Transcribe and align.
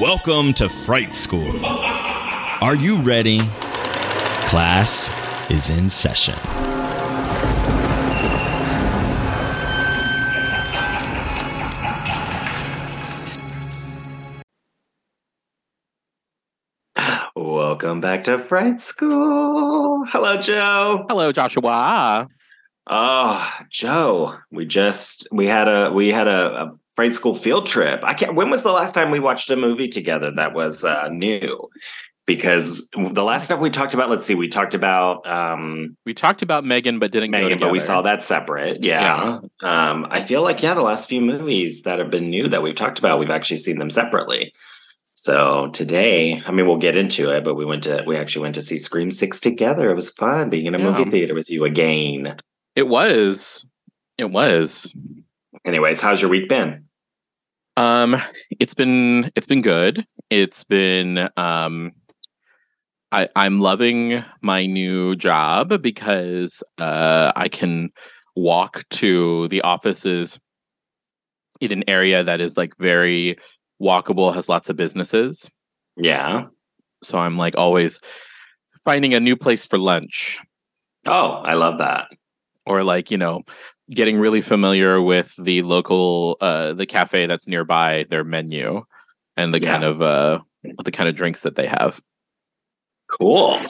Welcome 0.00 0.52
to 0.54 0.68
Fright 0.68 1.14
School. 1.14 1.64
Are 1.64 2.74
you 2.74 3.00
ready? 3.00 3.38
Class 4.48 5.10
is 5.50 5.70
in 5.70 5.88
session. 5.88 6.34
Welcome 17.34 18.02
back 18.02 18.24
to 18.24 18.38
Fright 18.38 18.82
School. 18.82 20.04
Hello, 20.10 20.36
Joe. 20.42 21.06
Hello, 21.08 21.32
Joshua. 21.32 22.28
Oh, 22.86 23.50
Joe, 23.70 24.36
we 24.52 24.66
just 24.66 25.26
we 25.32 25.46
had 25.46 25.68
a 25.68 25.90
we 25.90 26.12
had 26.12 26.28
a, 26.28 26.64
a 26.64 26.72
Fright 26.96 27.14
School 27.14 27.34
field 27.34 27.66
trip. 27.66 28.00
I 28.02 28.14
can't. 28.14 28.34
When 28.34 28.50
was 28.50 28.62
the 28.62 28.72
last 28.72 28.94
time 28.94 29.10
we 29.10 29.20
watched 29.20 29.50
a 29.50 29.56
movie 29.56 29.88
together 29.88 30.30
that 30.32 30.54
was 30.54 30.82
uh, 30.82 31.08
new? 31.08 31.68
Because 32.26 32.88
the 32.90 33.22
last 33.22 33.44
stuff 33.44 33.60
we 33.60 33.70
talked 33.70 33.94
about, 33.94 34.10
let's 34.10 34.26
see, 34.26 34.34
we 34.34 34.48
talked 34.48 34.74
about 34.74 35.24
um, 35.28 35.96
We 36.04 36.12
talked 36.12 36.42
about 36.42 36.64
Megan, 36.64 36.98
but 36.98 37.12
didn't 37.12 37.30
go 37.30 37.40
Megan, 37.40 37.60
but 37.60 37.70
we 37.70 37.78
saw 37.78 38.02
that 38.02 38.20
separate. 38.20 38.82
Yeah. 38.82 39.38
Um, 39.62 40.08
I 40.10 40.20
feel 40.20 40.42
like 40.42 40.60
yeah, 40.60 40.74
the 40.74 40.82
last 40.82 41.08
few 41.08 41.20
movies 41.20 41.82
that 41.82 42.00
have 42.00 42.10
been 42.10 42.28
new 42.28 42.48
that 42.48 42.62
we've 42.64 42.74
talked 42.74 42.98
about, 42.98 43.20
we've 43.20 43.30
actually 43.30 43.58
seen 43.58 43.78
them 43.78 43.90
separately. 43.90 44.52
So 45.14 45.68
today, 45.68 46.42
I 46.46 46.50
mean, 46.50 46.66
we'll 46.66 46.78
get 46.78 46.96
into 46.96 47.30
it, 47.34 47.44
but 47.44 47.54
we 47.54 47.64
went 47.64 47.84
to 47.84 48.02
we 48.06 48.16
actually 48.16 48.42
went 48.42 48.56
to 48.56 48.62
see 48.62 48.78
Scream 48.78 49.10
Six 49.12 49.38
together. 49.38 49.90
It 49.90 49.94
was 49.94 50.10
fun 50.10 50.50
being 50.50 50.66
in 50.66 50.74
a 50.74 50.78
Yeah. 50.78 50.90
movie 50.90 51.10
theater 51.10 51.34
with 51.34 51.48
you 51.48 51.64
again. 51.64 52.36
It 52.74 52.88
was. 52.88 53.68
It 54.18 54.30
was. 54.32 54.92
Anyways, 55.64 56.00
how's 56.02 56.20
your 56.20 56.30
week 56.30 56.48
been? 56.48 56.85
Um, 57.76 58.16
it's 58.58 58.74
been 58.74 59.30
it's 59.36 59.46
been 59.46 59.62
good. 59.62 60.06
It's 60.30 60.64
been 60.64 61.28
um 61.36 61.92
I 63.12 63.28
I'm 63.36 63.60
loving 63.60 64.24
my 64.42 64.66
new 64.66 65.16
job 65.16 65.80
because 65.82 66.62
uh 66.78 67.32
I 67.36 67.48
can 67.48 67.90
walk 68.34 68.84
to 68.90 69.48
the 69.48 69.62
offices 69.62 70.38
in 71.60 71.72
an 71.72 71.84
area 71.88 72.22
that 72.22 72.40
is 72.40 72.56
like 72.56 72.72
very 72.78 73.36
walkable, 73.80 74.34
has 74.34 74.48
lots 74.48 74.68
of 74.68 74.76
businesses. 74.76 75.50
Yeah. 75.96 76.46
So 77.02 77.18
I'm 77.18 77.38
like 77.38 77.56
always 77.56 78.00
finding 78.84 79.14
a 79.14 79.20
new 79.20 79.36
place 79.36 79.66
for 79.66 79.78
lunch 79.78 80.40
Oh, 81.06 81.32
I 81.44 81.54
love 81.54 81.78
that. 81.78 82.08
or 82.66 82.84
like 82.84 83.10
you 83.10 83.18
know 83.18 83.42
getting 83.90 84.18
really 84.18 84.40
familiar 84.40 85.00
with 85.00 85.34
the 85.36 85.62
local 85.62 86.36
uh 86.40 86.72
the 86.72 86.86
cafe 86.86 87.26
that's 87.26 87.46
nearby 87.48 88.04
their 88.10 88.24
menu 88.24 88.84
and 89.36 89.54
the 89.54 89.60
Yeah. 89.60 89.72
kind 89.72 89.84
of 89.84 90.02
uh 90.02 90.40
the 90.84 90.90
kind 90.90 91.08
of 91.08 91.14
drinks 91.14 91.42
that 91.42 91.54
they 91.56 91.66
have 91.66 92.00
Cool. 93.20 93.60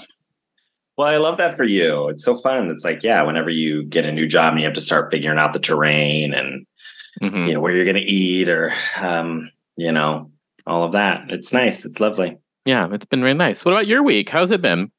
Well, 0.96 1.08
I 1.08 1.18
love 1.18 1.36
that 1.36 1.58
for 1.58 1.64
you. 1.64 2.08
It's 2.08 2.24
so 2.24 2.38
fun. 2.38 2.70
It's 2.70 2.82
like, 2.86 3.02
yeah, 3.02 3.22
whenever 3.22 3.50
you 3.50 3.84
get 3.84 4.06
a 4.06 4.12
new 4.12 4.26
job 4.26 4.52
and 4.54 4.60
you 4.60 4.64
have 4.64 4.74
to 4.76 4.80
start 4.80 5.10
figuring 5.12 5.38
out 5.38 5.52
the 5.52 5.58
terrain 5.58 6.32
and 6.32 6.66
Mhm. 7.22 7.46
you 7.48 7.54
know 7.54 7.60
where 7.60 7.74
you're 7.74 7.84
going 7.84 7.96
to 7.96 8.00
eat 8.02 8.48
or 8.48 8.72
um, 8.98 9.50
you 9.76 9.92
know 9.92 10.30
all 10.66 10.84
of 10.84 10.92
that. 10.92 11.30
It's 11.30 11.52
nice. 11.52 11.84
It's 11.84 12.00
lovely. 12.00 12.38
yeah 12.64 12.88
it's 12.92 13.06
been 13.06 13.22
really 13.22 13.36
nice 13.38 13.64
what 13.64 13.72
about 13.72 13.86
your 13.86 14.02
week 14.02 14.28
how's 14.30 14.50
it 14.50 14.60
been 14.62 14.90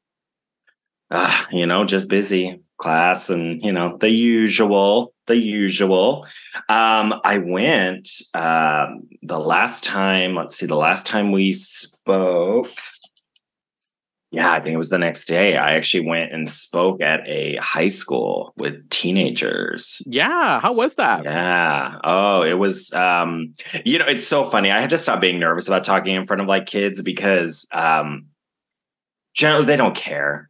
Ah, 1.10 1.46
you 1.50 1.66
know, 1.66 1.84
just 1.84 2.08
busy 2.08 2.60
class 2.76 3.30
and 3.30 3.62
you 3.64 3.72
know 3.72 3.96
the 3.98 4.10
usual, 4.10 5.12
the 5.28 5.36
usual. 5.36 6.26
Um, 6.68 7.14
I 7.24 7.38
went 7.38 8.08
um, 8.34 9.08
the 9.22 9.38
last 9.38 9.84
time. 9.84 10.34
Let's 10.34 10.56
see, 10.56 10.66
the 10.66 10.74
last 10.74 11.06
time 11.06 11.30
we 11.30 11.52
spoke. 11.52 12.68
Yeah, 14.30 14.52
I 14.52 14.60
think 14.60 14.74
it 14.74 14.78
was 14.78 14.90
the 14.90 14.98
next 14.98 15.24
day. 15.24 15.56
I 15.56 15.74
actually 15.74 16.06
went 16.06 16.32
and 16.32 16.50
spoke 16.50 17.00
at 17.00 17.26
a 17.26 17.56
high 17.56 17.88
school 17.88 18.52
with 18.58 18.88
teenagers. 18.90 20.02
yeah 20.04 20.60
how 20.60 20.74
was 20.74 20.96
that 20.96 21.24
Yeah. 21.24 21.96
Oh, 22.04 22.42
it 22.42 22.58
was 22.58 22.92
um 22.92 23.54
you 23.86 23.98
know, 23.98 24.04
it's 24.06 24.26
so 24.26 24.44
funny. 24.44 24.70
I 24.70 24.80
had 24.80 24.90
to 24.90 24.98
stop 24.98 25.20
being 25.22 25.38
nervous 25.40 25.66
about 25.68 25.84
talking 25.84 26.14
in 26.14 26.26
front 26.26 26.42
of 26.42 26.48
like 26.48 26.66
kids 26.66 27.00
because 27.00 27.66
um 27.72 28.26
generally 29.34 29.64
they 29.64 29.76
don't 29.76 29.96
care. 29.96 30.47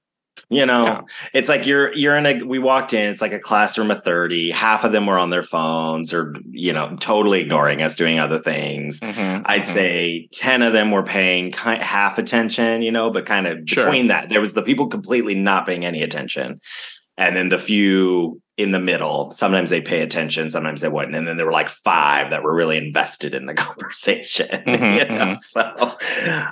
You 0.51 0.65
know, 0.65 0.85
Yeah. 0.87 1.01
it's 1.35 1.49
like 1.49 1.67
you're 1.67 1.93
you're 1.95 2.17
in 2.17 2.25
a 2.25 2.43
we 2.43 2.59
walked 2.59 2.95
in, 2.95 3.11
it's 3.11 3.21
like 3.21 3.33
a 3.33 3.39
classroom 3.39 3.91
of 3.91 4.03
30. 4.03 4.51
Half 4.51 4.85
of 4.85 4.93
them 4.93 5.07
were 5.07 5.19
on 5.19 5.29
their 5.29 5.43
phones 5.43 6.15
or 6.15 6.35
you 6.51 6.73
know, 6.73 6.97
totally 7.01 7.41
ignoring 7.41 7.83
us 7.83 7.97
doing 7.97 8.19
other 8.19 8.39
things. 8.39 9.01
Mhm, 9.01 9.43
I'd 9.45 9.63
mhm. 9.63 9.67
say 9.67 10.29
10 10.33 10.63
of 10.63 10.73
them 10.73 10.91
were 10.91 11.03
paying 11.03 11.53
kind 11.53 11.83
half 11.83 12.17
attention, 12.19 12.81
you 12.81 12.91
know, 12.91 13.11
but 13.11 13.27
kind 13.27 13.47
of 13.47 13.59
Sure. 13.67 13.83
between 13.85 14.07
that, 14.09 14.31
there 14.31 14.41
was 14.41 14.55
the 14.55 14.63
people 14.63 14.87
completely 14.87 15.35
not 15.35 15.67
paying 15.67 15.85
any 15.85 16.03
attention. 16.03 16.61
And 17.19 17.37
then 17.37 17.51
the 17.51 17.59
few 17.59 18.41
in 18.59 18.73
the 18.73 18.81
middle, 18.81 19.31
sometimes 19.31 19.71
they 19.71 19.81
pay 19.81 20.03
attention, 20.03 20.51
sometimes 20.51 20.81
they 20.81 20.89
wouldn't. 20.89 21.15
And 21.15 21.27
then 21.29 21.37
there 21.37 21.47
were 21.47 21.53
like 21.53 21.69
five 21.69 22.31
that 22.31 22.43
were 22.43 22.53
really 22.53 22.77
invested 22.77 23.33
in 23.33 23.47
the 23.47 23.55
conversation. 23.67 24.49
Mhm, 24.49 24.99
you 25.09 25.17
know? 25.17 25.37
So 25.39 25.63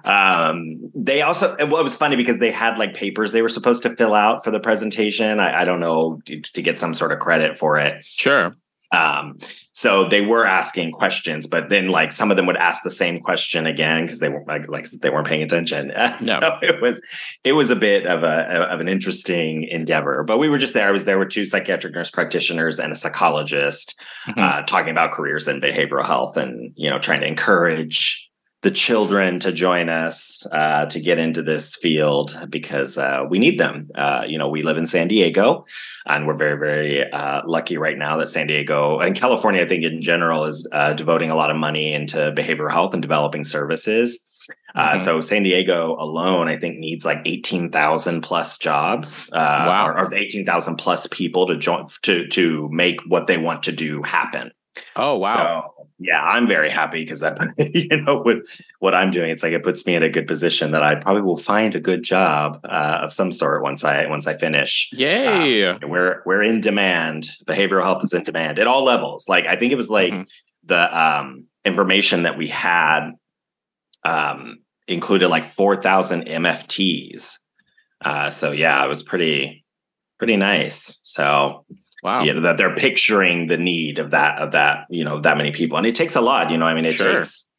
um, 0.05 0.91
they 0.95 1.22
also, 1.22 1.56
what 1.66 1.83
was 1.83 1.97
funny 1.97 2.15
because 2.15 2.39
they 2.39 2.53
had 2.53 2.78
like 2.78 2.95
papers 2.95 3.33
they 3.33 3.43
were 3.43 3.49
supposed 3.49 3.83
to 3.83 3.97
fill 3.97 4.15
out 4.15 4.45
for 4.45 4.53
the 4.53 4.61
presentation. 4.61 5.41
I, 5.41 5.62
I 5.62 5.65
don't 5.65 5.81
know 5.81 6.21
to, 6.27 6.41
to 6.41 6.62
get 6.62 6.78
some 6.78 6.95
sort 6.95 7.11
of 7.11 7.19
credit 7.19 7.56
for 7.56 7.77
it. 7.77 8.05
sure 8.05 8.55
Um, 8.93 9.37
so 9.73 10.09
they 10.09 10.25
were 10.25 10.47
asking 10.47 10.93
questions, 10.93 11.47
but 11.47 11.69
then 11.69 11.89
like 11.89 12.13
some 12.13 12.31
of 12.31 12.37
them 12.37 12.47
would 12.47 12.57
ask 12.57 12.83
the 12.83 12.91
same 12.91 13.21
question 13.21 13.67
again 13.67 14.03
because 14.03 14.21
they 14.21 14.29
weren't 14.29 14.49
like, 14.49 14.69
like 14.69 14.91
they 15.03 15.11
weren't 15.11 15.27
paying 15.27 15.43
attention. 15.43 15.93
No. 16.23 16.41
so 16.41 16.59
it 16.63 16.81
was 16.81 17.01
it 17.45 17.53
was 17.53 17.71
a 17.71 17.77
bit 17.77 18.07
of 18.07 18.23
a 18.23 18.67
of 18.73 18.81
an 18.81 18.89
interesting 18.89 19.65
endeavor. 19.65 20.23
But 20.25 20.39
we 20.39 20.49
were 20.49 20.59
just 20.59 20.73
there. 20.75 20.89
I 20.89 20.93
was 20.93 21.05
there 21.05 21.19
with 21.19 21.29
two 21.31 21.45
psychiatric 21.45 21.95
nurse 21.95 22.11
practitioners 22.11 22.79
and 22.79 22.93
a 22.93 22.97
psychologist 22.97 24.01
Mhm. 24.27 24.39
uh, 24.43 24.63
talking 24.63 24.91
about 24.91 25.13
careers 25.13 25.47
in 25.47 25.61
behavioral 25.61 26.07
health 26.07 26.37
and 26.37 26.73
you 26.77 26.89
know 26.91 26.99
trying 26.99 27.21
to 27.21 27.27
encourage 27.27 28.26
the 28.62 28.71
children 28.71 29.39
to 29.41 29.53
join 29.53 29.89
us 29.89 30.44
uh, 30.53 30.87
to 30.87 30.99
get 31.00 31.19
into 31.19 31.43
this 31.43 31.77
field 31.77 32.37
because 32.50 32.99
uh, 32.99 33.22
we 33.28 33.39
need 33.39 33.59
them. 33.61 33.89
Uh, 33.94 34.25
you 34.27 34.39
know, 34.39 34.49
we 34.49 34.62
live 34.62 34.77
in 34.78 34.87
San 34.87 35.09
Diego, 35.09 35.65
and 36.06 36.27
we're 36.27 36.37
very, 36.37 36.59
very 36.59 37.12
uh, 37.12 37.43
lucky 37.47 37.77
right 37.77 37.99
now 37.99 38.16
that 38.16 38.28
San 38.28 38.47
Diego 38.49 38.99
and 38.99 39.15
California, 39.15 39.62
I 39.62 39.66
think 39.69 39.84
in 39.84 40.00
general, 40.00 40.45
is 40.45 40.69
uh, 40.72 40.95
devoting 40.95 41.31
a 41.31 41.37
lot 41.37 41.50
of 41.50 41.56
money 41.56 41.93
into 41.93 42.33
behavioral 42.33 42.72
health 42.72 42.93
and 42.95 43.03
developing 43.03 43.45
services. 43.45 44.25
Uh, 44.75 44.93
Mhm. 44.95 44.99
so 45.00 45.21
San 45.21 45.43
Diego 45.43 45.97
alone, 45.99 46.49
I 46.49 46.56
think, 46.56 46.78
needs 46.78 47.05
like 47.05 47.19
eighteen 47.25 47.71
thousand 47.71 48.21
plus 48.22 48.59
jobs, 48.59 49.28
uh, 49.33 49.65
Wow. 49.66 49.86
or, 49.89 49.98
or 49.98 50.15
eighteen 50.15 50.45
thousand 50.45 50.77
plus 50.77 51.07
people 51.10 51.47
to 51.47 51.57
join 51.57 51.86
to 52.03 52.27
to 52.28 52.69
make 52.72 52.98
what 53.07 53.27
they 53.27 53.39
want 53.39 53.63
to 53.65 53.72
do 53.72 54.03
happen. 54.03 54.51
oh 54.95 55.16
wow 55.16 55.34
So 55.34 55.76
yeah, 55.98 56.22
I'm 56.22 56.47
very 56.47 56.71
happy 56.71 57.03
because 57.03 57.21
that 57.21 57.39
you 57.91 58.03
know 58.03 58.21
with 58.25 58.47
what 58.81 58.95
I'm 58.95 59.10
doing, 59.10 59.31
it's 59.31 59.43
like 59.43 59.53
it 59.53 59.63
puts 59.63 59.87
me 59.87 59.95
in 59.97 60.03
a 60.03 60.10
good 60.10 60.27
position 60.27 60.72
that 60.72 60.83
I 60.83 60.95
probably 60.97 61.22
will 61.22 61.37
find 61.39 61.75
a 61.75 61.81
good 61.81 62.03
job 62.03 62.60
uh, 62.65 62.98
of 63.03 63.13
some 63.13 63.33
sort 63.33 63.63
once 63.63 63.83
I 63.84 64.07
once 64.07 64.27
I 64.27 64.34
finish. 64.34 64.91
yay 64.93 65.65
Um, 65.69 65.81
we're 65.89 66.22
we're 66.27 66.43
in 66.43 66.60
demand. 66.60 67.28
Behavioral 67.47 67.83
health 67.83 68.04
is 68.04 68.13
in 68.13 68.22
demand 68.25 68.59
at 68.59 68.66
all 68.66 68.84
levels. 68.84 69.28
Like 69.28 69.47
I 69.47 69.57
think 69.57 69.72
it 69.72 69.77
was 69.77 69.89
like 69.91 70.13
Mhm. 70.13 70.27
the 70.65 70.98
um, 70.98 71.47
information 71.65 72.25
that 72.25 72.37
we 72.37 72.48
had 72.48 73.13
um, 74.04 74.59
included 74.89 75.28
like 75.28 75.45
four 75.45 75.81
thousand 75.81 76.27
MFTs. 76.27 77.39
Uh, 78.04 78.31
so 78.31 78.53
yeah, 78.53 78.84
it 78.84 78.89
was 78.89 79.03
pretty 79.03 79.65
pretty 80.19 80.37
nice. 80.37 81.01
So 81.03 81.65
wow 82.07 82.23
you 82.23 82.33
know 82.33 82.41
that 82.41 82.57
they're 82.57 82.75
picturing 82.75 83.49
the 83.49 83.57
need 83.59 83.99
of 83.99 84.13
that 84.13 84.39
of 84.39 84.53
that 84.53 84.87
you 84.89 85.05
know 85.05 85.21
that 85.21 85.37
many 85.37 85.51
people 85.51 85.77
and 85.77 85.87
it 85.87 85.95
takes 85.95 86.17
a 86.17 86.21
lot 86.21 86.51
you 86.51 86.57
know 86.57 86.67
i 86.67 86.75
mean 86.75 86.87
it 86.87 86.95
Sure. 86.95 87.17
takes 87.17 87.51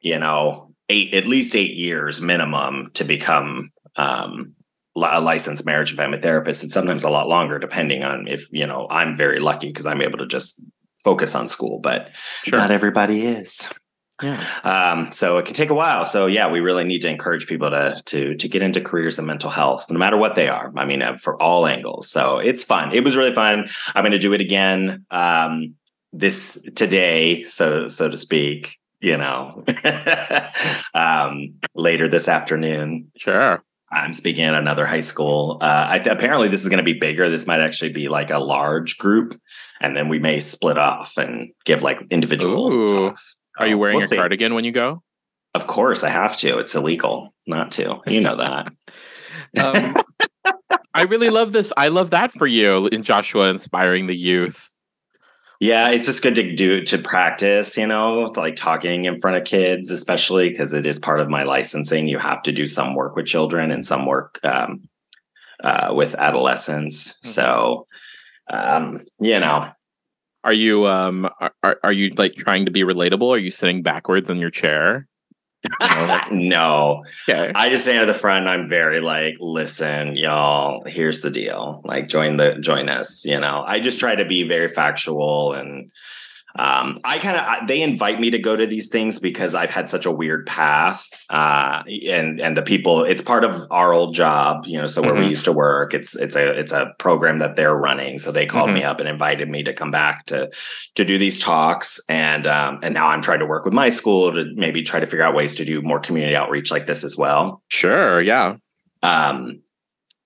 you 0.00 0.18
know 0.18 0.72
eight 0.88 1.12
at 1.12 1.26
least 1.26 1.54
eight 1.54 1.74
years 1.74 2.20
minimum 2.20 2.90
to 2.94 3.04
become 3.04 3.70
um, 3.96 4.54
a 4.96 5.20
licensed 5.20 5.66
marriage 5.66 5.90
and 5.90 5.98
family 5.98 6.18
therapist. 6.18 6.64
It's 6.64 6.74
sometimes 6.74 7.04
a 7.04 7.10
lot 7.10 7.28
longer, 7.28 7.58
depending 7.58 8.02
on 8.02 8.26
if 8.26 8.48
you 8.50 8.66
know. 8.66 8.86
I'm 8.90 9.14
very 9.14 9.38
lucky 9.38 9.68
because 9.68 9.86
I'm 9.86 10.02
able 10.02 10.18
to 10.18 10.26
just 10.26 10.64
focus 11.04 11.34
on 11.34 11.48
school, 11.48 11.78
but 11.80 12.10
sure. 12.44 12.58
not 12.58 12.70
everybody 12.70 13.26
is. 13.26 13.72
Yeah. 14.22 14.44
Um, 14.64 15.12
so 15.12 15.38
it 15.38 15.46
can 15.46 15.54
take 15.54 15.70
a 15.70 15.74
while. 15.74 16.04
So 16.04 16.26
yeah, 16.26 16.50
we 16.50 16.60
really 16.60 16.84
need 16.84 17.02
to 17.02 17.08
encourage 17.08 17.46
people 17.46 17.70
to 17.70 18.00
to 18.06 18.34
to 18.34 18.48
get 18.48 18.62
into 18.62 18.80
careers 18.80 19.18
in 19.18 19.26
mental 19.26 19.50
health, 19.50 19.90
no 19.90 19.98
matter 19.98 20.16
what 20.16 20.34
they 20.34 20.48
are. 20.48 20.72
I 20.76 20.84
mean, 20.84 21.02
uh, 21.02 21.16
for 21.16 21.40
all 21.40 21.66
angles. 21.66 22.10
So 22.10 22.38
it's 22.38 22.64
fun. 22.64 22.94
It 22.94 23.04
was 23.04 23.16
really 23.16 23.34
fun. 23.34 23.66
I'm 23.94 24.02
going 24.02 24.12
to 24.12 24.18
do 24.18 24.32
it 24.32 24.40
again 24.40 25.06
um, 25.10 25.74
this 26.12 26.60
today, 26.74 27.44
so 27.44 27.88
so 27.88 28.08
to 28.08 28.16
speak. 28.16 28.78
You 29.00 29.16
know, 29.16 29.64
um, 30.94 31.54
later 31.76 32.08
this 32.08 32.26
afternoon. 32.26 33.12
Sure. 33.16 33.62
I'm 33.90 34.12
speaking 34.12 34.44
at 34.44 34.54
another 34.54 34.84
high 34.84 35.00
school. 35.00 35.58
Uh, 35.60 35.86
I 35.88 35.98
th- 35.98 36.14
apparently, 36.14 36.48
this 36.48 36.62
is 36.62 36.68
going 36.68 36.78
to 36.78 36.84
be 36.84 36.98
bigger. 36.98 37.30
This 37.30 37.46
might 37.46 37.60
actually 37.60 37.92
be 37.92 38.08
like 38.08 38.30
a 38.30 38.38
large 38.38 38.98
group, 38.98 39.40
and 39.80 39.96
then 39.96 40.08
we 40.08 40.18
may 40.18 40.40
split 40.40 40.78
off 40.78 41.16
and 41.16 41.52
give 41.64 41.82
like 41.82 42.02
individual 42.10 42.72
Ooh. 42.72 42.88
talks. 42.88 43.38
Are 43.58 43.66
you 43.66 43.78
wearing 43.78 43.96
we'll 43.96 44.04
a 44.04 44.08
see. 44.08 44.16
cardigan 44.16 44.54
when 44.54 44.64
you 44.64 44.72
go? 44.72 45.02
Of 45.54 45.66
course, 45.66 46.04
I 46.04 46.10
have 46.10 46.36
to. 46.38 46.58
It's 46.58 46.74
illegal 46.74 47.34
not 47.46 47.70
to. 47.72 48.00
You 48.06 48.20
know 48.20 48.36
that. 48.36 48.72
um, 49.62 49.96
I 50.94 51.02
really 51.02 51.30
love 51.30 51.52
this. 51.52 51.72
I 51.76 51.88
love 51.88 52.10
that 52.10 52.32
for 52.32 52.46
you 52.46 52.86
in 52.88 53.02
Joshua 53.02 53.48
inspiring 53.48 54.06
the 54.06 54.16
youth. 54.16 54.74
Yeah, 55.60 55.88
it's 55.90 56.06
just 56.06 56.22
good 56.22 56.36
to 56.36 56.54
do 56.54 56.82
to 56.82 56.98
practice, 56.98 57.76
you 57.76 57.86
know, 57.86 58.32
like 58.36 58.54
talking 58.54 59.06
in 59.06 59.20
front 59.20 59.36
of 59.36 59.44
kids, 59.44 59.90
especially 59.90 60.50
because 60.50 60.72
it 60.72 60.86
is 60.86 61.00
part 61.00 61.18
of 61.18 61.28
my 61.28 61.42
licensing. 61.42 62.06
You 62.06 62.18
have 62.18 62.42
to 62.44 62.52
do 62.52 62.66
some 62.66 62.94
work 62.94 63.16
with 63.16 63.26
children 63.26 63.72
and 63.72 63.84
some 63.84 64.06
work 64.06 64.38
um, 64.44 64.88
uh, 65.62 65.92
with 65.92 66.14
adolescents. 66.14 67.14
Mm-hmm. 67.14 67.28
So, 67.28 67.86
um, 68.50 69.00
you 69.18 69.40
know, 69.40 69.72
are 70.48 70.54
you 70.54 70.86
um 70.86 71.28
are, 71.62 71.78
are 71.84 71.92
you 71.92 72.14
like 72.16 72.34
trying 72.34 72.64
to 72.64 72.70
be 72.70 72.80
relatable? 72.80 73.28
Are 73.34 73.38
you 73.38 73.50
sitting 73.50 73.82
backwards 73.82 74.30
in 74.30 74.38
your 74.38 74.48
chair? 74.48 75.06
You 75.62 75.94
know, 75.94 76.06
like, 76.06 76.26
no. 76.32 77.04
Okay. 77.28 77.52
I 77.54 77.68
just 77.68 77.82
stand 77.82 77.98
at 77.98 78.06
the 78.06 78.14
front 78.14 78.48
I'm 78.48 78.66
very 78.66 79.00
like, 79.00 79.36
listen, 79.40 80.16
y'all, 80.16 80.84
here's 80.86 81.20
the 81.20 81.30
deal. 81.30 81.82
Like 81.84 82.08
join 82.08 82.38
the 82.38 82.58
join 82.60 82.88
us, 82.88 83.26
you 83.26 83.38
know. 83.38 83.62
I 83.66 83.78
just 83.78 84.00
try 84.00 84.14
to 84.14 84.24
be 84.24 84.48
very 84.48 84.68
factual 84.68 85.52
and 85.52 85.90
um, 86.58 86.98
I 87.04 87.18
kind 87.18 87.36
of 87.36 87.68
they 87.68 87.80
invite 87.82 88.18
me 88.18 88.30
to 88.30 88.38
go 88.38 88.56
to 88.56 88.66
these 88.66 88.88
things 88.88 89.20
because 89.20 89.54
I've 89.54 89.70
had 89.70 89.88
such 89.88 90.06
a 90.06 90.10
weird 90.10 90.44
path, 90.44 91.08
uh, 91.30 91.84
and 91.86 92.40
and 92.40 92.56
the 92.56 92.62
people. 92.62 93.04
It's 93.04 93.22
part 93.22 93.44
of 93.44 93.66
our 93.70 93.92
old 93.92 94.14
job, 94.14 94.66
you 94.66 94.76
know. 94.76 94.88
So 94.88 95.00
where 95.00 95.12
mm-hmm. 95.12 95.22
we 95.22 95.28
used 95.28 95.44
to 95.44 95.52
work, 95.52 95.94
it's 95.94 96.16
it's 96.16 96.34
a 96.34 96.58
it's 96.58 96.72
a 96.72 96.92
program 96.98 97.38
that 97.38 97.54
they're 97.54 97.76
running. 97.76 98.18
So 98.18 98.32
they 98.32 98.44
called 98.44 98.70
mm-hmm. 98.70 98.78
me 98.78 98.84
up 98.84 98.98
and 98.98 99.08
invited 99.08 99.48
me 99.48 99.62
to 99.62 99.72
come 99.72 99.92
back 99.92 100.26
to 100.26 100.50
to 100.96 101.04
do 101.04 101.16
these 101.16 101.38
talks, 101.38 102.00
and 102.08 102.44
um, 102.48 102.80
and 102.82 102.92
now 102.92 103.06
I'm 103.06 103.22
trying 103.22 103.38
to 103.38 103.46
work 103.46 103.64
with 103.64 103.74
my 103.74 103.88
school 103.88 104.32
to 104.32 104.46
maybe 104.54 104.82
try 104.82 104.98
to 104.98 105.06
figure 105.06 105.22
out 105.22 105.36
ways 105.36 105.54
to 105.56 105.64
do 105.64 105.80
more 105.80 106.00
community 106.00 106.34
outreach 106.34 106.72
like 106.72 106.86
this 106.86 107.04
as 107.04 107.16
well. 107.16 107.62
Sure, 107.68 108.20
yeah. 108.20 108.56
Um, 109.04 109.62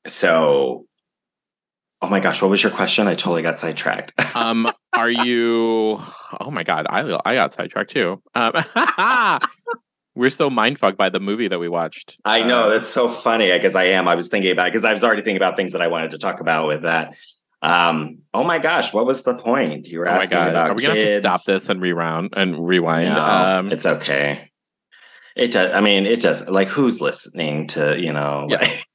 so 0.06 0.86
Oh 2.02 2.08
my 2.08 2.18
gosh, 2.18 2.42
what 2.42 2.50
was 2.50 2.62
your 2.62 2.72
question? 2.72 3.06
I 3.06 3.14
totally 3.14 3.42
got 3.42 3.54
sidetracked. 3.54 4.12
um, 4.36 4.68
are 4.96 5.10
you? 5.10 6.00
Oh 6.40 6.50
my 6.50 6.64
god, 6.64 6.86
I 6.90 7.18
I 7.24 7.34
got 7.36 7.52
sidetracked 7.52 7.90
too. 7.90 8.20
Um, 8.34 8.52
we're 10.16 10.30
so 10.30 10.50
mindfucked 10.50 10.96
by 10.96 11.10
the 11.10 11.20
movie 11.20 11.46
that 11.46 11.60
we 11.60 11.68
watched. 11.68 12.18
I 12.24 12.42
know 12.42 12.64
uh, 12.64 12.70
that's 12.70 12.88
so 12.88 13.08
funny 13.08 13.52
because 13.52 13.76
I 13.76 13.84
am. 13.84 14.08
I 14.08 14.16
was 14.16 14.28
thinking 14.28 14.50
about 14.50 14.66
because 14.66 14.82
I 14.84 14.92
was 14.92 15.04
already 15.04 15.22
thinking 15.22 15.36
about 15.36 15.54
things 15.54 15.72
that 15.72 15.80
I 15.80 15.86
wanted 15.86 16.10
to 16.10 16.18
talk 16.18 16.40
about 16.40 16.66
with 16.66 16.82
that. 16.82 17.14
Um, 17.62 18.18
oh 18.34 18.42
my 18.42 18.58
gosh, 18.58 18.92
what 18.92 19.06
was 19.06 19.22
the 19.22 19.36
point? 19.36 19.86
You 19.86 20.00
were 20.00 20.08
oh 20.08 20.12
asking 20.12 20.38
about. 20.38 20.70
Are 20.70 20.74
we 20.74 20.82
gonna 20.82 20.96
have 20.96 21.06
to 21.06 21.16
stop 21.16 21.44
this 21.44 21.68
and 21.68 21.80
rewound 21.80 22.34
and 22.36 22.66
rewind? 22.66 23.10
No, 23.10 23.24
um, 23.24 23.70
it's 23.70 23.86
okay. 23.86 24.50
It 25.36 25.52
does. 25.52 25.70
I 25.72 25.80
mean, 25.80 26.04
it 26.06 26.20
does. 26.20 26.50
Like, 26.50 26.68
who's 26.68 27.00
listening 27.00 27.68
to 27.68 27.98
you 27.98 28.12
know? 28.12 28.48
Yeah. 28.50 28.56
Like, 28.56 28.86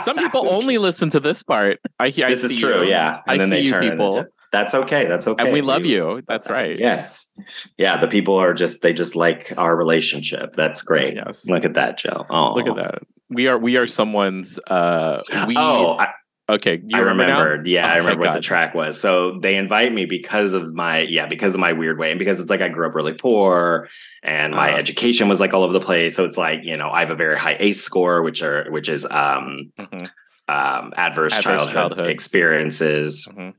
Some 0.00 0.16
people 0.16 0.48
only 0.48 0.78
listen 0.78 1.10
to 1.10 1.20
this 1.20 1.42
part. 1.42 1.80
I 1.98 2.08
hear. 2.10 2.28
This 2.28 2.44
I 2.44 2.46
is 2.46 2.56
true. 2.56 2.82
You. 2.82 2.90
Yeah, 2.90 3.20
and 3.26 3.34
I 3.34 3.38
then 3.38 3.50
they 3.50 3.64
turn 3.64 3.90
people. 3.90 4.16
Into, 4.16 4.30
that's 4.50 4.74
okay. 4.74 5.06
That's 5.06 5.28
okay. 5.28 5.44
And 5.44 5.52
we 5.52 5.60
love 5.60 5.84
you. 5.84 6.16
you. 6.16 6.22
That's 6.26 6.48
right. 6.48 6.78
Yes. 6.78 7.32
Yeah. 7.76 7.98
The 7.98 8.08
people 8.08 8.36
are 8.36 8.54
just 8.54 8.82
they 8.82 8.92
just 8.92 9.14
like 9.14 9.52
our 9.56 9.76
relationship. 9.76 10.54
That's 10.54 10.82
great. 10.82 11.14
Yes. 11.14 11.46
Look 11.48 11.64
at 11.64 11.74
that, 11.74 11.98
Joe. 11.98 12.24
Oh, 12.30 12.54
look 12.54 12.66
at 12.66 12.76
that. 12.76 13.02
We 13.28 13.46
are 13.46 13.58
we 13.58 13.76
are 13.76 13.86
someone's. 13.86 14.58
uh 14.66 15.22
we, 15.46 15.54
Oh, 15.58 15.98
I, 15.98 16.08
Okay, 16.50 16.82
I 16.94 17.00
remembered. 17.00 17.66
Yeah, 17.66 17.84
oh, 17.86 17.90
I 17.90 17.98
remember 17.98 18.20
what 18.20 18.26
God. 18.28 18.36
the 18.36 18.40
track 18.40 18.74
was. 18.74 18.98
So 18.98 19.38
they 19.38 19.56
invite 19.56 19.92
me 19.92 20.06
because 20.06 20.54
of 20.54 20.72
my 20.72 21.00
yeah, 21.00 21.26
because 21.26 21.52
of 21.54 21.60
my 21.60 21.74
weird 21.74 21.98
way, 21.98 22.10
and 22.10 22.18
because 22.18 22.40
it's 22.40 22.48
like 22.48 22.62
I 22.62 22.70
grew 22.70 22.86
up 22.86 22.94
really 22.94 23.12
poor, 23.12 23.88
and 24.22 24.54
my 24.54 24.72
uh, 24.72 24.78
education 24.78 25.28
was 25.28 25.40
like 25.40 25.52
all 25.52 25.62
over 25.62 25.74
the 25.74 25.80
place. 25.80 26.16
So 26.16 26.24
it's 26.24 26.38
like 26.38 26.60
you 26.62 26.78
know 26.78 26.88
I 26.90 27.00
have 27.00 27.10
a 27.10 27.14
very 27.14 27.36
high 27.36 27.56
ACE 27.60 27.82
score, 27.82 28.22
which 28.22 28.42
are 28.42 28.70
which 28.70 28.88
is 28.88 29.04
um, 29.04 29.72
mm-hmm. 29.78 30.06
um 30.48 30.94
adverse, 30.96 31.34
adverse 31.34 31.42
childhood, 31.44 31.72
childhood, 31.74 32.08
experiences. 32.08 33.28
Mm-hmm. 33.30 33.50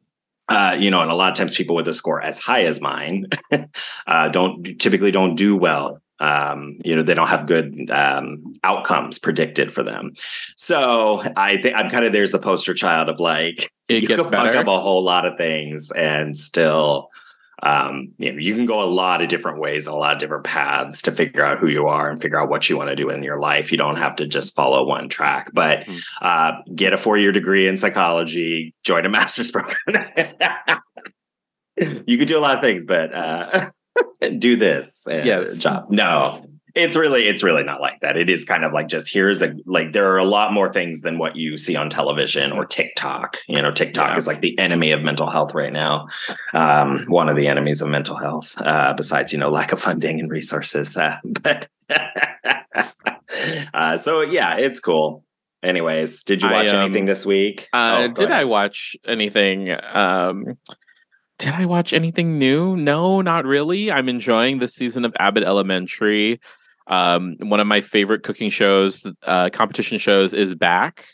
Uh, 0.48 0.76
you 0.80 0.90
know, 0.90 1.02
and 1.02 1.12
a 1.12 1.14
lot 1.14 1.32
of 1.32 1.38
times 1.38 1.56
people 1.56 1.76
with 1.76 1.88
a 1.88 1.94
score 1.94 2.20
as 2.20 2.40
high 2.42 2.64
as 2.64 2.82
mine 2.82 3.28
uh, 4.08 4.30
don't 4.30 4.64
typically 4.80 5.12
don't 5.12 5.36
do 5.36 5.56
well 5.56 6.02
um, 6.20 6.78
you 6.84 6.96
know 6.96 7.04
they 7.04 7.14
don't 7.14 7.28
have 7.28 7.48
good 7.48 7.90
um, 7.92 8.54
outcomes 8.64 9.20
predicted 9.20 9.72
for 9.72 9.84
them 9.84 10.12
so 10.56 11.22
i 11.36 11.58
think 11.58 11.76
i'm 11.76 11.90
kind 11.90 12.06
of 12.06 12.14
there's 12.14 12.32
the 12.32 12.40
poster 12.40 12.74
child 12.74 13.10
of 13.10 13.20
like 13.20 13.72
it 13.88 14.04
you 14.04 14.08
gets 14.08 14.22
can 14.22 14.32
better. 14.32 14.54
fuck 14.54 14.62
up 14.62 14.68
a 14.68 14.80
whole 14.80 15.04
lot 15.04 15.26
of 15.26 15.38
things 15.38 15.92
and 15.92 16.38
still 16.38 17.10
um, 17.62 18.14
you 18.18 18.32
know 18.32 18.38
you 18.40 18.56
can 18.56 18.66
go 18.66 18.82
a 18.82 18.88
lot 18.88 19.22
of 19.22 19.28
different 19.28 19.60
ways 19.60 19.88
and 19.88 19.96
a 19.96 20.00
lot 20.00 20.14
of 20.14 20.20
different 20.20 20.46
paths 20.46 21.02
to 21.02 21.12
figure 21.12 21.44
out 21.44 21.58
who 21.58 21.68
you 21.68 21.88
are 21.88 22.10
and 22.10 22.22
figure 22.22 22.40
out 22.40 22.50
what 22.50 22.70
you 22.70 22.78
want 22.78 22.90
to 22.90 22.96
do 22.96 23.10
in 23.10 23.22
your 23.24 23.40
life 23.40 23.72
you 23.72 23.78
don't 23.78 23.98
have 23.98 24.16
to 24.16 24.28
just 24.28 24.56
follow 24.56 24.86
one 24.86 25.10
track 25.10 25.52
but 25.54 25.82
mm-hmm. 25.82 26.26
uh, 26.26 26.62
get 26.74 26.94
a 26.94 26.98
four-year 26.98 27.32
degree 27.32 27.68
in 27.68 27.78
psychology 27.78 28.74
join 28.84 29.06
a 29.06 29.10
master's 29.20 29.52
program 29.52 29.76
you 32.08 32.18
could 32.18 32.28
do 32.28 32.38
a 32.38 32.42
lot 32.42 32.56
of 32.56 32.62
things 32.62 32.86
but 32.86 33.14
uh, 33.14 33.72
do 34.40 34.56
this 34.56 35.06
yes. 35.10 35.60
job. 35.60 35.88
No, 35.90 36.46
it's 36.76 36.96
really 36.96 37.24
it's 37.24 37.44
really 37.44 37.64
not 37.64 37.82
like 37.82 38.00
that. 38.02 38.18
It 38.18 38.30
is 38.30 38.46
kind 38.46 38.64
of 38.64 38.74
like 38.74 38.88
just 38.88 39.12
here's 39.12 39.42
a 39.42 39.56
like 39.66 39.92
there 39.92 40.12
are 40.14 40.18
a 40.18 40.26
lot 40.26 40.54
more 40.54 40.72
things 40.72 41.02
than 41.02 41.18
what 41.18 41.36
you 41.36 41.58
see 41.58 41.76
on 41.76 41.90
television 41.90 42.52
or 42.52 42.66
TikTok. 42.66 43.38
You 43.48 43.62
know, 43.62 43.72
TikTok 43.72 44.12
yeah. 44.12 44.18
is 44.18 44.28
like 44.28 44.42
the 44.42 44.58
enemy 44.60 44.92
of 44.92 45.02
mental 45.02 45.28
health 45.28 45.54
right 45.54 45.74
now. 45.74 46.08
Um, 46.54 47.00
one 47.08 47.30
of 47.30 47.36
the 47.36 47.48
enemies 47.48 47.82
of 47.82 47.90
mental 47.90 48.18
health, 48.18 48.56
uh, 48.62 48.94
besides 48.94 49.34
you 49.34 49.40
know 49.40 49.50
lack 49.50 49.72
of 49.72 49.80
funding 49.80 50.20
and 50.20 50.30
resources. 50.30 50.96
Uh, 50.96 51.18
but 51.24 51.68
uh, 53.74 53.98
so 53.98 54.22
yeah, 54.22 54.58
it's 54.58 54.80
cool. 54.80 55.26
Anyways, 55.62 56.24
did 56.24 56.42
you 56.42 56.50
watch 56.50 56.70
I, 56.70 56.78
um, 56.78 56.86
anything 56.86 57.06
this 57.06 57.26
week? 57.26 57.68
Uh, 57.74 57.98
oh, 58.00 58.08
did 58.08 58.30
ahead. 58.30 58.40
I 58.40 58.46
watch 58.46 58.96
anything? 59.06 59.70
Um, 59.72 60.58
did 61.40 61.54
I 61.54 61.66
watch 61.66 61.94
anything 61.94 62.38
new? 62.38 62.76
No, 62.76 63.22
not 63.22 63.46
really. 63.46 63.92
I'm 63.92 64.10
enjoying 64.10 64.60
this 64.60 64.76
season 64.76 65.06
of 65.06 65.16
Abbott 65.20 65.44
Elementary. 65.44 66.40
Um, 66.88 67.38
one 67.40 67.62
of 67.62 67.68
my 67.68 67.82
favorite 67.82 68.24
cooking 68.24 68.50
shows, 68.50 69.08
uh, 69.24 69.50
competition 69.52 69.98
shows, 69.98 70.34
is 70.34 70.54
back. 70.54 71.06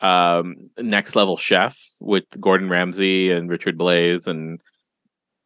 Um, 0.00 0.66
Next 0.78 1.16
Level 1.16 1.36
Chef 1.36 1.78
with 2.00 2.24
Gordon 2.38 2.68
Ramsay 2.68 3.32
and 3.32 3.48
Richard 3.48 3.78
Blais 3.78 4.26
and 4.26 4.60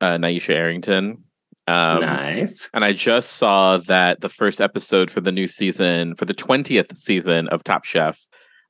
uh, 0.00 0.16
Nyesha 0.18 0.54
Arrington. 0.54 1.24
Um, 1.66 2.00
nice. 2.00 2.68
And 2.74 2.84
I 2.84 2.92
just 2.92 3.32
saw 3.32 3.78
that 3.78 4.20
the 4.20 4.28
first 4.28 4.60
episode 4.60 5.10
for 5.10 5.20
the 5.20 5.32
new 5.32 5.46
season, 5.46 6.14
for 6.16 6.24
the 6.24 6.34
20th 6.34 6.94
season 6.96 7.48
of 7.48 7.62
Top 7.62 7.84
Chef, 7.84 8.18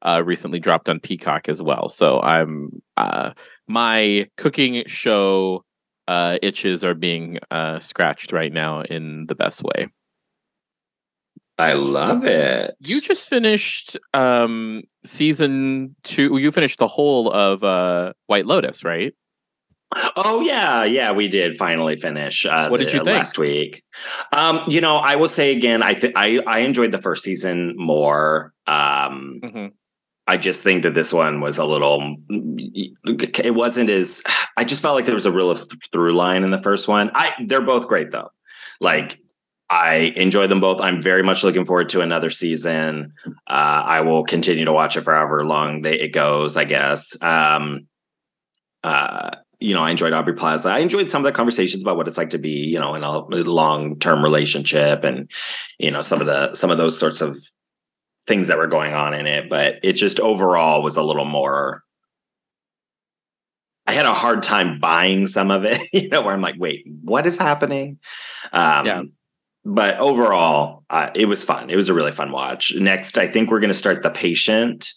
uh, 0.04 0.22
recently 0.24 0.58
dropped 0.58 0.88
on 0.88 1.00
Peacock 1.00 1.48
as 1.48 1.62
well. 1.62 1.88
So 1.88 2.20
I'm 2.20 2.82
uh, 2.96 3.32
my 3.66 4.28
cooking 4.36 4.84
show 4.86 5.64
uh, 6.06 6.38
itches 6.42 6.84
are 6.84 6.94
being 6.94 7.38
uh, 7.50 7.80
scratched 7.80 8.32
right 8.32 8.52
now 8.52 8.82
in 8.82 9.26
the 9.26 9.34
best 9.34 9.62
way. 9.62 9.88
I 11.56 11.74
love 11.74 12.24
it. 12.24 12.74
You 12.84 13.00
just 13.00 13.28
finished 13.28 13.96
um, 14.12 14.82
season 15.04 15.94
two. 16.02 16.36
You 16.36 16.50
finished 16.50 16.80
the 16.80 16.88
whole 16.88 17.30
of 17.30 17.62
uh, 17.62 18.12
White 18.26 18.46
Lotus, 18.46 18.82
right? 18.84 19.14
Oh 20.16 20.40
yeah, 20.40 20.82
yeah, 20.82 21.12
we 21.12 21.28
did 21.28 21.56
finally 21.56 21.94
finish. 21.94 22.44
Uh, 22.44 22.68
what 22.68 22.80
did 22.80 22.92
you 22.92 23.04
think 23.04 23.16
last 23.16 23.38
week? 23.38 23.84
Um, 24.32 24.62
you 24.66 24.80
know, 24.80 24.96
I 24.96 25.14
will 25.14 25.28
say 25.28 25.56
again, 25.56 25.84
I 25.84 25.94
think 25.94 26.14
I 26.16 26.40
I 26.46 26.60
enjoyed 26.60 26.90
the 26.90 26.98
first 26.98 27.22
season 27.22 27.74
more. 27.76 28.52
Um, 28.66 29.40
mm-hmm. 29.44 29.66
I 30.26 30.36
just 30.36 30.62
think 30.62 30.82
that 30.84 30.94
this 30.94 31.12
one 31.12 31.40
was 31.40 31.58
a 31.58 31.64
little. 31.64 32.16
It 32.28 33.54
wasn't 33.54 33.90
as. 33.90 34.22
I 34.56 34.64
just 34.64 34.80
felt 34.80 34.94
like 34.94 35.04
there 35.04 35.14
was 35.14 35.26
a 35.26 35.32
real 35.32 35.54
through 35.54 36.14
line 36.14 36.44
in 36.44 36.50
the 36.50 36.62
first 36.62 36.88
one. 36.88 37.10
I 37.14 37.32
they're 37.46 37.60
both 37.60 37.88
great 37.88 38.10
though. 38.10 38.30
Like 38.80 39.18
I 39.68 40.12
enjoy 40.16 40.46
them 40.46 40.60
both. 40.60 40.80
I'm 40.80 41.02
very 41.02 41.22
much 41.22 41.44
looking 41.44 41.64
forward 41.64 41.90
to 41.90 42.00
another 42.00 42.30
season. 42.30 43.12
Uh, 43.26 43.82
I 43.84 44.00
will 44.00 44.24
continue 44.24 44.64
to 44.64 44.72
watch 44.72 44.96
it 44.96 45.02
for 45.02 45.14
however 45.14 45.44
long 45.44 45.82
they, 45.82 46.00
it 46.00 46.12
goes. 46.12 46.56
I 46.56 46.64
guess. 46.64 47.20
Um, 47.22 47.86
uh, 48.82 49.30
you 49.60 49.74
know, 49.74 49.82
I 49.82 49.90
enjoyed 49.90 50.12
Aubrey 50.12 50.34
Plaza. 50.34 50.68
I 50.68 50.80
enjoyed 50.80 51.10
some 51.10 51.20
of 51.20 51.24
the 51.24 51.36
conversations 51.36 51.82
about 51.82 51.96
what 51.96 52.06
it's 52.06 52.18
like 52.18 52.30
to 52.30 52.38
be, 52.38 52.50
you 52.50 52.78
know, 52.78 52.94
in 52.94 53.02
a 53.02 53.18
long 53.18 53.98
term 53.98 54.22
relationship, 54.22 55.04
and 55.04 55.30
you 55.78 55.90
know, 55.90 56.02
some 56.02 56.20
of 56.20 56.26
the 56.26 56.54
some 56.54 56.70
of 56.70 56.78
those 56.78 56.98
sorts 56.98 57.20
of 57.20 57.38
things 58.26 58.48
that 58.48 58.58
were 58.58 58.66
going 58.66 58.94
on 58.94 59.14
in 59.14 59.26
it. 59.26 59.48
But 59.48 59.80
it 59.82 59.94
just 59.94 60.20
overall 60.20 60.82
was 60.82 60.96
a 60.96 61.02
little 61.02 61.24
more. 61.24 61.82
I 63.86 63.92
had 63.92 64.06
a 64.06 64.14
hard 64.14 64.42
time 64.42 64.80
buying 64.80 65.26
some 65.26 65.50
of 65.50 65.64
it, 65.64 65.78
you 65.92 66.08
know, 66.08 66.22
where 66.22 66.34
I'm 66.34 66.40
like, 66.40 66.56
wait, 66.58 66.86
what 67.02 67.26
is 67.26 67.38
happening? 67.38 67.98
Um, 68.52 68.86
yeah 68.86 69.02
but 69.64 69.98
overall, 69.98 70.84
uh, 70.90 71.10
it 71.14 71.26
was 71.26 71.42
fun. 71.42 71.70
It 71.70 71.76
was 71.76 71.88
a 71.88 71.94
really 71.94 72.12
fun 72.12 72.30
watch. 72.30 72.74
Next, 72.74 73.16
I 73.16 73.26
think 73.26 73.50
we're 73.50 73.60
going 73.60 73.68
to 73.68 73.74
start 73.74 74.02
The 74.02 74.10
Patient, 74.10 74.92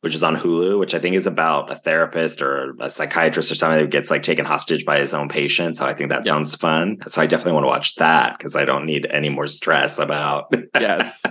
which 0.00 0.14
is 0.14 0.22
on 0.22 0.36
Hulu, 0.36 0.78
which 0.78 0.94
I 0.94 0.98
think 0.98 1.16
is 1.16 1.26
about 1.26 1.70
a 1.70 1.74
therapist 1.74 2.40
or 2.40 2.74
a 2.80 2.90
psychiatrist 2.90 3.50
or 3.50 3.54
something 3.54 3.80
that 3.80 3.90
gets 3.90 4.10
like 4.10 4.22
taken 4.22 4.44
hostage 4.44 4.84
by 4.84 4.98
his 4.98 5.14
own 5.14 5.28
patient. 5.28 5.76
So 5.76 5.86
I 5.86 5.94
think 5.94 6.10
that 6.10 6.26
sounds 6.26 6.54
fun. 6.56 6.98
So 7.08 7.20
I 7.20 7.26
definitely 7.26 7.52
want 7.52 7.64
to 7.64 7.68
watch 7.68 7.94
that 7.96 8.36
because 8.38 8.56
I 8.56 8.64
don't 8.64 8.86
need 8.86 9.06
any 9.10 9.28
more 9.28 9.46
stress 9.46 9.98
about 9.98 10.52
yes 10.80 11.22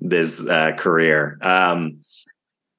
this 0.00 0.46
uh, 0.46 0.72
career. 0.72 1.38
Um, 1.40 2.00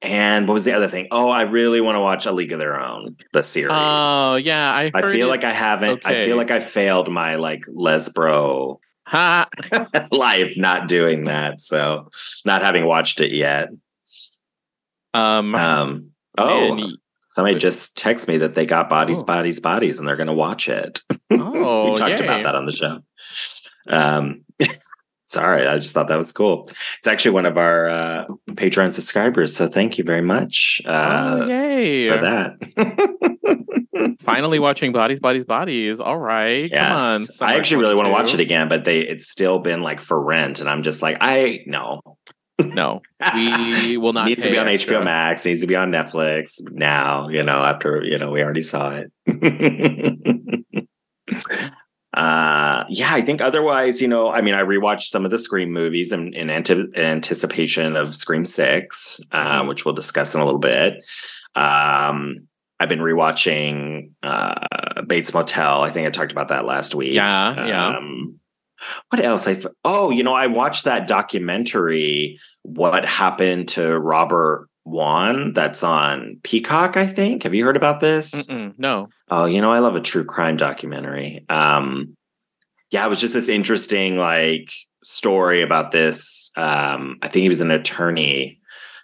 and 0.02 0.46
what 0.46 0.54
was 0.54 0.64
the 0.64 0.74
other 0.74 0.88
thing? 0.88 1.08
Oh, 1.10 1.30
I 1.30 1.42
really 1.42 1.80
want 1.80 1.96
to 1.96 2.00
watch 2.00 2.26
A 2.26 2.32
League 2.32 2.52
of 2.52 2.58
Their 2.58 2.78
Own, 2.78 3.16
the 3.32 3.42
series. 3.42 3.72
Oh 3.74 4.36
yeah, 4.36 4.70
I. 4.70 4.90
I 4.92 5.10
feel 5.10 5.28
like 5.28 5.44
I 5.44 5.52
haven't. 5.52 6.04
Okay. 6.04 6.22
I 6.22 6.26
feel 6.26 6.36
like 6.36 6.50
I 6.50 6.60
failed 6.60 7.10
my 7.10 7.36
like 7.36 7.62
lesbro 7.74 8.80
Ha. 9.06 9.46
life 10.12 10.54
not 10.56 10.88
doing 10.88 11.24
that. 11.24 11.60
So 11.60 12.08
not 12.44 12.62
having 12.62 12.86
watched 12.86 13.20
it 13.20 13.32
yet. 13.32 13.68
Um, 15.14 15.54
um 15.54 16.10
oh 16.36 16.74
man, 16.74 16.90
somebody 17.28 17.58
just 17.58 17.96
text 17.96 18.28
me 18.28 18.38
that 18.38 18.54
they 18.54 18.66
got 18.66 18.88
bodies, 18.88 19.22
oh. 19.22 19.26
bodies, 19.26 19.60
bodies, 19.60 19.98
and 19.98 20.06
they're 20.06 20.16
gonna 20.16 20.34
watch 20.34 20.68
it. 20.68 21.00
Oh, 21.30 21.90
we 21.90 21.96
talked 21.96 22.20
yay. 22.20 22.26
about 22.26 22.44
that 22.44 22.54
on 22.54 22.66
the 22.66 22.72
show. 22.72 23.00
Um 23.88 24.44
sorry, 25.26 25.66
I 25.66 25.76
just 25.76 25.92
thought 25.92 26.08
that 26.08 26.16
was 26.16 26.30
cool. 26.32 26.68
It's 26.68 27.06
actually 27.06 27.32
one 27.32 27.46
of 27.46 27.56
our 27.56 27.88
uh 27.88 28.24
Patreon 28.50 28.92
subscribers, 28.92 29.56
so 29.56 29.66
thank 29.66 29.98
you 29.98 30.04
very 30.04 30.22
much 30.22 30.80
uh 30.84 31.38
oh, 31.40 31.46
yay. 31.46 32.08
for 32.08 32.18
that. 32.18 34.16
Finally 34.20 34.58
watching 34.58 34.92
Bodies, 34.92 35.20
Bodies, 35.20 35.44
Bodies. 35.44 36.00
All 36.00 36.18
right. 36.18 36.70
Yes. 36.70 37.38
Come 37.38 37.48
on. 37.48 37.54
I 37.54 37.56
actually 37.56 37.82
really 37.82 37.94
want 37.94 38.06
to 38.06 38.12
watch 38.12 38.34
it 38.34 38.40
again, 38.40 38.68
but 38.68 38.84
they 38.84 39.00
it's 39.00 39.28
still 39.28 39.58
been 39.58 39.82
like 39.82 40.00
for 40.00 40.20
rent. 40.20 40.60
And 40.60 40.68
I'm 40.68 40.82
just 40.82 41.02
like, 41.02 41.18
I 41.20 41.64
no. 41.66 42.00
No. 42.58 43.02
We 43.34 43.96
will 43.96 44.12
not. 44.12 44.26
needs 44.26 44.44
to 44.44 44.50
be 44.50 44.58
on 44.58 44.68
extra. 44.68 44.96
HBO 44.96 45.04
Max, 45.04 45.44
needs 45.44 45.60
to 45.62 45.66
be 45.66 45.76
on 45.76 45.90
Netflix 45.90 46.60
now, 46.70 47.28
you 47.28 47.42
know, 47.42 47.62
after, 47.62 48.02
you 48.04 48.18
know, 48.18 48.30
we 48.30 48.42
already 48.42 48.62
saw 48.62 49.02
it. 49.02 49.10
uh 52.16 52.84
yeah 52.88 53.08
i 53.10 53.20
think 53.20 53.40
otherwise 53.40 54.00
you 54.00 54.06
know 54.06 54.30
i 54.30 54.40
mean 54.40 54.54
i 54.54 54.62
rewatched 54.62 55.08
some 55.08 55.24
of 55.24 55.32
the 55.32 55.38
scream 55.38 55.72
movies 55.72 56.12
in, 56.12 56.32
in 56.34 56.48
anticipation 56.48 57.96
of 57.96 58.14
scream 58.14 58.46
6 58.46 59.20
uh, 59.32 59.36
mm-hmm. 59.36 59.68
which 59.68 59.84
we'll 59.84 59.94
discuss 59.94 60.32
in 60.32 60.40
a 60.40 60.44
little 60.44 60.60
bit 60.60 61.04
um 61.56 62.46
I've 62.80 62.88
been 62.88 62.98
rewatching 62.98 64.10
uh, 64.22 65.02
Bates 65.06 65.32
Motel. 65.32 65.82
I 65.82 65.90
think 65.90 66.06
I 66.06 66.10
talked 66.10 66.32
about 66.32 66.48
that 66.48 66.64
last 66.64 66.94
week. 66.94 67.14
Yeah, 67.14 67.66
yeah. 67.66 67.96
Um, 67.96 68.40
what 69.10 69.24
else? 69.24 69.48
I 69.48 69.56
oh, 69.84 70.10
you 70.10 70.22
know, 70.22 70.34
I 70.34 70.46
watched 70.46 70.84
that 70.84 71.06
documentary. 71.06 72.38
What 72.62 73.04
happened 73.04 73.68
to 73.70 73.98
Robert 73.98 74.68
Wone? 74.84 75.52
That's 75.52 75.82
on 75.82 76.40
Peacock. 76.42 76.96
I 76.96 77.06
think. 77.06 77.44
Have 77.44 77.54
you 77.54 77.64
heard 77.64 77.76
about 77.76 78.00
this? 78.00 78.46
Mm-mm, 78.46 78.74
no. 78.78 79.08
Oh, 79.30 79.46
you 79.46 79.60
know, 79.60 79.72
I 79.72 79.78
love 79.78 79.96
a 79.96 80.00
true 80.00 80.24
crime 80.24 80.56
documentary. 80.56 81.44
Um, 81.48 82.16
yeah, 82.90 83.04
it 83.04 83.08
was 83.08 83.20
just 83.20 83.34
this 83.34 83.48
interesting 83.48 84.16
like 84.16 84.70
story 85.02 85.62
about 85.62 85.92
this. 85.92 86.50
Um, 86.56 87.18
I 87.22 87.28
think 87.28 87.42
he 87.42 87.48
was 87.48 87.60
an 87.60 87.70
attorney 87.70 88.60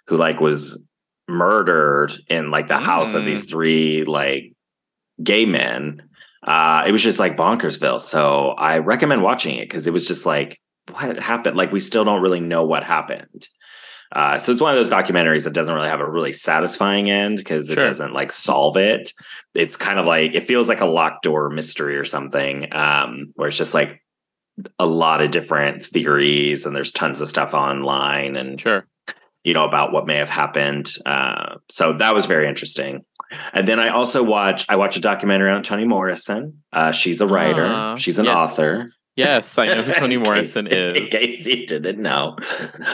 who 0.07 0.17
like 0.17 0.39
was 0.39 0.87
murdered 1.27 2.11
in 2.27 2.51
like 2.51 2.67
the 2.67 2.75
mm. 2.75 2.83
house 2.83 3.13
of 3.13 3.25
these 3.25 3.45
mm. 3.45 3.49
three 3.49 4.03
like 4.03 4.53
gay 5.23 5.45
men. 5.45 6.01
Uh, 6.43 6.83
it 6.87 6.91
was 6.91 7.03
just 7.03 7.19
like 7.19 7.37
bonkersville. 7.37 7.99
So 7.99 8.49
I 8.49 8.79
recommend 8.79 9.21
watching 9.21 9.57
it 9.57 9.69
because 9.69 9.87
it 9.87 9.93
was 9.93 10.07
just 10.07 10.25
like, 10.25 10.59
what 10.91 11.19
happened? 11.19 11.55
Like 11.55 11.71
we 11.71 11.79
still 11.79 12.03
don't 12.03 12.21
really 12.21 12.39
know 12.39 12.65
what 12.65 12.83
happened. 12.83 13.47
Uh, 14.13 14.37
so 14.37 14.51
it's 14.51 14.61
one 14.61 14.73
of 14.73 14.77
those 14.77 14.91
documentaries 14.91 15.45
that 15.45 15.53
doesn't 15.53 15.73
really 15.73 15.87
have 15.87 16.01
a 16.01 16.09
really 16.09 16.33
satisfying 16.33 17.09
end 17.09 17.37
because 17.37 17.69
it 17.69 17.75
sure. 17.75 17.83
doesn't 17.83 18.13
like 18.13 18.31
solve 18.31 18.75
it. 18.75 19.13
It's 19.53 19.77
kind 19.77 19.99
of 19.99 20.05
like 20.05 20.33
it 20.33 20.45
feels 20.45 20.67
like 20.67 20.81
a 20.81 20.85
locked 20.85 21.23
door 21.23 21.49
mystery 21.49 21.95
or 21.95 22.03
something, 22.03 22.73
um, 22.73 23.31
where 23.35 23.47
it's 23.47 23.57
just 23.57 23.73
like 23.73 24.03
a 24.79 24.85
lot 24.85 25.21
of 25.21 25.31
different 25.31 25.83
theories 25.83 26.65
and 26.65 26.75
there's 26.75 26.91
tons 26.91 27.21
of 27.21 27.29
stuff 27.29 27.53
online 27.53 28.35
and 28.35 28.59
sure 28.59 28.85
you 29.43 29.53
know, 29.53 29.65
about 29.65 29.91
what 29.91 30.05
may 30.05 30.17
have 30.17 30.29
happened. 30.29 30.93
Uh, 31.05 31.55
so 31.69 31.93
that 31.93 32.13
was 32.13 32.27
very 32.27 32.47
interesting. 32.47 33.03
And 33.53 33.67
then 33.67 33.79
I 33.79 33.89
also 33.89 34.23
watch 34.23 34.65
I 34.69 34.75
watch 34.75 34.97
a 34.97 35.01
documentary 35.01 35.51
on 35.51 35.63
Toni 35.63 35.85
Morrison. 35.85 36.63
Uh, 36.71 36.91
she's 36.91 37.21
a 37.21 37.27
writer. 37.27 37.65
Uh, 37.65 37.95
she's 37.95 38.19
an 38.19 38.25
yes. 38.25 38.35
author. 38.35 38.91
Yes, 39.15 39.57
I 39.57 39.67
know 39.67 39.83
who 39.83 39.93
Toni 39.99 40.17
Morrison 40.17 40.65
case, 40.65 40.73
is. 40.73 40.97
In 40.97 41.07
case 41.07 41.47
you 41.47 41.65
didn't 41.65 41.99
know, 41.99 42.35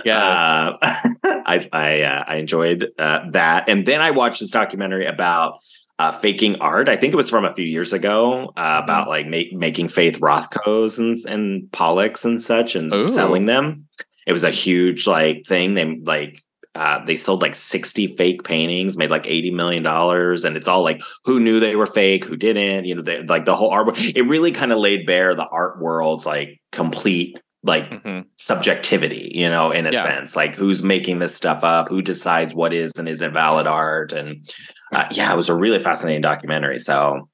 yes, 0.04 0.08
uh, 0.08 0.72
I 1.24 1.68
I, 1.72 2.02
uh, 2.02 2.24
I 2.28 2.36
enjoyed 2.38 2.88
uh, 2.98 3.30
that. 3.32 3.70
And 3.70 3.86
then 3.86 4.02
I 4.02 4.12
watched 4.12 4.40
this 4.40 4.52
documentary 4.52 5.06
about 5.06 5.60
uh, 6.00 6.12
faking 6.12 6.60
art. 6.60 6.90
I 6.90 6.96
think 6.96 7.14
it 7.14 7.18
was 7.18 7.30
from 7.30 7.46
a 7.46 7.54
few 7.54 7.66
years 7.66 7.94
ago 7.94 8.52
uh, 8.58 8.62
mm-hmm. 8.62 8.84
about 8.84 9.08
like 9.10 9.28
make, 9.28 9.54
making 9.54 9.90
Faith 9.90 10.20
Rothkos 10.20 10.98
and 10.98 11.18
and 11.32 11.72
Pollocks 11.72 12.26
and 12.26 12.42
such 12.42 12.76
and 12.76 12.94
Ooh. 12.94 13.08
selling 13.08 13.46
them 13.46 13.88
it 14.28 14.34
was 14.34 14.44
a 14.44 14.52
huge 14.52 15.08
like 15.08 15.46
thing. 15.48 15.74
They 15.74 15.96
like 16.04 16.44
uh, 16.78 17.04
they 17.04 17.16
sold 17.16 17.42
like 17.42 17.56
60 17.56 18.16
fake 18.16 18.44
paintings, 18.44 18.98
made 18.98 19.10
like 19.10 19.26
80 19.26 19.52
million 19.52 19.82
dollars, 19.82 20.46
and 20.46 20.56
it's 20.56 20.68
all 20.68 20.84
like 20.84 21.02
who 21.26 21.40
knew 21.40 21.60
they 21.60 21.76
were 21.76 21.88
fake, 21.88 22.24
who 22.24 22.38
didn't. 22.38 22.86
You 22.86 22.96
know, 22.96 23.02
they, 23.02 23.24
like 23.24 23.46
the 23.46 23.56
whole 23.56 23.72
art. 23.72 23.98
It 24.16 24.28
really 24.28 24.52
kind 24.52 24.72
of 24.72 24.78
laid 24.78 25.08
bare 25.08 25.34
the 25.34 25.48
art 25.48 25.80
world's 25.82 26.28
like 26.28 26.62
complete 26.72 27.36
like 27.64 27.90
mm-hmm. 27.90 28.28
subjectivity, 28.38 29.32
you 29.34 29.50
know, 29.50 29.72
in 29.72 29.88
a 29.88 29.92
yeah. 29.92 30.04
sense, 30.04 30.36
like 30.36 30.56
who's 30.56 30.84
making 30.84 31.18
this 31.18 31.36
stuff 31.36 31.64
up, 31.64 31.90
who 31.90 32.04
decides 32.04 32.54
what 32.54 32.74
is 32.74 32.94
and 33.00 33.10
isn't 33.10 33.34
valid 33.34 33.66
art, 33.66 34.14
and 34.14 34.48
uh, 34.94 35.06
yeah, 35.12 35.34
it 35.34 35.36
was 35.36 35.50
a 35.50 35.56
really 35.56 35.80
fascinating 35.80 36.22
documentary. 36.22 36.78
So 36.78 37.28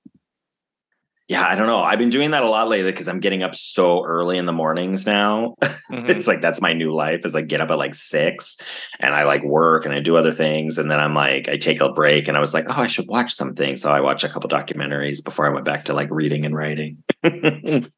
yeah, 1.30 1.46
I 1.48 1.56
don't 1.56 1.68
know. 1.68 1.82
I've 1.82 2.00
been 2.00 2.10
doing 2.10 2.32
that 2.32 2.44
a 2.44 2.50
lot 2.50 2.68
lately 2.68 2.92
because 2.92 3.08
I'm 3.08 3.22
getting 3.22 3.44
up 3.44 3.56
so 3.56 4.06
early 4.06 4.38
in 4.38 4.46
the 4.46 4.52
mornings 4.52 5.06
now. 5.06 5.56
Mm-hmm. 5.92 6.10
it's 6.10 6.28
like 6.28 6.42
that's 6.42 6.62
my 6.62 6.74
new 6.74 6.92
life 6.92 7.24
is 7.24 7.36
like 7.36 7.48
get 7.48 7.62
up 7.62 7.70
at 7.70 7.78
like 7.78 7.94
six 7.94 8.58
and 9.00 9.14
I 9.14 9.26
like 9.26 9.44
work 9.44 9.86
and 9.86 9.94
I 9.94 10.00
do 10.00 10.16
other 10.16 10.32
things. 10.32 10.80
And 10.80 10.90
then 10.90 11.00
I'm 11.00 11.14
like, 11.14 11.48
I 11.50 11.58
take 11.58 11.82
a 11.82 11.92
break 11.92 12.28
and 12.28 12.36
I 12.36 12.40
was 12.40 12.54
like, 12.54 12.66
oh, 12.68 12.82
I 12.82 12.88
should 12.88 13.06
watch 13.10 13.32
something. 13.34 13.76
So 13.76 13.92
I 13.92 14.00
watched 14.00 14.24
a 14.24 14.30
couple 14.30 14.50
documentaries 14.50 15.24
before 15.24 15.46
I 15.46 15.54
went 15.54 15.66
back 15.66 15.86
to 15.86 15.94
like 15.94 16.08
reading 16.10 16.46
and 16.46 16.56
writing 16.56 17.04
and. 17.24 17.90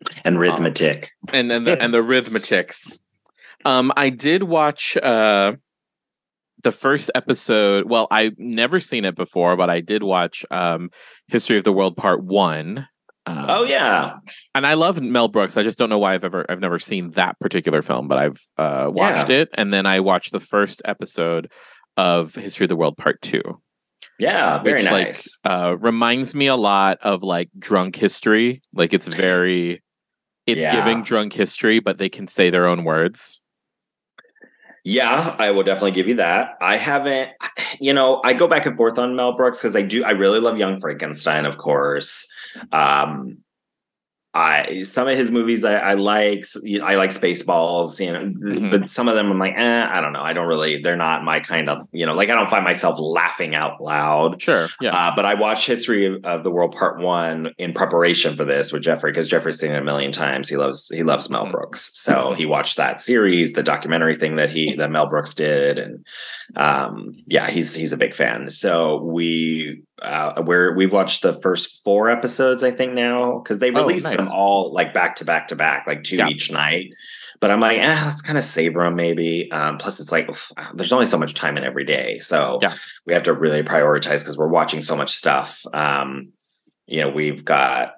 Oh. 1.30 1.32
And 1.32 1.52
and 1.52 1.68
the, 1.68 1.82
and 1.82 1.94
the 1.94 2.00
arithmetics. 2.04 3.00
Um, 3.64 3.94
I 3.96 4.10
did 4.10 4.44
watch 4.44 4.98
uh 4.98 5.54
the 6.64 6.72
first 6.72 7.12
episode. 7.16 7.90
Well, 7.90 8.08
I've 8.12 8.38
never 8.38 8.80
seen 8.82 9.06
it 9.06 9.16
before, 9.16 9.56
but 9.56 9.70
I 9.70 9.80
did 9.80 10.04
watch 10.04 10.44
um 10.52 10.90
History 11.28 11.58
of 11.58 11.64
the 11.64 11.72
World 11.72 11.96
Part 11.96 12.24
One 12.24 12.88
um, 13.26 13.46
oh 13.50 13.64
yeah, 13.64 14.18
and 14.54 14.68
I 14.68 14.76
love 14.76 15.02
Mel 15.02 15.28
Brooks. 15.28 15.58
I 15.58 15.64
just 15.64 15.78
don't 15.80 15.90
know 15.90 15.98
why 15.98 16.14
I've 16.14 16.24
ever 16.24 16.46
I've 16.50 16.60
never 16.60 16.80
seen 16.80 17.12
that 17.12 17.40
particular 17.40 17.82
film, 17.82 18.08
but 18.08 18.18
I've 18.18 18.38
uh, 18.58 18.90
watched 18.92 19.30
yeah. 19.30 19.38
it, 19.38 19.50
and 19.54 19.74
then 19.74 19.86
I 19.86 20.00
watched 20.00 20.32
the 20.32 20.40
first 20.40 20.82
episode 20.86 21.52
of 21.98 22.36
History 22.36 22.66
of 22.66 22.70
the 22.70 22.76
World 22.76 22.98
Part 22.98 23.22
Two. 23.22 23.42
Yeah, 24.20 24.62
very 24.62 24.80
which, 24.80 24.86
nice. 24.86 25.40
Like, 25.44 25.54
uh, 25.54 25.78
reminds 25.78 26.36
me 26.36 26.48
a 26.48 26.56
lot 26.56 27.00
of 27.02 27.24
like 27.24 27.50
Drunk 27.58 27.96
History. 27.96 28.62
Like 28.74 28.94
it's 28.94 29.08
very, 29.16 29.84
it's 30.46 30.62
yeah. 30.62 30.76
giving 30.76 31.04
Drunk 31.04 31.34
History, 31.34 31.80
but 31.80 31.98
they 31.98 32.10
can 32.10 32.28
say 32.28 32.50
their 32.50 32.68
own 32.68 32.84
words. 32.84 33.42
Yeah, 34.88 35.36
I 35.40 35.50
will 35.50 35.64
definitely 35.64 35.94
give 35.94 36.08
you 36.08 36.16
that. 36.18 36.58
I 36.62 36.78
haven't, 36.78 37.32
you 37.80 37.92
know, 37.92 38.22
I 38.24 38.34
go 38.34 38.48
back 38.48 38.68
and 38.68 38.78
forth 38.78 39.00
on 39.00 39.16
Mel 39.16 39.36
Brooks 39.36 39.64
because 39.64 39.76
I 39.76 39.82
do, 39.82 40.04
I 40.06 40.12
really 40.12 40.40
love 40.40 40.60
Young 40.60 40.80
Frankenstein, 40.80 41.46
of 41.46 41.58
course. 41.58 42.32
Um, 42.72 43.40
I 44.36 44.82
some 44.84 45.08
of 45.08 45.16
his 45.16 45.32
movies 45.32 45.64
I, 45.64 45.76
I 45.78 45.94
like. 45.94 46.44
You 46.62 46.80
know, 46.80 46.86
I 46.86 46.96
like 46.96 47.12
Spaceballs, 47.12 48.00
you 48.04 48.12
know, 48.12 48.20
Mhm. 48.26 48.70
but 48.70 48.90
some 48.90 49.08
of 49.08 49.16
them 49.16 49.32
I'm 49.32 49.40
like, 49.40 49.54
eh, 49.56 49.88
I 49.90 50.02
don't 50.02 50.12
know. 50.12 50.22
I 50.22 50.34
don't 50.34 50.48
really. 50.48 50.82
They're 50.82 50.98
not 50.98 51.24
my 51.24 51.40
kind 51.40 51.70
of, 51.70 51.88
you 51.94 52.06
know, 52.06 52.14
like 52.14 52.30
I 52.30 52.36
don't 52.36 52.50
find 52.50 52.66
myself 52.66 53.00
laughing 53.00 53.56
out 53.56 53.80
loud. 53.82 54.42
Sure. 54.42 54.68
Yeah. 54.82 54.94
Uh, 54.94 55.14
but 55.16 55.26
I 55.26 55.36
watched 55.36 55.66
History 55.68 56.20
of 56.24 56.44
the 56.44 56.52
World 56.52 56.74
Part 56.76 57.00
One 57.00 57.52
in 57.58 57.72
preparation 57.72 58.36
for 58.36 58.44
this 58.44 58.74
with 58.74 58.84
Jeffrey 58.84 59.12
because 59.12 59.30
Jeffrey's 59.30 59.58
seen 59.58 59.72
it 59.72 59.78
a 59.80 59.84
million 59.84 60.12
times. 60.12 60.50
He 60.50 60.58
loves 60.58 60.90
he 60.94 61.04
loves 61.04 61.30
Mel 61.30 61.46
Mhm. 61.46 61.52
Brooks, 61.52 61.92
so 61.94 62.34
he 62.38 62.46
watched 62.46 62.76
that 62.76 63.00
series, 63.00 63.54
the 63.54 63.64
documentary 63.64 64.16
thing 64.16 64.36
that 64.36 64.50
he 64.50 64.76
that 64.76 64.92
Mel 64.92 65.08
Brooks 65.08 65.34
did, 65.34 65.78
and 65.80 66.06
um, 66.58 67.14
yeah, 67.28 67.50
he's 67.50 67.74
he's 67.74 67.94
a 67.94 67.98
big 67.98 68.14
fan. 68.14 68.50
So 68.50 69.02
we 69.02 69.82
uh, 70.06 70.42
we're 70.46 70.76
we've 70.76 70.94
watched 70.94 71.22
the 71.22 71.34
first 71.34 71.84
four 71.84 72.10
episodes, 72.10 72.64
I 72.64 72.72
think 72.72 72.94
now 72.94 73.40
because 73.40 73.60
they 73.60 73.72
Oh, 73.72 73.76
released 73.76 74.06
nice. 74.06 74.18
them 74.18 74.30
all 74.34 74.72
like 74.74 74.94
back 74.94 75.16
to 75.18 75.26
back 75.26 75.48
to 75.50 75.56
back, 75.56 75.88
like 75.88 76.04
two 76.04 76.18
Yeah. 76.18 76.28
each 76.30 76.52
night. 76.52 76.88
But 77.42 77.52
I'm 77.52 77.60
like, 77.60 77.80
ah, 77.82 78.04
let's 78.06 78.22
kind 78.22 78.38
of 78.38 78.44
savor 78.46 78.84
them 78.84 78.96
maybe. 78.96 79.52
Um, 79.52 79.78
plus, 79.78 80.00
it's 80.00 80.12
like 80.12 80.30
oof, 80.30 80.52
there's 80.74 80.94
only 80.94 81.06
so 81.06 81.18
much 81.18 81.34
time 81.34 81.58
in 81.58 81.64
every 81.64 81.84
day, 81.84 82.20
so 82.20 82.60
Yeah. 82.62 82.74
we 83.06 83.14
have 83.14 83.24
to 83.24 83.34
really 83.34 83.62
prioritize 83.64 84.22
because 84.22 84.38
we're 84.38 84.48
watching 84.48 84.82
so 84.82 84.96
much 84.96 85.12
stuff. 85.12 85.64
Um, 85.74 86.30
you 86.88 87.02
know, 87.02 87.10
we've 87.10 87.44
got 87.44 87.94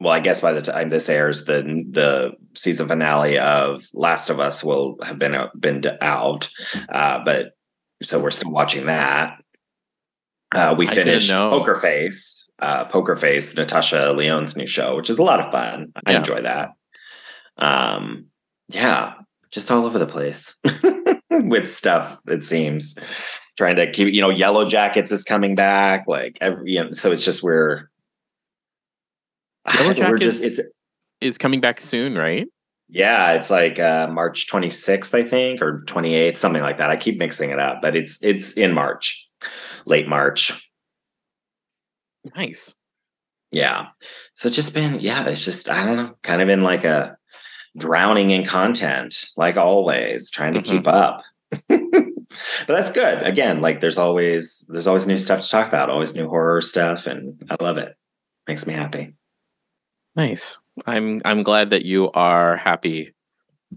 well, 0.00 0.12
I 0.12 0.20
guess 0.20 0.40
by 0.40 0.52
the 0.52 0.62
time 0.62 0.88
this 0.90 1.08
airs, 1.08 1.44
the 1.46 1.62
the 1.90 2.30
season 2.54 2.86
finale 2.88 3.36
of 3.38 3.82
Last 3.92 4.30
of 4.30 4.38
Us 4.38 4.62
will 4.62 4.96
have 5.02 5.18
been 5.18 5.34
out, 5.34 5.60
been 5.60 5.82
out, 6.00 6.48
uh, 6.88 7.18
but 7.24 7.50
so 8.02 8.20
we're 8.20 8.30
still 8.30 8.52
watching 8.52 8.86
that. 8.86 9.38
Uh, 10.54 10.74
we 10.78 10.86
finished. 10.86 11.30
Poker 11.30 11.74
Face, 11.76 12.48
uh, 12.60 12.84
Poker 12.86 13.16
Face, 13.16 13.54
Natasha 13.56 14.12
Lyonne's 14.12 14.56
new 14.56 14.66
show, 14.66 14.96
which 14.96 15.10
is 15.10 15.18
a 15.18 15.22
lot 15.22 15.40
of 15.40 15.50
fun. 15.52 15.92
I 16.06 16.12
Yeah. 16.12 16.18
enjoy 16.18 16.40
that. 16.42 16.70
Um, 17.58 18.26
yeah, 18.68 19.14
just 19.50 19.70
all 19.70 19.84
over 19.84 19.98
the 19.98 20.06
place 20.06 20.56
with 21.30 21.70
stuff. 21.70 22.18
It 22.26 22.44
seems 22.44 22.98
trying 23.56 23.76
to 23.76 23.90
keep 23.90 24.14
you 24.14 24.20
know 24.20 24.30
Yellow 24.30 24.64
Jackets 24.66 25.12
is 25.12 25.24
coming 25.24 25.54
back, 25.54 26.04
like 26.06 26.38
every 26.40 26.72
you 26.72 26.84
know, 26.84 26.92
so 26.92 27.12
it's 27.12 27.24
just 27.24 27.42
we're 27.42 27.88
Yellow 29.74 29.94
we're 30.08 30.18
just 30.18 30.42
it's 30.42 30.60
Is 31.20 31.36
coming 31.38 31.60
back 31.60 31.80
soon, 31.80 32.14
right? 32.14 32.46
yeah, 32.90 33.32
it's 33.32 33.50
like 33.50 33.78
uh, 33.78 34.06
March 34.10 34.50
26th, 34.50 35.14
I 35.14 35.22
think, 35.22 35.60
or 35.60 35.82
28th, 35.86 36.38
something 36.38 36.62
like 36.62 36.78
that. 36.78 36.88
I 36.88 36.96
keep 36.96 37.18
mixing 37.18 37.50
it 37.50 37.58
up, 37.58 37.82
but 37.82 37.94
it's 37.96 38.22
it's 38.22 38.56
in 38.56 38.72
March, 38.72 39.27
late 39.88 40.08
March. 40.08 40.70
Nice. 42.36 42.74
Yeah. 43.50 43.86
So 44.34 44.46
it's 44.48 44.56
just 44.56 44.74
been, 44.74 45.00
yeah, 45.00 45.26
it's 45.26 45.44
just, 45.44 45.68
I 45.70 45.84
don't 45.84 45.96
know, 45.96 46.14
kind 46.22 46.42
of 46.42 46.48
in 46.48 46.62
like 46.62 46.84
a 46.84 47.16
drowning 47.76 48.30
in 48.30 48.44
content, 48.44 49.26
like 49.36 49.56
always, 49.56 50.30
trying 50.30 50.54
to 50.54 50.60
Mhm. 50.60 50.64
keep 50.64 50.86
up. 50.86 51.22
but 51.68 52.66
that's 52.68 52.90
good. 52.90 53.22
Again, 53.26 53.60
like 53.62 53.80
there's 53.80 53.96
always 53.98 54.66
there's 54.70 54.86
always 54.86 55.06
new 55.06 55.16
stuff 55.16 55.40
to 55.40 55.48
talk 55.48 55.68
about, 55.68 55.88
always 55.88 56.14
new 56.14 56.28
horror 56.28 56.60
stuff, 56.60 57.06
and 57.06 57.42
I 57.48 57.56
love 57.62 57.78
it. 57.78 57.94
Makes 58.46 58.66
me 58.66 58.74
happy. 58.74 59.14
Nice. 60.14 60.58
I'm 60.86 61.22
I'm 61.24 61.42
glad 61.42 61.70
that 61.70 61.86
you 61.86 62.10
are 62.12 62.56
happy. 62.56 63.14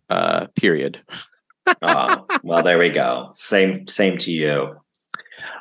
Uh, 0.09 0.47
period. 0.55 1.01
oh, 1.81 2.25
well, 2.43 2.63
there 2.63 2.77
we 2.79 2.89
go. 2.89 3.29
Same, 3.33 3.87
same 3.87 4.17
to 4.19 4.31
you. 4.31 4.81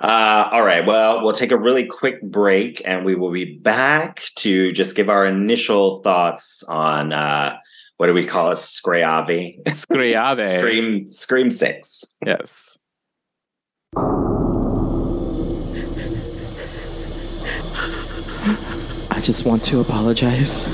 Uh, 0.00 0.48
all 0.52 0.64
right. 0.64 0.86
Well, 0.86 1.22
we'll 1.22 1.32
take 1.32 1.52
a 1.52 1.58
really 1.58 1.84
quick 1.86 2.22
break 2.22 2.82
and 2.84 3.04
we 3.04 3.14
will 3.14 3.30
be 3.30 3.58
back 3.58 4.22
to 4.36 4.72
just 4.72 4.96
give 4.96 5.08
our 5.08 5.26
initial 5.26 6.00
thoughts 6.02 6.62
on 6.64 7.12
uh, 7.12 7.58
what 7.96 8.06
do 8.06 8.14
we 8.14 8.24
call 8.24 8.50
it? 8.50 8.56
Screave. 8.56 9.60
Scriave. 9.68 10.36
Scream, 10.58 11.06
Scream 11.06 11.50
Six. 11.50 12.16
Yes. 12.24 12.78
I 19.10 19.20
just 19.22 19.44
want 19.44 19.64
to 19.64 19.80
apologize. 19.80 20.66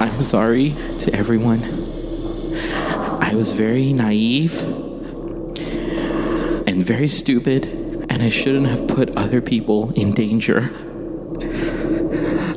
I'm 0.00 0.20
sorry 0.20 0.76
to 0.98 1.14
everyone. 1.14 1.62
I 3.22 3.34
was 3.34 3.52
very 3.52 3.94
naive 3.94 4.87
very 6.82 7.08
stupid, 7.08 7.66
and 8.10 8.22
I 8.22 8.28
shouldn't 8.28 8.66
have 8.66 8.86
put 8.86 9.16
other 9.16 9.40
people 9.40 9.92
in 9.92 10.12
danger. 10.12 10.70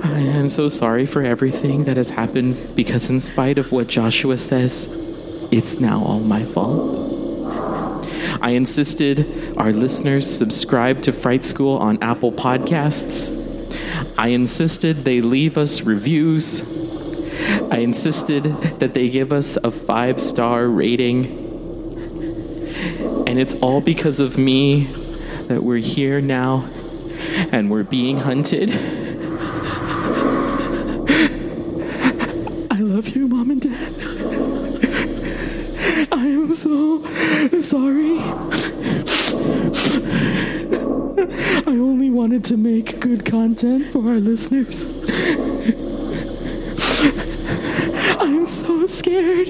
I 0.04 0.20
am 0.20 0.48
so 0.48 0.70
sorry 0.70 1.06
for 1.06 1.22
everything 1.22 1.84
that 1.86 1.98
has 1.98 2.10
happened 2.10 2.76
because, 2.76 3.10
in 3.10 3.20
spite 3.20 3.58
of 3.58 3.72
what 3.72 3.88
Joshua 3.88 4.38
says, 4.38 4.88
it's 5.52 5.80
now 5.80 6.04
all 6.04 6.20
my 6.20 6.46
fault. 6.46 8.08
I 8.42 8.52
insisted 8.52 9.56
our 9.58 9.72
listeners 9.72 10.30
subscribe 10.30 11.02
to 11.04 11.12
Fright 11.12 11.44
School 11.44 11.78
on 11.78 12.02
Apple 12.02 12.32
Podcasts. 12.32 13.38
I 14.18 14.30
insisted 14.30 15.06
they 15.06 15.22
leave 15.22 15.58
us 15.58 15.82
reviews. 15.82 16.62
I 17.72 17.78
insisted 17.78 18.44
that 18.80 18.94
they 18.94 19.10
give 19.10 19.32
us 19.32 19.58
a 19.64 19.72
five 19.72 20.20
star 20.20 20.68
rating. 20.68 21.41
And 23.32 23.40
it's 23.40 23.56
all 23.62 23.80
because 23.80 24.20
of 24.20 24.38
me 24.38 24.88
that 25.48 25.64
we're 25.64 25.78
here 25.78 26.20
now 26.20 26.70
and 27.54 27.72
we're 27.72 27.84
being 27.84 28.18
hunted. 28.18 28.72
I 32.70 32.76
love 32.76 33.08
you, 33.16 33.30
Mom 33.30 33.52
and 33.52 33.62
Dad. 33.62 33.94
I 36.12 36.26
am 36.26 36.54
so 36.54 37.02
sorry. 37.62 38.20
I 41.66 41.78
only 41.78 42.10
wanted 42.10 42.44
to 42.44 42.58
make 42.58 43.00
good 43.00 43.24
content 43.24 43.94
for 43.94 44.10
our 44.10 44.20
listeners. 44.20 44.94
I'm 48.20 48.44
so 48.44 48.86
scared. 48.86 49.48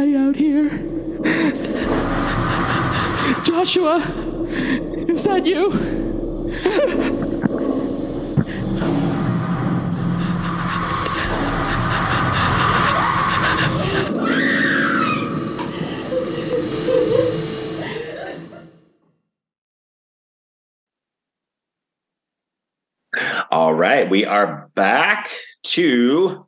Out 0.00 0.34
here. 0.34 0.70
Joshua, 3.44 3.98
is 5.06 5.24
that 5.24 5.44
you? 5.44 5.70
All 23.50 23.74
right, 23.74 24.08
we 24.08 24.24
are 24.24 24.70
back 24.74 25.28
to 25.64 26.46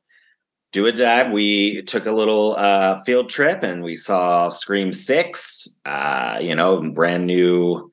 do 0.72 0.86
a 0.86 0.92
dive. 0.92 1.30
We 1.32 1.82
took 1.82 2.06
a 2.06 2.12
little 2.12 2.56
uh, 2.56 3.02
field 3.04 3.28
trip 3.28 3.62
and 3.62 3.82
we 3.82 3.94
saw 3.94 4.48
Scream 4.48 4.92
Six. 4.92 5.78
Uh, 5.84 6.38
you 6.40 6.54
know, 6.54 6.90
brand 6.92 7.26
new 7.26 7.92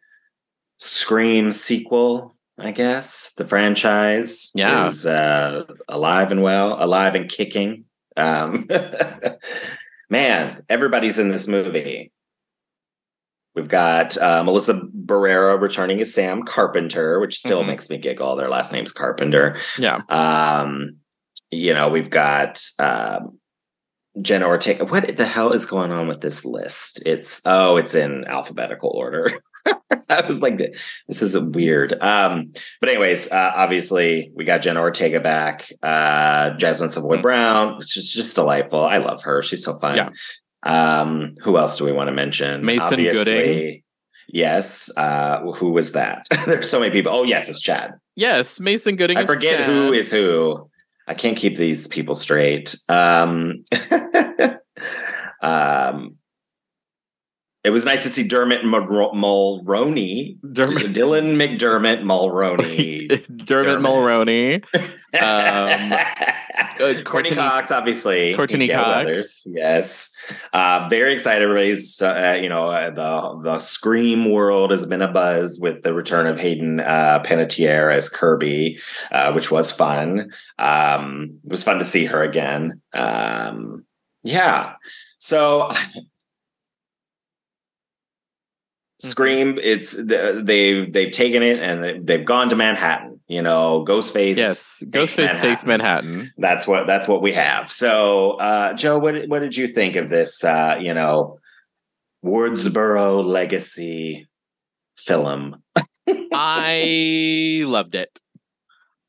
Scream 0.77 1.51
sequel. 1.51 2.35
I 2.57 2.71
guess 2.71 3.33
the 3.37 3.45
franchise 3.47 4.51
Yeah. 4.53 4.87
is 4.87 5.05
uh, 5.05 5.63
alive 5.87 6.31
and 6.31 6.41
well, 6.41 6.81
alive 6.83 7.15
and 7.15 7.29
kicking. 7.29 7.85
Um, 8.17 8.67
man, 10.09 10.63
everybody's 10.69 11.19
in 11.19 11.29
this 11.29 11.47
movie. 11.47 12.11
We've 13.55 13.67
got 13.67 14.17
uh, 14.17 14.43
Melissa 14.43 14.81
Barrera 15.05 15.59
returning 15.59 15.99
as 16.01 16.13
Sam 16.13 16.43
Carpenter, 16.43 17.19
which 17.19 17.37
still 17.37 17.63
Mhm. 17.63 17.67
makes 17.67 17.89
me 17.89 17.97
giggle. 17.97 18.35
Their 18.35 18.49
last 18.49 18.71
name's 18.71 18.91
Carpenter. 18.93 19.57
Yeah. 19.77 20.01
Um, 20.09 20.97
you 21.51 21.73
know, 21.73 21.89
we've 21.89 22.09
got 22.09 22.61
um, 22.79 23.39
Jenna 24.21 24.45
Ortega. 24.47 24.85
What 24.85 25.17
the 25.17 25.25
hell 25.25 25.51
is 25.53 25.65
going 25.65 25.91
on 25.91 26.07
with 26.07 26.21
this 26.21 26.45
list? 26.45 27.01
It's 27.05 27.41
oh, 27.45 27.77
it's 27.77 27.95
in 27.95 28.25
alphabetical 28.25 28.91
order. 28.93 29.31
I 30.09 30.21
was 30.25 30.41
like, 30.41 30.57
this 30.57 31.21
is 31.21 31.37
weird. 31.37 31.93
Um, 32.01 32.51
but 32.79 32.89
anyways, 32.89 33.31
uh, 33.31 33.51
obviously 33.55 34.31
we 34.35 34.43
got 34.45 34.59
Jenna 34.61 34.79
Ortega 34.79 35.19
back. 35.19 35.71
Uh, 35.83 36.51
Jasmine 36.51 36.89
Savoy 36.89 37.17
Mhm. 37.17 37.21
Brown, 37.21 37.77
which 37.77 37.97
is 37.97 38.11
just 38.11 38.35
delightful. 38.35 38.83
I 38.85 38.97
love 38.97 39.21
her. 39.23 39.41
She's 39.41 39.63
so 39.63 39.77
fun. 39.77 39.95
Yeah. 39.97 40.09
Um, 40.63 41.33
who 41.43 41.57
else 41.57 41.77
do 41.77 41.85
we 41.85 41.91
want 41.91 42.07
to 42.07 42.13
mention? 42.13 42.65
Mason 42.65 42.99
Gooding. 42.99 43.83
Yes. 44.27 44.89
Uh, 44.95 45.41
who 45.53 45.71
was 45.71 45.91
that? 45.93 46.25
There's 46.45 46.69
so 46.69 46.79
many 46.79 46.91
people. 46.91 47.11
Oh, 47.13 47.23
yes, 47.23 47.49
it's 47.49 47.59
Chad. 47.59 47.91
Yes, 48.15 48.59
Mason 48.59 48.95
Gooding. 48.95 49.17
I 49.17 49.25
forget 49.25 49.57
Chad. 49.57 49.69
who 49.69 49.93
is 49.93 50.11
who. 50.11 50.68
I 51.09 51.15
can't 51.15 51.35
keep 51.35 51.57
these 51.57 51.87
people 51.87 52.13
straight. 52.13 52.75
Um, 52.87 53.63
um, 55.41 56.18
it 57.69 57.71
was 57.71 57.85
nice 57.85 58.01
to 58.01 58.09
see 58.09 58.27
Dermot 58.27 58.63
Mulroney, 58.63 60.37
Dermot 60.51 60.91
Dylan 60.91 61.35
McDermott 61.35 62.01
Mulroney, 62.01 63.07
Dermot, 63.45 63.45
Dermot 63.45 63.79
Mulroney, 63.79 64.63
um, 65.21 65.93
uh, 66.79 66.93
Courteney 67.03 67.35
Cox, 67.35 67.69
obviously, 67.69 68.33
Courteney 68.33 68.69
Cox, 68.69 68.87
Weathers. 68.87 69.43
yes, 69.45 70.09
uh, 70.51 70.87
very 70.89 71.13
excited. 71.13 71.43
Everybody's, 71.43 72.01
uh, 72.01 72.39
you 72.41 72.49
know, 72.49 72.71
uh, 72.71 72.89
the 72.89 73.39
the 73.43 73.59
Scream 73.59 74.31
world 74.31 74.71
has 74.71 74.87
been 74.87 75.03
a 75.03 75.11
buzz 75.11 75.59
with 75.61 75.83
the 75.83 75.93
return 75.93 76.25
of 76.25 76.39
Hayden 76.39 76.79
uh, 76.79 77.21
Panettiere 77.23 77.93
as 77.93 78.09
Kirby, 78.09 78.79
uh, 79.11 79.31
which 79.33 79.51
was 79.51 79.71
fun. 79.71 80.31
Um, 80.57 81.39
it 81.45 81.51
was 81.51 81.63
fun 81.63 81.77
to 81.77 81.85
see 81.85 82.05
her 82.05 82.23
again. 82.23 82.81
Um, 82.95 83.85
yeah, 84.23 84.73
so 85.19 85.69
Mm-hmm. 89.01 89.07
Scream, 89.07 89.59
it's 89.61 89.95
they've 90.43 90.91
they've 90.91 91.11
taken 91.11 91.41
it 91.41 91.59
and 91.59 92.05
they've 92.05 92.25
gone 92.25 92.49
to 92.49 92.57
Manhattan. 92.57 93.21
You 93.29 93.41
know, 93.41 93.85
Ghostface. 93.85 94.35
Yes, 94.35 94.83
Ghostface 94.89 95.17
Manhattan. 95.17 95.41
takes 95.41 95.65
Manhattan. 95.65 96.33
That's 96.37 96.67
what 96.67 96.85
that's 96.85 97.07
what 97.07 97.21
we 97.21 97.31
have. 97.33 97.71
So, 97.71 98.31
uh, 98.39 98.73
Joe, 98.73 98.99
what 98.99 99.27
what 99.27 99.39
did 99.39 99.55
you 99.55 99.67
think 99.67 99.95
of 99.95 100.09
this? 100.09 100.43
Uh, 100.43 100.77
you 100.81 100.93
know, 100.93 101.39
Woodsboro 102.25 103.23
legacy 103.23 104.27
film. 104.97 105.63
I 106.33 107.63
loved 107.65 107.95
it. 107.95 108.19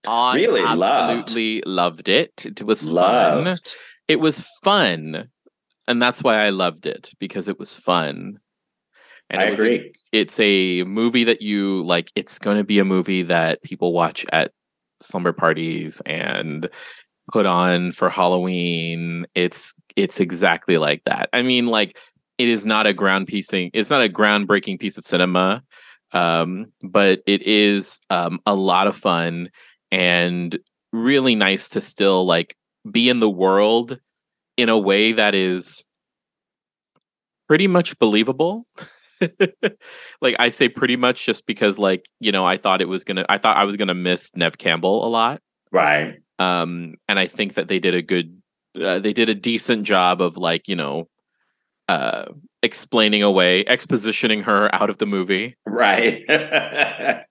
I 0.06 0.34
really 0.36 0.62
absolutely 0.62 1.62
loved. 1.66 1.66
loved 1.66 2.08
it. 2.08 2.46
It 2.46 2.62
was 2.64 2.86
loved. 2.86 3.46
fun. 3.46 3.56
It 4.06 4.20
was 4.20 4.46
fun, 4.62 5.30
and 5.88 6.00
that's 6.00 6.22
why 6.22 6.44
I 6.44 6.50
loved 6.50 6.86
it 6.86 7.10
because 7.18 7.48
it 7.48 7.58
was 7.58 7.74
fun. 7.74 8.38
And 9.30 9.40
I 9.40 9.46
it 9.46 9.52
agree. 9.54 9.76
A, 9.76 9.92
it's 10.12 10.40
a 10.40 10.82
movie 10.84 11.24
that 11.24 11.40
you 11.40 11.84
like. 11.84 12.10
It's 12.16 12.38
going 12.38 12.58
to 12.58 12.64
be 12.64 12.78
a 12.78 12.84
movie 12.84 13.22
that 13.22 13.62
people 13.62 13.92
watch 13.92 14.26
at 14.32 14.52
slumber 15.00 15.32
parties 15.32 16.02
and 16.04 16.68
put 17.32 17.46
on 17.46 17.92
for 17.92 18.10
Halloween. 18.10 19.26
It's 19.34 19.74
it's 19.96 20.20
exactly 20.20 20.78
like 20.78 21.02
that. 21.04 21.28
I 21.32 21.42
mean, 21.42 21.68
like 21.68 21.96
it 22.38 22.48
is 22.48 22.66
not 22.66 22.86
a 22.86 22.92
ground 22.92 23.28
piecing. 23.28 23.70
It's 23.72 23.90
not 23.90 24.02
a 24.02 24.08
groundbreaking 24.08 24.80
piece 24.80 24.98
of 24.98 25.06
cinema, 25.06 25.62
um, 26.12 26.66
but 26.82 27.20
it 27.26 27.42
is 27.42 28.00
um, 28.10 28.40
a 28.46 28.54
lot 28.54 28.86
of 28.86 28.96
fun 28.96 29.50
and 29.92 30.58
really 30.92 31.34
nice 31.34 31.68
to 31.70 31.80
still 31.80 32.26
like 32.26 32.56
be 32.90 33.08
in 33.08 33.20
the 33.20 33.30
world 33.30 34.00
in 34.56 34.68
a 34.68 34.78
way 34.78 35.12
that 35.12 35.34
is 35.34 35.84
pretty 37.46 37.66
much 37.66 37.98
believable. 37.98 38.66
like 40.20 40.36
I 40.38 40.48
say 40.48 40.68
pretty 40.68 40.96
much 40.96 41.24
just 41.24 41.46
because 41.46 41.78
like, 41.78 42.08
you 42.20 42.32
know, 42.32 42.46
I 42.46 42.56
thought 42.56 42.80
it 42.80 42.88
was 42.88 43.04
going 43.04 43.16
to 43.16 43.26
I 43.30 43.38
thought 43.38 43.56
I 43.56 43.64
was 43.64 43.76
going 43.76 43.88
to 43.88 43.94
miss 43.94 44.34
Neve 44.36 44.58
Campbell 44.58 45.06
a 45.06 45.08
lot. 45.08 45.40
Right. 45.72 46.16
Um 46.38 46.94
and 47.08 47.18
I 47.18 47.26
think 47.26 47.54
that 47.54 47.68
they 47.68 47.78
did 47.78 47.94
a 47.94 48.02
good 48.02 48.40
uh, 48.80 48.98
they 48.98 49.12
did 49.12 49.28
a 49.28 49.34
decent 49.34 49.84
job 49.84 50.20
of 50.20 50.36
like, 50.36 50.68
you 50.68 50.76
know, 50.76 51.08
uh 51.88 52.26
explaining 52.62 53.22
away, 53.22 53.64
expositioning 53.64 54.42
her 54.44 54.74
out 54.74 54.90
of 54.90 54.98
the 54.98 55.06
movie. 55.06 55.56
Right. 55.66 56.24
yeah. 56.28 57.24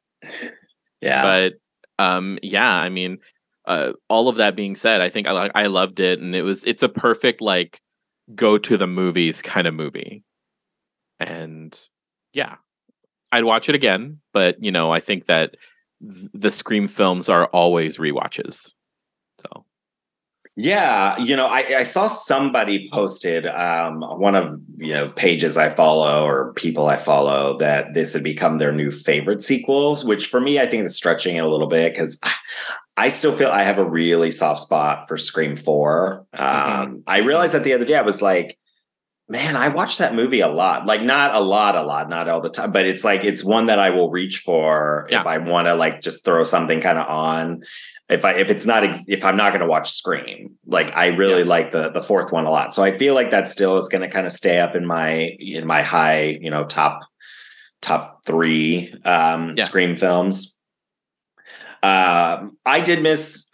But 1.01 1.53
um 1.97 2.39
yeah, 2.43 2.71
I 2.71 2.89
mean, 2.89 3.19
uh 3.65 3.93
all 4.09 4.29
of 4.29 4.35
that 4.35 4.55
being 4.55 4.75
said, 4.75 5.01
I 5.01 5.09
think 5.09 5.27
I 5.27 5.49
I 5.55 5.67
loved 5.67 5.99
it 5.99 6.19
and 6.19 6.35
it 6.35 6.43
was 6.43 6.63
it's 6.65 6.83
a 6.83 6.89
perfect 6.89 7.41
like 7.41 7.81
go 8.35 8.57
to 8.59 8.77
the 8.77 8.87
movies 8.87 9.41
kind 9.41 9.65
of 9.65 9.73
movie 9.73 10.23
and 11.19 11.77
yeah, 12.33 12.55
I'd 13.31 13.43
watch 13.43 13.69
it 13.69 13.75
again. 13.75 14.19
But 14.33 14.63
you 14.63 14.71
know, 14.71 14.91
I 14.91 14.99
think 14.99 15.25
that 15.25 15.55
th- 16.01 16.29
the 16.33 16.51
Scream 16.51 16.87
films 16.87 17.29
are 17.29 17.45
always 17.47 17.99
re-watches. 17.99 18.75
So 19.41 19.65
yeah, 20.61 21.17
you 21.19 21.37
know, 21.37 21.47
I, 21.47 21.59
I 21.77 21.83
saw 21.83 22.09
somebody 22.09 22.89
posted 22.91 23.47
um, 23.47 24.01
one 24.01 24.35
of 24.35 24.59
you 24.77 24.93
know 24.93 25.09
pages 25.09 25.55
I 25.55 25.69
follow 25.69 26.25
or 26.25 26.53
people 26.53 26.87
I 26.87 26.97
follow 26.97 27.57
that 27.59 27.93
this 27.93 28.13
had 28.13 28.23
become 28.23 28.57
their 28.57 28.73
new 28.73 28.91
favorite 28.91 29.41
sequels. 29.41 30.03
Which 30.03 30.27
for 30.27 30.41
me, 30.41 30.59
I 30.59 30.65
think 30.65 30.85
is 30.85 30.97
stretching 30.97 31.37
it 31.37 31.45
a 31.45 31.47
little 31.47 31.69
bit 31.69 31.93
because 31.93 32.19
I 32.97 33.07
still 33.07 33.31
feel 33.31 33.49
I 33.49 33.63
have 33.63 33.77
a 33.77 33.89
really 33.89 34.31
soft 34.31 34.59
spot 34.59 35.07
for 35.07 35.15
Scream 35.15 35.55
Four. 35.55 36.25
Mm-hmm. 36.35 36.81
Um, 36.81 36.87
mm-hmm. 36.87 36.97
I 37.07 37.19
realized 37.19 37.53
that 37.53 37.63
the 37.63 37.73
other 37.73 37.85
day 37.85 37.95
I 37.95 38.01
was 38.01 38.21
like, 38.21 38.57
man, 39.29 39.55
I 39.55 39.69
watch 39.69 39.99
that 39.99 40.15
movie 40.15 40.41
a 40.41 40.47
lot. 40.47 40.87
Like 40.87 41.03
not 41.03 41.35
a 41.35 41.39
lot, 41.39 41.75
a 41.75 41.83
lot, 41.83 42.09
not 42.09 42.27
all 42.27 42.41
the 42.41 42.49
time, 42.49 42.71
but 42.71 42.85
it's 42.85 43.03
like 43.03 43.23
it's 43.23 43.43
one 43.43 43.67
that 43.67 43.77
I 43.77 43.91
will 43.91 44.09
reach 44.09 44.39
for 44.39 45.07
yeah. 45.09 45.21
if 45.21 45.27
I 45.27 45.37
want 45.37 45.67
to 45.67 45.75
like 45.75 46.01
just 46.01 46.25
throw 46.25 46.43
something 46.43 46.81
kind 46.81 46.97
of 46.97 47.07
on. 47.07 47.61
If 48.09 48.25
I 48.25 48.33
if 48.33 48.49
it's 48.49 48.65
not 48.65 48.83
ex- 48.83 49.05
if 49.07 49.23
I'm 49.23 49.37
not 49.37 49.51
going 49.51 49.61
to 49.61 49.67
watch 49.67 49.91
Scream, 49.91 50.55
like 50.65 50.95
I 50.95 51.07
really 51.07 51.43
yeah. 51.43 51.47
like 51.47 51.71
the 51.71 51.91
the 51.91 52.01
fourth 52.01 52.31
one 52.31 52.45
a 52.45 52.49
lot. 52.49 52.73
So 52.73 52.83
I 52.83 52.91
feel 52.91 53.13
like 53.13 53.29
that 53.29 53.47
still 53.47 53.77
is 53.77 53.87
going 53.87 54.01
to 54.01 54.09
kind 54.09 54.25
of 54.25 54.31
stay 54.31 54.59
up 54.59 54.75
in 54.75 54.85
my 54.85 55.35
in 55.39 55.67
my 55.67 55.83
high, 55.83 56.39
you 56.41 56.49
know, 56.49 56.65
top 56.65 57.01
top 57.81 58.25
3 58.25 58.93
um 59.05 59.53
yeah. 59.55 59.65
Scream 59.65 59.95
films. 59.95 60.59
Uh, 61.81 62.47
I 62.65 62.81
did 62.81 63.01
miss 63.01 63.53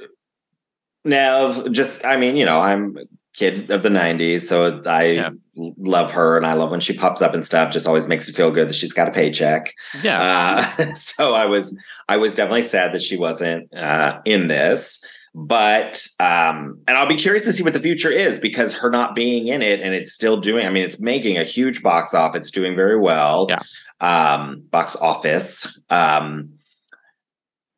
Neve. 1.04 1.72
Just, 1.72 2.04
I 2.04 2.18
mean, 2.18 2.36
you 2.36 2.44
know, 2.44 2.60
I'm 2.60 2.98
kid 3.36 3.70
of 3.70 3.84
the 3.84 3.90
90s 3.90 4.42
so 4.42 4.82
i 4.86 5.04
yeah. 5.04 5.30
Love 5.56 6.12
her 6.12 6.36
and 6.36 6.46
i 6.46 6.54
love 6.54 6.72
when 6.72 6.80
she 6.80 6.94
pops 6.94 7.22
up 7.22 7.34
and 7.34 7.46
stuff 7.46 7.72
just 7.72 7.88
always 7.88 8.08
makes 8.08 8.28
me 8.28 8.34
feel 8.34 8.52
good 8.52 8.68
that 8.68 8.76
she's 8.76 8.94
got 8.94 9.08
a 9.08 9.12
paycheck. 9.12 9.74
Yeah. 10.04 10.68
Uh, 10.80 10.94
so 10.96 11.34
i 11.34 11.46
was 11.46 11.78
i 12.10 12.18
was 12.18 12.34
definitely 12.34 12.62
sad 12.62 12.94
that 12.94 13.02
she 13.02 13.18
wasn't 13.18 13.74
uh, 13.74 14.20
in 14.26 14.48
this 14.48 15.04
but 15.34 16.08
um 16.20 16.80
and 16.88 16.98
i'll 16.98 17.08
be 17.08 17.16
curious 17.16 17.44
to 17.46 17.54
see 17.54 17.64
what 17.64 17.74
the 17.74 17.80
future 17.80 18.10
is 18.10 18.40
because 18.40 18.74
her 18.74 18.90
not 18.90 19.16
being 19.16 19.48
in 19.48 19.62
it 19.62 19.82
and 19.82 19.94
it's 19.94 20.14
still 20.14 20.38
doing 20.38 20.66
i 20.66 20.70
mean 20.70 20.84
it's 20.84 21.00
making 21.00 21.38
a 21.38 21.44
huge 21.44 21.84
box 21.84 22.14
office 22.14 22.40
it's 22.40 22.52
doing 22.52 22.76
very 22.76 23.00
well. 23.00 23.48
Yeah. 23.50 23.62
Um 24.02 24.64
box 24.72 24.96
office 24.96 25.82
um 25.90 26.50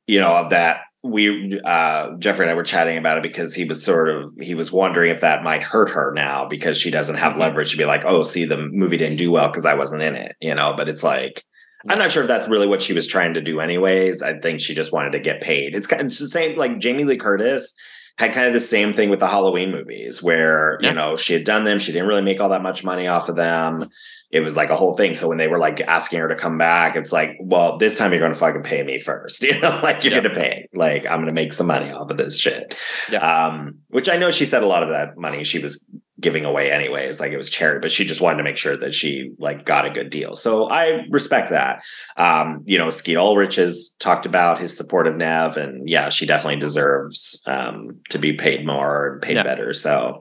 you 0.07 0.19
know 0.19 0.35
of 0.35 0.49
that 0.49 0.81
we 1.03 1.59
uh 1.63 2.15
Jeffrey 2.17 2.45
and 2.45 2.51
I 2.51 2.55
were 2.55 2.63
chatting 2.63 2.97
about 2.97 3.17
it 3.17 3.23
because 3.23 3.53
he 3.53 3.65
was 3.65 3.83
sort 3.83 4.09
of 4.09 4.33
he 4.41 4.55
was 4.55 4.71
wondering 4.71 5.11
if 5.11 5.21
that 5.21 5.43
might 5.43 5.63
hurt 5.63 5.89
her 5.89 6.11
now 6.13 6.47
because 6.47 6.77
she 6.77 6.91
doesn't 6.91 7.15
have 7.15 7.33
mm-hmm. 7.33 7.41
leverage 7.41 7.71
to 7.71 7.77
be 7.77 7.85
like, 7.85 8.03
oh, 8.05 8.23
see, 8.23 8.45
the 8.45 8.57
movie 8.57 8.97
didn't 8.97 9.17
do 9.17 9.31
well 9.31 9.47
because 9.47 9.65
I 9.65 9.75
wasn't 9.75 10.01
in 10.01 10.15
it, 10.15 10.35
you 10.41 10.55
know. 10.55 10.73
But 10.75 10.89
it's 10.89 11.03
like 11.03 11.43
I'm 11.89 11.99
not 11.99 12.11
sure 12.11 12.23
if 12.23 12.27
that's 12.27 12.47
really 12.47 12.67
what 12.67 12.81
she 12.81 12.93
was 12.93 13.07
trying 13.07 13.35
to 13.35 13.41
do, 13.41 13.59
anyways. 13.59 14.21
I 14.23 14.39
think 14.39 14.59
she 14.59 14.73
just 14.73 14.91
wanted 14.91 15.11
to 15.11 15.19
get 15.19 15.41
paid. 15.41 15.75
It's 15.75 15.87
kind 15.87 16.01
of 16.01 16.07
it's 16.07 16.19
the 16.19 16.27
same 16.27 16.57
like 16.57 16.79
Jamie 16.79 17.05
Lee 17.05 17.17
Curtis 17.17 17.75
had 18.17 18.33
kind 18.33 18.47
of 18.47 18.53
the 18.53 18.59
same 18.59 18.93
thing 18.93 19.09
with 19.09 19.19
the 19.19 19.27
Halloween 19.27 19.71
movies 19.71 20.23
where, 20.23 20.79
yeah. 20.81 20.89
you 20.89 20.95
know, 20.95 21.15
she 21.15 21.33
had 21.33 21.43
done 21.43 21.65
them. 21.65 21.77
She 21.77 21.91
didn't 21.91 22.07
really 22.07 22.23
make 22.23 22.41
all 22.41 22.49
that 22.49 22.63
much 22.63 22.83
money 22.83 23.07
off 23.07 23.29
of 23.29 23.35
them 23.35 23.89
it 24.29 24.41
was 24.41 24.57
like 24.57 24.69
a 24.69 24.75
whole 24.75 24.95
thing. 24.95 25.13
So 25.13 25.29
when 25.29 25.37
they 25.37 25.47
were 25.47 25.57
like 25.57 25.79
asking 25.81 26.19
her 26.19 26.27
to 26.27 26.35
come 26.35 26.57
back, 26.57 26.95
it's 26.95 27.13
like, 27.13 27.37
well, 27.39 27.77
this 27.77 27.97
time 27.97 28.11
you're 28.11 28.19
going 28.19 28.33
to 28.33 28.37
fucking 28.37 28.63
pay 28.63 28.83
me 28.83 28.97
first. 28.99 29.41
You 29.47 29.61
know, 29.61 29.79
like 29.81 30.03
you're 30.03 30.13
yeah. 30.13 30.19
going 30.19 30.35
to 30.35 30.39
pay. 30.39 30.67
Like 30.73 31.05
I'm 31.05 31.19
going 31.19 31.27
to 31.27 31.33
make 31.33 31.53
some 31.53 31.67
money 31.67 31.89
off 31.89 32.11
of 32.11 32.17
this 32.17 32.37
shit. 32.37 32.75
Yeah. 33.09 33.19
Um, 33.19 33.79
which 33.87 34.09
I 34.09 34.17
know 34.17 34.29
she 34.29 34.43
said 34.43 34.61
a 34.61 34.67
lot 34.67 34.83
of 34.83 34.89
that 34.89 35.17
money 35.17 35.45
she 35.45 35.59
was 35.59 35.89
giving 36.19 36.45
away 36.45 36.71
anyways, 36.71 37.19
like 37.19 37.31
it 37.31 37.37
was 37.37 37.49
charity, 37.49 37.79
but 37.79 37.91
she 37.91 38.03
just 38.03 38.21
wanted 38.21 38.37
to 38.37 38.43
make 38.43 38.57
sure 38.57 38.75
that 38.75 38.93
she 38.93 39.31
like 39.37 39.65
got 39.65 39.85
a 39.85 39.89
good 39.89 40.09
deal. 40.09 40.35
So 40.35 40.67
I 40.69 41.05
respect 41.09 41.49
that. 41.51 41.83
Um, 42.17 42.63
you 42.65 42.77
know, 42.77 42.89
Skeet 42.89 43.17
Ulrich 43.17 43.55
has 43.55 43.95
talked 43.99 44.25
about 44.25 44.59
his 44.59 44.75
support 44.75 45.07
of 45.07 45.15
Neve, 45.15 45.57
and 45.57 45.87
yeah, 45.87 46.09
she 46.09 46.25
definitely 46.25 46.59
deserves 46.59 47.41
um, 47.47 48.01
to 48.09 48.17
be 48.17 48.33
paid 48.33 48.65
more 48.65 49.13
and 49.13 49.21
paid 49.21 49.35
yeah. 49.35 49.43
better. 49.43 49.73
So, 49.73 50.19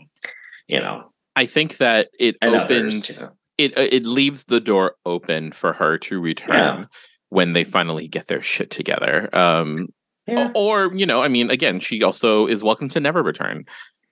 you 0.68 0.80
know, 0.80 1.10
I 1.34 1.46
think 1.46 1.78
that 1.78 2.08
it 2.18 2.36
opens 2.42 3.10
it 3.10 3.24
uh, 3.24 3.30
it 3.58 3.76
it 3.76 4.06
leaves 4.06 4.46
the 4.46 4.60
door 4.60 4.96
open 5.04 5.52
for 5.52 5.72
her 5.72 5.98
to 5.98 6.20
return 6.20 6.80
yeah. 6.80 6.84
when 7.28 7.52
they 7.52 7.64
finally 7.64 8.08
get 8.08 8.26
their 8.26 8.42
shit 8.42 8.70
together. 8.70 9.34
Um, 9.34 9.88
yeah. 10.26 10.50
or, 10.54 10.92
you 10.94 11.06
know, 11.06 11.22
I 11.22 11.28
mean, 11.28 11.50
again, 11.50 11.80
she 11.80 12.02
also 12.02 12.46
is 12.46 12.62
welcome 12.62 12.88
to 12.90 13.00
never 13.00 13.22
return. 13.22 13.64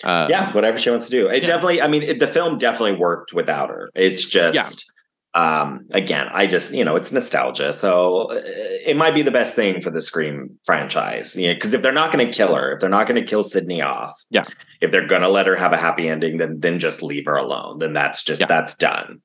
Um, 0.03 0.31
yeah, 0.31 0.53
whatever 0.53 0.79
she 0.79 0.91
wants 0.91 1.07
to 1.07 1.11
do. 1.11 1.29
It 1.29 1.43
yeah. 1.43 1.49
definitely. 1.49 1.83
I 1.83 1.89
mean, 1.89 2.03
it, 2.03 2.21
the 2.21 2.27
film 2.27 2.59
definitely 2.59 2.99
worked 2.99 3.33
without 3.33 3.71
her. 3.71 3.91
It's 3.95 4.29
just. 4.29 4.91
Um, 5.37 5.89
again, 5.91 6.29
I 6.31 6.47
just, 6.47 6.73
you 6.73 6.85
know, 6.85 6.95
it's 6.95 7.11
nostalgia. 7.11 7.73
So 7.73 8.31
uh, 8.31 8.41
it 8.45 8.97
might 8.97 9.17
be 9.17 9.23
the 9.23 9.33
best 9.33 9.57
thing 9.57 9.81
for 9.81 9.91
the 9.91 10.01
Scream 10.01 10.61
franchise. 10.65 11.35
You 11.35 11.49
know, 11.49 11.55
because 11.55 11.75
if 11.75 11.83
they're 11.83 11.91
not 11.91 12.13
going 12.13 12.25
to 12.25 12.33
kill 12.33 12.55
her, 12.55 12.75
if 12.75 12.79
they're 12.79 12.89
not 12.89 13.09
going 13.09 13.21
to 13.21 13.29
kill 13.29 13.43
Sidney 13.43 13.83
off, 13.83 14.13
yeah. 14.31 14.45
If 14.81 14.93
they're 14.93 15.09
going 15.09 15.23
to 15.23 15.29
let 15.29 15.49
her 15.49 15.57
have 15.57 15.73
a 15.73 15.77
happy 15.77 16.09
ending, 16.09 16.37
then 16.37 16.61
then 16.61 16.79
just 16.79 17.03
leave 17.03 17.25
her 17.25 17.35
alone. 17.35 17.81
Then 17.81 17.93
that's 17.95 18.23
just 18.23 18.43
yeah. 18.43 18.47
that's 18.47 18.77
done. 18.77 19.23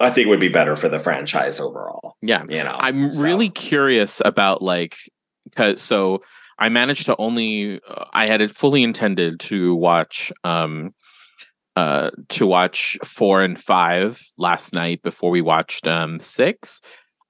I 0.00 0.10
think 0.10 0.26
it 0.26 0.30
would 0.30 0.40
be 0.40 0.48
better 0.48 0.76
for 0.76 0.88
the 0.88 1.00
franchise 1.00 1.58
overall. 1.60 2.16
Yeah. 2.22 2.44
You 2.48 2.62
know, 2.64 2.76
I'm 2.78 3.10
so. 3.10 3.24
really 3.24 3.50
curious 3.50 4.22
about 4.24 4.62
like, 4.62 4.96
cause 5.56 5.80
so 5.82 6.22
I 6.58 6.68
managed 6.68 7.06
to 7.06 7.16
only, 7.18 7.80
uh, 7.88 8.04
I 8.12 8.26
had 8.26 8.40
it 8.40 8.50
fully 8.50 8.82
intended 8.82 9.40
to 9.40 9.74
watch, 9.74 10.32
um, 10.44 10.94
uh, 11.76 12.10
to 12.30 12.46
watch 12.46 12.98
four 13.04 13.42
and 13.42 13.58
five 13.58 14.20
last 14.36 14.72
night 14.72 15.02
before 15.02 15.30
we 15.30 15.40
watched 15.40 15.86
um, 15.86 16.18
six. 16.18 16.80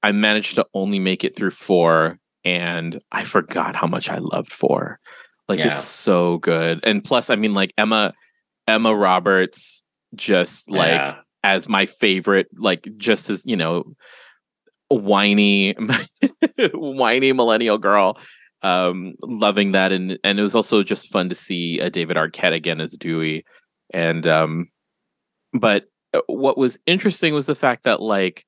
I 0.02 0.12
managed 0.12 0.54
to 0.54 0.66
only 0.72 0.98
make 0.98 1.24
it 1.24 1.36
through 1.36 1.50
four, 1.50 2.18
and 2.44 2.98
I 3.12 3.24
forgot 3.24 3.76
how 3.76 3.86
much 3.86 4.08
I 4.08 4.18
loved 4.18 4.50
four. 4.52 5.00
Like 5.48 5.58
Yeah. 5.58 5.68
it's 5.68 5.82
so 5.82 6.38
good, 6.38 6.80
and 6.84 7.04
plus, 7.04 7.28
I 7.28 7.36
mean, 7.36 7.52
like 7.52 7.74
Emma 7.76 8.14
Emma 8.66 8.94
Roberts, 8.94 9.82
just 10.14 10.70
like 10.70 10.92
Yeah. 10.92 11.16
As 11.44 11.68
my 11.68 11.86
favorite, 11.86 12.48
like 12.56 12.88
just 12.96 13.30
as 13.30 13.46
you 13.46 13.56
know, 13.56 13.84
whiny, 14.88 15.72
whiny 16.72 17.32
millennial 17.32 17.78
girl. 17.78 18.18
Um, 18.62 19.14
loving 19.22 19.72
that, 19.72 19.92
and 19.92 20.18
and 20.24 20.40
it 20.40 20.42
was 20.42 20.56
also 20.56 20.82
just 20.82 21.12
fun 21.12 21.28
to 21.28 21.34
see 21.36 21.80
uh, 21.80 21.90
David 21.90 22.16
Arquette 22.16 22.54
again 22.54 22.80
as 22.80 22.96
Dewey, 22.96 23.44
and 23.94 24.26
um, 24.26 24.66
but 25.52 25.84
uh, 26.12 26.20
what 26.26 26.58
was 26.58 26.80
interesting 26.84 27.34
was 27.34 27.46
the 27.46 27.54
fact 27.54 27.84
that 27.84 28.02
like 28.02 28.44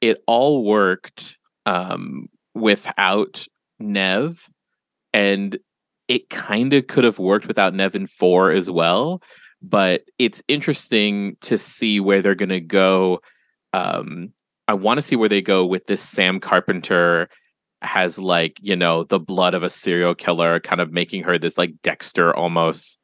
it 0.00 0.18
all 0.26 0.64
worked 0.64 1.38
um 1.64 2.26
without 2.54 3.46
Neve, 3.78 4.48
and 5.12 5.56
it 6.08 6.28
kind 6.28 6.72
of 6.72 6.86
could 6.88 7.04
have 7.04 7.18
worked 7.18 7.46
without 7.46 7.74
Neve 7.74 7.94
in 7.94 8.06
four 8.06 8.50
as 8.50 8.68
well. 8.68 9.22
But 9.62 10.02
it's 10.18 10.42
interesting 10.48 11.36
to 11.42 11.56
see 11.56 12.00
where 12.00 12.20
they're 12.20 12.34
going 12.34 12.48
to 12.48 12.60
go. 12.60 13.20
Um, 13.72 14.32
I 14.68 14.74
want 14.74 14.98
to 14.98 15.02
see 15.02 15.16
where 15.16 15.28
they 15.28 15.40
go 15.42 15.64
with 15.64 15.86
this 15.86 16.02
Sam 16.02 16.40
Carpenter 16.40 17.28
has 17.80 18.18
like 18.18 18.58
you 18.62 18.76
know 18.76 19.02
the 19.04 19.18
blood 19.18 19.54
of 19.54 19.62
a 19.64 19.70
serial 19.70 20.14
killer 20.14 20.60
kind 20.60 20.80
of 20.80 20.92
making 20.92 21.24
her 21.24 21.36
this 21.36 21.58
like 21.58 21.72
dexter 21.82 22.32
almost 22.34 23.00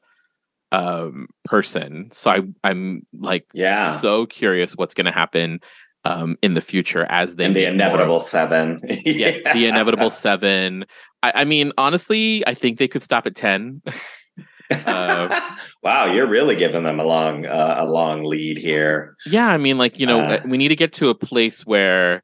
um 0.71 1.27
person 1.45 2.09
so 2.13 2.31
i 2.31 2.41
i'm 2.63 3.03
like 3.13 3.45
Yeah. 3.53 3.91
so 3.97 4.27
curious 4.27 4.75
what's 4.77 4.95
going 4.95 5.07
to 5.07 5.11
happen 5.11 5.59
um 6.05 6.37
in 6.43 6.55
the 6.55 6.61
future 6.61 7.05
as 7.11 7.35
they 7.35 7.47
and 7.47 7.57
the 7.57 7.65
make 7.65 7.67
more- 7.71 7.87
inevitable 7.87 8.21
seven. 8.21 8.81
yes 8.89 9.41
the 9.53 9.67
inevitable 9.67 10.11
seven 10.11 10.85
I, 11.25 11.33
I 11.37 11.45
mean 11.45 11.73
honestly 11.77 12.47
i 12.47 12.55
think 12.55 12.79
they 12.79 12.87
could 12.87 13.03
stop 13.03 13.27
at 13.27 13.35
10 13.35 13.83
uh, 14.87 15.41
wow, 15.83 16.07
you're 16.07 16.27
really 16.29 16.57
giving 16.57 16.83
them 16.85 16.99
a 17.01 17.05
long, 17.05 17.47
uh, 17.47 17.77
a 17.79 17.87
long 17.87 18.25
lead 18.25 18.59
here. 18.59 19.15
yeah 19.27 19.49
i 19.49 19.57
mean 19.57 19.79
like 19.79 19.99
you 19.99 20.07
know 20.07 20.21
Uh. 20.21 20.39
we 20.47 20.57
need 20.59 20.69
to 20.69 20.77
get 20.77 20.93
to 20.95 21.09
a 21.09 21.15
place 21.15 21.65
where 21.67 22.23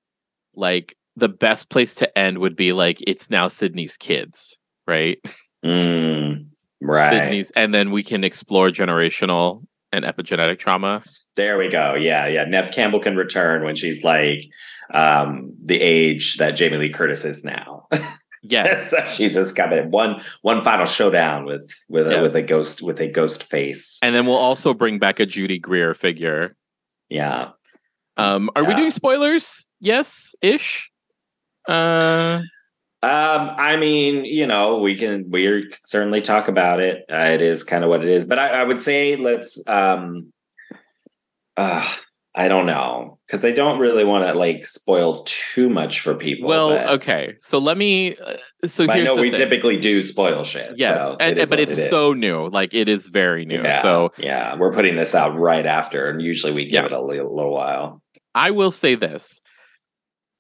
like 0.55 0.97
the 1.17 1.29
best 1.29 1.71
place 1.71 1.95
to 1.97 2.19
end 2.19 2.39
would 2.39 2.57
be 2.57 2.73
like 2.73 2.99
it's 3.07 3.31
now 3.31 3.47
Sidney's 3.49 3.97
kids 3.97 4.59
right 4.87 5.19
Mm, 5.65 6.47
right 6.83 7.13
Sidney's, 7.13 7.51
and 7.53 7.73
then 7.73 7.91
we 7.91 8.03
can 8.03 8.25
explore 8.25 8.69
generational 8.71 9.63
and 9.93 10.05
epigenetic 10.05 10.59
trauma. 10.59 11.03
there, 11.37 11.57
we 11.57 11.69
go. 11.69 11.95
Yeah, 11.95 12.27
yeah. 12.27 12.45
Neve 12.45 12.71
Campbell 12.73 12.99
can 13.01 13.17
return 13.17 13.63
when 13.65 13.77
she's 13.77 14.03
like 14.05 14.45
um, 14.93 15.55
the 15.65 15.81
age 15.81 16.37
that 16.39 16.53
Jamie 16.57 16.77
Lee 16.79 16.91
Curtis 16.91 17.25
is 17.25 17.45
now. 17.45 17.87
Yes. 18.47 18.95
she's 19.17 19.35
just 19.35 19.57
coming. 19.57 19.91
one 19.91 20.21
one 20.43 20.61
final 20.63 20.85
showdown 20.87 21.45
with 21.47 21.67
with 21.89 22.07
a, 22.13 22.21
with 22.21 22.35
a 22.37 22.43
ghost 22.43 22.83
with 22.83 23.01
a 23.01 23.09
ghost 23.09 23.45
face. 23.45 23.99
and 24.03 24.15
then 24.15 24.27
we'll 24.27 24.37
also 24.37 24.75
bring 24.75 24.99
back 24.99 25.19
a 25.19 25.27
Judy 25.27 25.59
Greer 25.59 25.95
figure. 25.95 26.55
yeah. 27.09 27.51
Um, 28.17 28.49
are 28.55 28.63
we 28.65 28.75
doing 28.75 28.93
spoilers? 28.93 29.69
Yes, 29.81 30.37
ish. 30.41 30.89
Uh, 31.69 32.43
Um, 33.03 33.51
I 33.59 33.77
mean, 33.77 34.25
you 34.25 34.47
know, 34.47 34.79
we 34.79 34.95
can 34.95 35.29
we 35.31 35.69
certainly 35.85 36.21
talk 36.21 36.47
about 36.49 36.81
it. 36.81 37.05
Uh, 37.11 37.31
it 37.35 37.43
is 37.43 37.65
kind 37.65 37.83
of 37.83 37.91
what 37.91 38.03
it 38.03 38.09
is, 38.09 38.25
but 38.25 38.39
I, 38.39 38.61
I 38.61 38.65
would 38.65 38.81
say 38.81 39.17
let's. 39.17 39.67
um 39.67 40.33
uh, 41.57 41.87
I 42.37 42.49
don't 42.49 42.67
know 42.67 43.21
because 43.27 43.45
I 43.45 43.53
don't 43.53 43.79
really 43.79 44.03
want 44.03 44.25
to 44.25 44.35
like 44.35 44.67
spoil 44.67 45.23
too 45.25 45.69
much 45.71 46.01
for 46.01 46.17
people. 46.17 46.49
well, 46.49 46.71
but, 46.71 46.89
okay. 46.95 47.35
So 47.39 47.59
let 47.59 47.79
me. 47.79 48.17
Uh, 48.17 48.37
so 48.65 48.87
but 48.87 48.97
I 48.97 49.03
know 49.03 49.15
we 49.15 49.31
thing. 49.31 49.35
typically 49.35 49.79
do 49.79 50.03
spoil 50.03 50.43
shit. 50.43 50.73
Yes, 50.77 51.13
so 51.13 51.17
and, 51.21 51.39
it 51.39 51.49
but 51.49 51.61
it's 51.61 51.79
it 51.79 51.89
so 51.89 52.13
new. 52.13 52.49
Like 52.49 52.75
it 52.75 52.89
is 52.89 53.09
very 53.09 53.45
new. 53.45 53.63
Yeah, 53.63 53.81
So 53.81 54.13
yeah, 54.19 54.57
we're 54.57 54.73
putting 54.73 54.97
this 54.97 55.15
out 55.15 55.39
right 55.39 55.65
after, 55.65 56.11
and 56.11 56.21
usually 56.21 56.53
we 56.53 56.65
give 56.65 56.73
Yeah. 56.83 56.87
it 56.87 56.93
a 56.93 57.01
little, 57.01 57.35
little 57.35 57.53
while. 57.55 58.03
I 58.35 58.51
will 58.51 58.73
say 58.73 58.97
this 58.97 59.41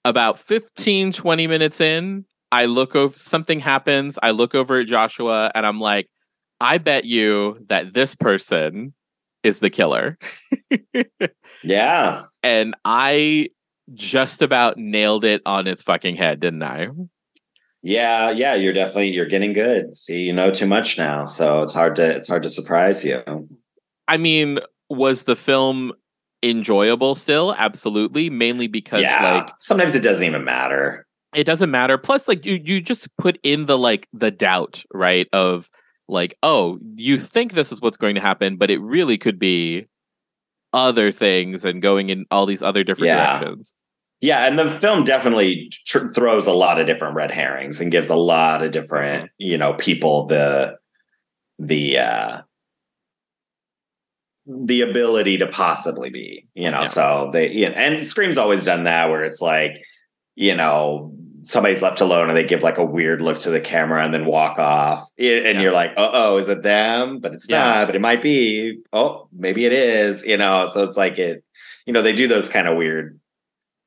about 0.04 0.38
15, 0.38 1.12
20 1.12 1.46
minutes 1.46 1.80
in, 1.80 2.24
I 2.50 2.66
look 2.66 2.94
over 2.94 3.16
something 3.16 3.61
happens. 3.61 4.18
I 4.22 4.33
look 4.33 4.54
over 4.54 4.80
at 4.80 4.87
Joshua 4.87 5.50
and 5.54 5.64
I'm 5.66 5.80
like, 5.80 6.09
I 6.61 6.78
bet 6.78 7.04
you 7.04 7.59
that 7.68 7.94
this 7.94 8.14
person 8.14 8.94
is 9.44 9.61
the 9.61 9.70
killer. 9.70 10.18
Yeah, 11.62 12.24
and 12.42 12.74
I 12.85 13.50
just 13.92 14.42
about 14.42 14.78
nailed 14.78 15.24
it 15.24 15.42
on 15.46 15.66
its 15.66 15.83
fucking 15.83 16.16
head, 16.16 16.40
didn't 16.40 16.62
I? 16.62 16.88
yeah, 17.83 18.30
yeah. 18.30 18.54
You're 18.54 18.72
definitely 18.72 19.11
you're 19.11 19.26
getting 19.26 19.52
good. 19.52 19.94
See, 19.94 20.22
you 20.22 20.33
know 20.33 20.50
too 20.50 20.66
much 20.66 20.96
now, 20.98 21.26
so 21.26 21.62
it's 21.62 21.74
hard 21.74 21.96
to 21.96 22.16
it's 22.16 22.28
hard 22.28 22.42
to 22.42 22.48
surprise 22.48 23.04
you. 23.04 23.22
I 24.09 24.16
mean, 24.16 24.59
was 24.88 25.24
the 25.24 25.37
film 25.37 25.92
enjoyable 26.42 27.14
still? 27.14 27.54
Absolutely. 27.57 28.30
Mainly 28.30 28.68
because 28.68 29.02
yeah, 29.02 29.35
like 29.35 29.50
sometimes 29.61 29.94
it 29.94 30.02
doesn't 30.02 30.24
even 30.24 30.44
matter. 30.44 31.07
it 31.35 31.44
doesn't 31.44 31.70
matter. 31.70 31.98
Plus, 31.98 32.28
like 32.28 32.44
you 32.46 32.61
you 32.62 32.80
just 32.80 33.14
put 33.18 33.38
in 33.42 33.66
the 33.66 33.76
like 33.76 34.09
the 34.12 34.30
doubt, 34.30 34.83
right? 34.92 35.28
Of 35.33 35.68
like, 36.08 36.36
oh, 36.42 36.78
you 36.96 37.18
think 37.18 37.52
this 37.52 37.72
is 37.72 37.80
what's 37.80 37.96
going 37.96 38.14
to 38.14 38.20
happen, 38.20 38.56
but 38.56 38.70
it 38.70 38.80
really 38.80 39.18
could 39.18 39.38
be 39.38 39.86
other 40.72 41.10
things 41.10 41.64
and 41.64 41.80
going 41.80 42.10
in 42.10 42.26
all 42.30 42.46
these 42.46 42.62
other 42.62 42.84
different 42.84 43.08
Yeah. 43.08 43.38
directions. 43.38 43.74
Yeah, 44.20 44.46
and 44.46 44.58
the 44.58 44.80
film 44.80 45.04
definitely 45.04 45.70
tr- 45.86 46.08
throws 46.08 46.46
a 46.46 46.52
lot 46.52 46.80
of 46.80 46.86
different 46.86 47.14
red 47.14 47.30
herrings 47.30 47.80
and 47.80 47.92
gives 47.92 48.08
a 48.08 48.16
lot 48.16 48.62
of 48.62 48.70
different, 48.70 49.30
you 49.38 49.58
know, 49.58 49.74
people 49.74 50.26
the 50.26 50.78
the 51.58 51.98
uh 51.98 52.40
the 54.46 54.82
ability 54.82 55.38
to 55.38 55.46
possibly 55.46 56.10
be, 56.10 56.46
you 56.54 56.70
know. 56.70 56.80
Yeah. 56.80 56.84
So 56.84 57.30
they 57.32 57.52
you 57.52 57.68
know, 57.68 57.74
and 57.74 58.04
Scream's 58.04 58.38
always 58.38 58.64
done 58.64 58.84
that 58.84 59.10
where 59.10 59.22
it's 59.22 59.40
like, 59.40 59.72
you 60.36 60.54
know, 60.56 61.14
somebody's 61.44 61.83
left 61.83 62.00
alone 62.00 62.28
and 62.28 62.37
they 62.37 62.44
give 62.44 62.62
like 62.62 62.78
a 62.78 62.85
weird 62.85 63.20
look 63.20 63.38
to 63.40 63.50
the 63.50 63.61
camera 63.61 64.04
and 64.04 64.12
then 64.12 64.24
walk 64.24 64.59
off. 64.59 65.00
And 65.18 65.26
Yeah. 65.44 65.61
you're 65.61 65.72
like, 65.72 65.92
oh, 65.96 66.38
is 66.38 66.48
it 66.48 66.62
them? 66.62 67.20
But 67.20 67.35
it's 67.35 67.48
Yeah. 67.48 67.59
not, 67.59 67.87
but 67.87 67.96
it 67.96 68.00
might 68.00 68.22
be. 68.22 68.78
Oh, 68.92 69.28
maybe 69.33 69.64
it 69.66 69.72
is, 69.72 70.24
you 70.26 70.37
know. 70.37 70.68
So 70.72 70.85
it's 70.85 70.96
like 70.96 71.18
it, 71.18 71.44
you 71.87 71.92
know, 71.92 72.02
they 72.02 72.14
do 72.14 72.26
those 72.26 72.48
kind 72.48 72.66
of 72.66 72.76
weird 72.76 73.20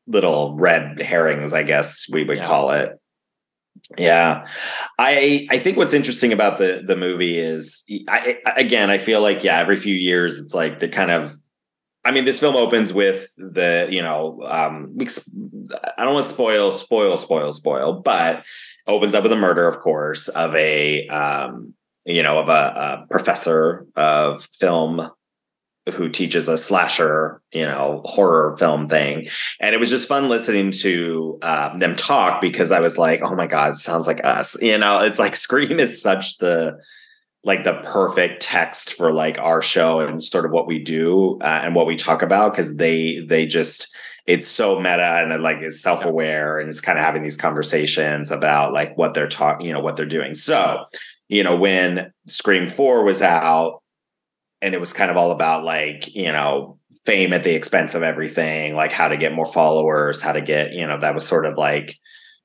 little 0.07 0.55
red 0.55 1.01
herrings, 1.01 1.53
I 1.53 1.63
guess 1.63 2.05
we 2.11 2.23
would 2.23 2.37
Yeah. 2.37 2.45
call 2.45 2.71
it. 2.71 2.97
Yeah, 3.97 4.45
I 4.99 5.47
I 5.51 5.59
think 5.59 5.77
what's 5.77 5.93
interesting 5.93 6.33
about 6.33 6.57
the 6.57 6.83
the 6.85 6.95
movie 6.95 7.37
is 7.37 7.83
I, 8.09 8.37
I 8.45 8.53
again 8.59 8.89
I 8.89 8.97
feel 8.97 9.21
like 9.21 9.43
yeah 9.43 9.59
every 9.59 9.75
few 9.77 9.93
years 9.95 10.39
it's 10.39 10.53
like 10.55 10.79
the 10.79 10.87
kind 10.89 11.11
of 11.11 11.33
I 12.07 12.11
mean 12.11 12.23
this 12.23 12.39
film 12.39 12.55
opens 12.55 12.93
with 12.93 13.27
the 13.35 13.87
you 13.91 14.01
know 14.01 14.39
um 14.45 14.97
I 14.97 16.03
don't 16.05 16.13
want 16.13 16.25
to 16.25 16.31
spoil 16.31 16.71
spoil 16.71 17.17
spoil 17.17 17.51
spoil 17.51 18.01
but 18.01 18.45
opens 18.87 19.13
up 19.13 19.23
with 19.23 19.33
a 19.33 19.37
murder 19.37 19.67
of 19.67 19.79
course 19.79 20.29
of 20.29 20.55
a 20.55 21.05
um 21.09 21.73
you 22.05 22.23
know 22.23 22.39
of 22.39 22.47
a, 22.47 22.51
a 22.51 23.07
professor 23.09 23.85
of 23.97 24.41
film 24.57 25.09
who 25.93 26.09
teaches 26.09 26.49
a 26.49 26.57
slasher, 26.57 27.41
you 27.53 27.65
know, 27.65 28.01
horror 28.03 28.57
film 28.57 28.89
thing. 28.89 29.25
And 29.61 29.73
it 29.73 29.79
was 29.79 29.89
just 29.89 30.09
fun 30.09 30.27
listening 30.27 30.71
to 30.81 31.39
uh, 31.41 31.77
them 31.77 31.95
talk 31.95 32.41
because 32.41 32.73
I 32.73 32.81
was 32.81 32.97
like, 32.97 33.21
oh 33.23 33.35
my 33.35 33.47
God, 33.47 33.71
it 33.71 33.75
sounds 33.75 34.05
like 34.05 34.23
us. 34.25 34.61
You 34.61 34.77
know, 34.77 34.99
it's 34.99 35.19
like 35.19 35.35
Scream 35.47 35.79
is 35.79 36.01
such 36.01 36.39
the 36.39 36.77
like 37.43 37.63
the 37.63 37.79
perfect 37.83 38.41
text 38.41 38.93
for 38.93 39.13
like 39.13 39.37
our 39.39 39.61
show 39.61 39.99
and 40.01 40.21
sort 40.21 40.45
of 40.45 40.51
what 40.51 40.67
we 40.67 40.83
do 40.83 41.37
uh, 41.41 41.61
and 41.63 41.75
what 41.75 41.87
we 41.87 41.95
talk 41.95 42.21
about 42.21 42.51
because 42.51 42.77
they 42.77 43.19
they 43.27 43.45
just 43.45 43.95
it's 44.25 44.47
so 44.47 44.77
meta 44.77 45.23
and 45.23 45.41
like 45.41 45.57
is 45.61 45.81
self-aware 45.81 46.59
and 46.59 46.67
it's 46.67 46.81
kind 46.81 46.97
of 46.99 47.05
having 47.05 47.23
these 47.23 47.37
conversations 47.37 48.31
about 48.31 48.73
like 48.73 48.97
what 48.97 49.13
they're 49.13 49.27
talking 49.29 49.65
you 49.65 49.73
know 49.73 49.79
what 49.79 49.95
they're 49.95 50.05
doing. 50.05 50.33
So 50.33 50.83
you 51.29 51.43
know 51.43 51.55
when 51.55 52.11
scream 52.25 52.65
4 52.67 53.03
was 53.05 53.21
out 53.21 53.81
and 54.61 54.73
it 54.73 54.79
was 54.79 54.91
kind 54.91 55.11
of 55.11 55.17
all 55.17 55.31
about 55.31 55.63
like 55.63 56.13
you 56.13 56.31
know 56.31 56.77
fame 57.05 57.31
at 57.31 57.43
the 57.43 57.53
expense 57.55 57.95
of 57.95 58.03
everything 58.03 58.75
like 58.75 58.91
how 58.91 59.07
to 59.07 59.15
get 59.17 59.33
more 59.33 59.45
followers 59.45 60.21
how 60.21 60.33
to 60.33 60.41
get 60.41 60.73
you 60.73 60.85
know 60.85 60.97
that 60.99 61.13
was 61.13 61.25
sort 61.25 61.45
of 61.45 61.57
like 61.57 61.95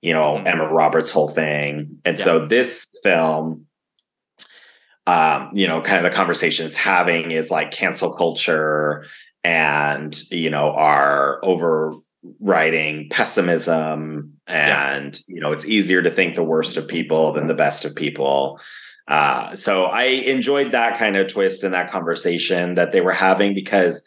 you 0.02 0.12
know 0.12 0.34
Mhm. 0.36 0.46
emma 0.46 0.72
roberts 0.72 1.10
whole 1.10 1.28
thing. 1.28 1.98
And 2.04 2.20
so 2.20 2.46
this 2.46 2.88
film 3.02 3.66
um 5.06 5.48
you 5.52 5.66
know 5.66 5.80
kind 5.80 6.04
of 6.04 6.10
the 6.10 6.16
conversation 6.16 6.64
it's 6.64 6.76
having 6.76 7.30
is 7.30 7.50
like 7.50 7.72
cancel 7.72 8.14
culture 8.14 9.04
and 9.44 10.30
you 10.30 10.50
know 10.50 10.72
our 10.72 11.40
overriding 11.44 13.08
pessimism 13.10 14.32
and 14.46 15.20
you 15.28 15.40
know 15.40 15.52
it's 15.52 15.66
easier 15.66 16.02
to 16.02 16.10
think 16.10 16.34
the 16.34 16.44
worst 16.44 16.76
of 16.76 16.86
people 16.86 17.32
than 17.32 17.46
the 17.46 17.54
best 17.54 17.84
of 17.84 17.94
people. 17.94 18.60
Uh, 19.08 19.54
so 19.54 19.84
I 19.86 20.04
enjoyed 20.04 20.70
that 20.72 20.96
kind 20.96 21.16
of 21.16 21.26
twist 21.26 21.64
in 21.64 21.72
that 21.72 21.90
conversation 21.90 22.76
that 22.76 22.92
they 22.92 23.00
were 23.00 23.12
having 23.12 23.52
because, 23.52 24.06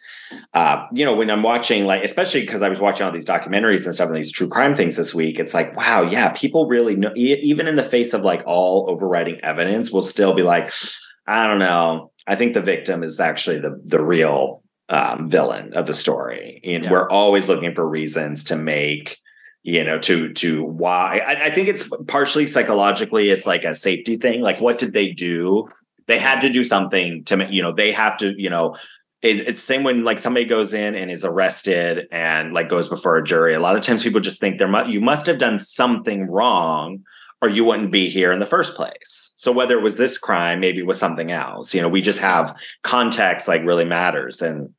uh, 0.54 0.86
you 0.92 1.06
know, 1.06 1.16
when 1.16 1.30
I'm 1.30 1.44
watching, 1.44 1.86
like, 1.86 2.04
especially 2.04 2.42
because 2.42 2.62
I 2.62 2.70
was 2.70 2.80
watching 2.80 3.06
all 3.06 3.12
these 3.12 3.26
documentaries 3.26 3.86
and 3.86 3.94
stuff 3.94 4.08
and 4.08 4.16
these 4.16 4.32
true 4.32 4.48
crime 4.48 4.76
things 4.76 4.98
this 4.98 5.14
week, 5.14 5.40
it's 5.40 5.54
like, 5.54 5.76
wow, 5.76 6.04
yeah, 6.04 6.30
people 6.30 6.68
really 6.68 6.96
know, 6.96 7.12
even 7.16 7.68
in 7.68 7.76
the 7.76 7.84
face 7.84 8.14
of 8.14 8.22
like 8.22 8.44
all 8.46 8.90
overriding 8.90 9.40
evidence, 9.42 9.92
will 9.92 10.04
still 10.04 10.34
be 10.34 10.44
like, 10.44 10.70
I 11.28 11.48
don't 11.48 11.60
know. 11.60 12.12
I 12.28 12.36
think 12.36 12.54
the 12.54 12.62
victim 12.62 13.04
is 13.04 13.20
actually 13.20 13.60
the 13.60 13.80
the 13.84 14.04
real 14.04 14.64
um, 14.90 15.28
villain 15.28 15.74
of 15.74 15.86
the 15.86 15.94
story, 15.94 16.62
and 16.64 16.86
yeah. 16.86 16.92
we're 16.92 17.10
always 17.10 17.48
looking 17.48 17.74
for 17.74 17.88
reasons 17.88 18.44
to 18.46 18.56
make 18.56 19.18
you 19.66 19.84
know 19.84 20.00
to 20.00 20.32
to 20.34 20.64
why 20.64 21.20
I, 21.26 21.46
I, 21.46 21.50
think 21.50 21.68
it's 21.68 21.90
partially 22.08 22.46
psychologically 22.46 23.32
it's 23.32 23.48
like 23.48 23.64
a 23.64 23.74
safety 23.74 24.16
thing 24.16 24.42
like 24.42 24.62
what 24.62 24.78
did 24.78 24.94
they 24.94 25.12
do 25.12 25.68
they 26.06 26.20
had 26.20 26.42
to 26.42 26.52
do 26.52 26.64
something 26.64 27.24
to 27.26 27.48
you 27.50 27.64
know 27.64 27.72
they 27.72 27.92
have 27.92 28.16
to 28.18 28.36
you 28.38 28.50
know 28.50 28.76
it, 29.21 29.41
it's 29.41 29.62
the 29.62 29.65
same 29.65 29.84
when 29.84 30.04
like 30.04 30.19
somebody 30.19 30.45
goes 30.45 30.73
in 30.73 30.95
and 30.95 31.10
is 31.10 31.25
arrested 31.25 32.08
and 32.12 32.54
like 32.54 32.69
goes 32.69 32.89
before 32.89 33.17
a 33.17 33.23
jury. 33.23 33.54
A 33.54 33.60
lot 33.60 33.75
of 33.75 33.82
times 33.82 34.04
people 34.04 34.21
just 34.21 34.39
think 34.39 34.58
there 34.58 34.67
mu- 34.67 34.88
you 34.88 35.01
must 35.01 35.25
have 35.25 35.38
done 35.38 35.60
something 35.60 36.30
wrong 36.30 37.04
or 37.41 37.49
you 37.49 37.65
wouldn't 37.65 37.91
be 37.91 38.10
here 38.10 38.32
in 38.32 38.39
the 38.39 38.45
first 38.45 38.75
place. 38.75 39.34
So 39.38 39.51
whether 39.51 39.78
it 39.78 39.84
was 39.84 39.97
this 39.97 40.17
crime 40.17 40.60
maybe 40.60 40.80
it 40.80 40.88
was 40.88 40.99
something 40.99 41.32
else. 41.32 41.73
You 41.73 41.82
know 41.82 41.89
we 41.89 42.01
just 42.01 42.19
have 42.19 42.58
context 42.84 43.47
like 43.47 43.63
really 43.65 43.86
matters. 43.86 44.41
And 44.41 44.73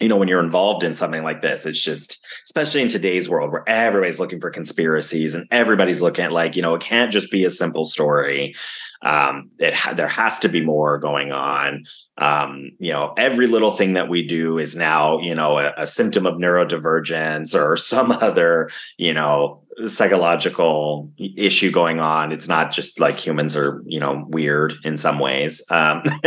you 0.00 0.08
know, 0.08 0.16
when 0.16 0.28
you're 0.28 0.42
involved 0.42 0.82
in 0.82 0.94
something 0.94 1.22
like 1.22 1.42
this, 1.42 1.66
it's 1.66 1.80
just, 1.80 2.26
especially 2.44 2.80
in 2.80 2.88
today's 2.88 3.28
world 3.28 3.52
where 3.52 3.64
everybody's 3.68 4.18
looking 4.18 4.40
for 4.40 4.50
conspiracies 4.50 5.34
and 5.34 5.46
everybody's 5.50 6.00
looking 6.00 6.24
at 6.24 6.32
like, 6.32 6.56
you 6.56 6.62
know, 6.62 6.74
it 6.74 6.80
can't 6.80 7.12
just 7.12 7.30
be 7.30 7.44
a 7.44 7.50
simple 7.50 7.84
story. 7.84 8.54
Um, 9.02 9.50
it 9.58 9.74
there 9.96 10.08
has 10.08 10.38
to 10.40 10.48
be 10.48 10.62
more 10.62 10.98
going 10.98 11.32
on. 11.32 11.84
Um, 12.18 12.72
you 12.78 12.92
know, 12.92 13.14
every 13.16 13.46
little 13.46 13.70
thing 13.70 13.94
that 13.94 14.08
we 14.08 14.26
do 14.26 14.58
is 14.58 14.76
now, 14.76 15.20
you 15.20 15.34
know, 15.34 15.58
a, 15.58 15.72
a 15.76 15.86
symptom 15.86 16.26
of 16.26 16.34
neurodivergence 16.34 17.54
or 17.54 17.76
some 17.78 18.10
other, 18.10 18.70
you 18.98 19.14
know, 19.14 19.59
psychological 19.86 21.12
issue 21.18 21.70
going 21.70 22.00
on. 22.00 22.32
It's 22.32 22.48
not 22.48 22.70
just 22.70 23.00
like 23.00 23.16
humans 23.16 23.56
are, 23.56 23.82
you 23.86 24.00
know, 24.00 24.24
weird 24.28 24.74
in 24.84 24.98
some 24.98 25.18
ways. 25.18 25.64
Um, 25.70 26.02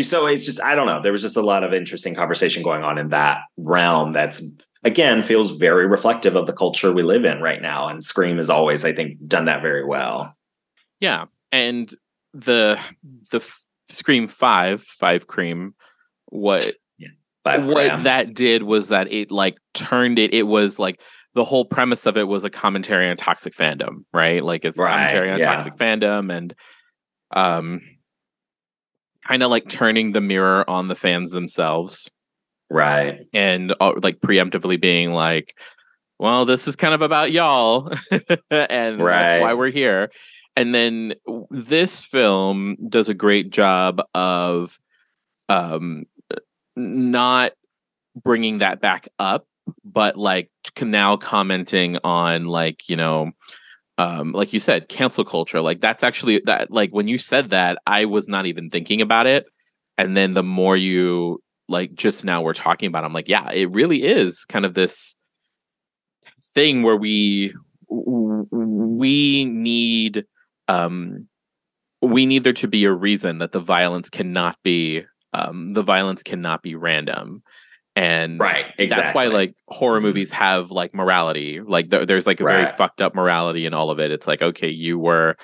so 0.00 0.26
it's 0.26 0.44
just, 0.44 0.62
I 0.62 0.74
don't 0.74 0.86
know. 0.86 1.02
There 1.02 1.12
was 1.12 1.22
just 1.22 1.36
a 1.36 1.42
lot 1.42 1.64
of 1.64 1.72
interesting 1.72 2.14
conversation 2.14 2.62
going 2.62 2.84
on 2.84 2.98
in 2.98 3.08
that 3.10 3.40
realm 3.56 4.12
that's 4.12 4.42
again 4.84 5.22
feels 5.22 5.52
very 5.52 5.86
reflective 5.86 6.36
of 6.36 6.46
the 6.46 6.52
culture 6.52 6.92
we 6.92 7.02
live 7.02 7.24
in 7.24 7.40
right 7.40 7.62
now. 7.62 7.88
And 7.88 8.04
Scream 8.04 8.36
has 8.38 8.50
always, 8.50 8.84
I 8.84 8.92
think, 8.92 9.26
done 9.26 9.46
that 9.46 9.62
very 9.62 9.84
well. 9.84 10.36
Yeah. 11.00 11.26
And 11.52 11.92
the 12.34 12.78
the 13.30 13.40
Scream 13.88 14.28
Five, 14.28 14.82
Five 14.82 15.26
Cream, 15.26 15.74
what 16.26 16.66
yeah, 16.98 17.08
what 17.44 18.02
that 18.04 18.34
did 18.34 18.62
was 18.62 18.88
that 18.88 19.10
it 19.10 19.30
like 19.30 19.58
turned 19.74 20.18
it, 20.18 20.34
it 20.34 20.44
was 20.44 20.78
like 20.78 21.00
the 21.38 21.44
whole 21.44 21.64
premise 21.64 22.04
of 22.04 22.16
it 22.16 22.26
was 22.26 22.42
a 22.42 22.50
commentary 22.50 23.08
on 23.08 23.16
toxic 23.16 23.54
fandom, 23.54 24.04
right? 24.12 24.42
Like 24.42 24.64
it's 24.64 24.76
right, 24.76 24.90
commentary 24.90 25.30
on 25.30 25.38
yeah. 25.38 25.54
toxic 25.54 25.76
fandom 25.76 26.36
and 26.36 26.52
um 27.30 27.80
kind 29.24 29.44
of 29.44 29.48
like 29.48 29.68
turning 29.68 30.10
the 30.10 30.20
mirror 30.20 30.68
on 30.68 30.88
the 30.88 30.96
fans 30.96 31.30
themselves. 31.30 32.10
Right. 32.68 33.22
And 33.32 33.72
uh, 33.80 33.92
like 34.02 34.18
preemptively 34.18 34.80
being 34.80 35.12
like, 35.12 35.54
well, 36.18 36.44
this 36.44 36.66
is 36.66 36.74
kind 36.74 36.92
of 36.92 37.02
about 37.02 37.30
y'all 37.30 37.88
and 38.50 39.00
right. 39.00 39.22
that's 39.22 39.42
why 39.42 39.54
we're 39.54 39.70
here. 39.70 40.10
And 40.56 40.74
then 40.74 41.14
this 41.50 42.04
film 42.04 42.76
does 42.88 43.08
a 43.08 43.14
great 43.14 43.50
job 43.50 44.02
of 44.12 44.76
um 45.48 46.06
not 46.74 47.52
bringing 48.20 48.58
that 48.58 48.80
back 48.80 49.06
up 49.20 49.46
but 49.84 50.16
like 50.16 50.50
now 50.80 51.16
commenting 51.16 51.98
on 52.04 52.46
like 52.46 52.88
you 52.88 52.96
know 52.96 53.30
um 53.98 54.32
like 54.32 54.52
you 54.52 54.60
said 54.60 54.88
cancel 54.88 55.24
culture 55.24 55.60
like 55.60 55.80
that's 55.80 56.04
actually 56.04 56.40
that 56.44 56.70
like 56.70 56.90
when 56.90 57.08
you 57.08 57.18
said 57.18 57.50
that 57.50 57.78
i 57.86 58.04
was 58.04 58.28
not 58.28 58.46
even 58.46 58.70
thinking 58.70 59.00
about 59.00 59.26
it. 59.26 59.46
And 60.00 60.16
then 60.16 60.34
the 60.34 60.44
more 60.44 60.76
you 60.76 61.42
like 61.68 61.92
just 61.94 62.24
now 62.24 62.40
we're 62.40 62.54
talking 62.54 62.86
about 62.86 63.04
i'm 63.04 63.12
like 63.12 63.28
yeah 63.28 63.50
it 63.50 63.70
really 63.72 64.04
is 64.04 64.44
kind 64.44 64.64
of 64.64 64.74
this 64.74 65.16
thing 66.54 66.82
where 66.82 66.96
we 66.96 67.52
we 67.88 69.44
need 69.44 70.24
um 70.68 71.28
we 72.00 72.26
need 72.26 72.44
there 72.44 72.52
to 72.52 72.68
be 72.68 72.84
a 72.84 72.92
reason 72.92 73.38
that 73.38 73.52
the 73.52 73.60
violence 73.60 74.08
cannot 74.08 74.56
be 74.62 75.02
um 75.32 75.72
the 75.72 75.82
violence 75.82 76.22
cannot 76.22 76.62
be 76.62 76.74
random 76.74 77.42
and 77.98 78.38
right 78.38 78.66
exactly. 78.78 78.86
that's 78.88 79.12
why 79.12 79.26
like 79.26 79.56
horror 79.66 80.00
movies 80.00 80.32
have 80.32 80.70
like 80.70 80.94
morality. 80.94 81.60
Like 81.60 81.90
th- 81.90 82.06
there's 82.06 82.28
like 82.28 82.40
a 82.40 82.44
right. 82.44 82.64
very 82.64 82.76
fucked 82.76 83.02
up 83.02 83.12
morality 83.12 83.66
in 83.66 83.74
all 83.74 83.90
of 83.90 83.98
it. 83.98 84.12
It's 84.12 84.28
like 84.28 84.40
okay 84.40 84.68
you 84.68 85.00
were 85.00 85.36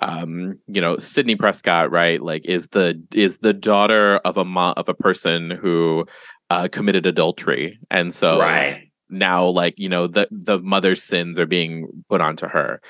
um 0.00 0.58
you 0.66 0.82
know 0.82 0.98
sidney 0.98 1.34
prescott 1.34 1.90
right? 1.90 2.20
Like 2.20 2.44
is 2.44 2.68
the 2.68 3.02
is 3.14 3.38
the 3.38 3.54
daughter 3.54 4.16
of 4.18 4.36
a 4.36 4.44
mo- 4.44 4.74
of 4.76 4.90
a 4.90 4.94
person 4.94 5.50
who 5.50 6.04
uh 6.50 6.68
committed 6.70 7.06
adultery. 7.06 7.78
And 7.90 8.14
so 8.14 8.38
right. 8.38 8.90
now 9.08 9.46
like 9.46 9.78
you 9.78 9.88
know 9.88 10.06
the 10.06 10.28
the 10.30 10.58
mother's 10.60 11.02
sins 11.02 11.38
are 11.38 11.46
being 11.46 12.04
put 12.10 12.20
onto 12.20 12.46
her. 12.46 12.82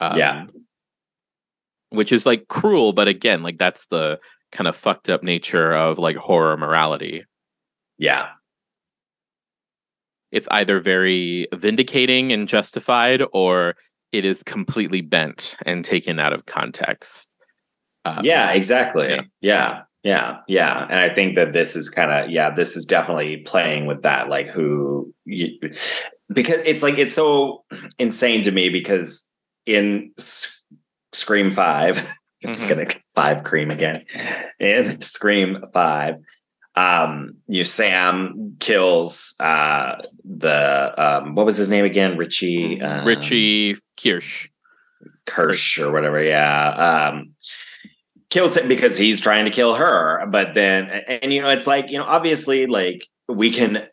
Um, 0.00 0.18
yeah. 0.18 0.46
which 1.90 2.10
is 2.10 2.24
like 2.24 2.48
cruel 2.48 2.92
but 2.92 3.06
again 3.06 3.44
like 3.44 3.58
that's 3.58 3.86
the 3.86 4.18
kind 4.50 4.66
of 4.66 4.74
fucked 4.74 5.08
up 5.08 5.22
nature 5.22 5.74
of 5.74 5.98
like 5.98 6.16
horror 6.16 6.56
morality. 6.56 7.26
Yeah 7.98 8.28
it's 10.32 10.48
either 10.50 10.80
very 10.80 11.46
vindicating 11.54 12.32
and 12.32 12.48
justified 12.48 13.22
or 13.32 13.76
it 14.10 14.24
is 14.24 14.42
completely 14.42 15.00
bent 15.00 15.56
and 15.64 15.84
taken 15.84 16.18
out 16.18 16.32
of 16.32 16.46
context. 16.46 17.34
Um, 18.04 18.20
yeah, 18.24 18.52
exactly. 18.52 19.10
Yeah. 19.10 19.22
yeah. 19.40 19.82
Yeah, 20.04 20.38
yeah, 20.48 20.82
and 20.82 20.98
I 20.98 21.14
think 21.14 21.36
that 21.36 21.52
this 21.52 21.76
is 21.76 21.88
kind 21.88 22.10
of 22.10 22.28
yeah, 22.28 22.50
this 22.50 22.76
is 22.76 22.84
definitely 22.84 23.36
playing 23.36 23.86
with 23.86 24.02
that, 24.02 24.28
like 24.28 24.48
who, 24.48 25.14
you, 25.24 25.60
because 26.28 26.60
it's 26.64 26.82
like 26.82 26.98
it's 26.98 27.14
so 27.14 27.62
insane 28.00 28.42
to 28.42 28.50
me 28.50 28.68
because 28.68 29.30
in 29.64 30.10
S- 30.18 30.64
Scream 31.12 31.52
5 31.52 31.96
mm-hmm. 31.96 32.08
I'm 32.48 32.56
just 32.56 32.68
gonna 32.68 32.86
five 33.14 33.44
cream 33.44 33.70
again 33.70 34.04
in 34.58 35.00
Scream 35.00 35.62
Five, 35.72 36.16
um 36.74 37.34
you 37.48 37.64
Sam 37.64 38.56
kills 38.58 39.34
uh 39.40 39.96
the 40.24 40.94
um 40.96 41.34
what 41.34 41.46
was 41.46 41.56
his 41.56 41.68
name 41.68 41.84
again? 41.84 42.16
Richie 42.16 42.80
um, 42.80 43.06
Richie 43.06 43.76
Kirsch. 44.02 44.48
Kirsch 45.26 45.78
or 45.78 45.92
whatever 45.92 46.22
yeah. 46.22 47.10
Um 47.10 47.34
kills 48.30 48.56
him 48.56 48.68
because 48.68 48.96
he's 48.96 49.20
trying 49.20 49.44
to 49.44 49.50
kill 49.50 49.74
her 49.74 50.26
but 50.26 50.54
then 50.54 50.88
and, 50.88 51.22
and 51.22 51.32
you 51.32 51.42
know 51.42 51.50
it's 51.50 51.66
like 51.66 51.90
you 51.90 51.98
know 51.98 52.04
obviously 52.04 52.66
like 52.66 53.06
we 53.28 53.50
can 53.50 53.86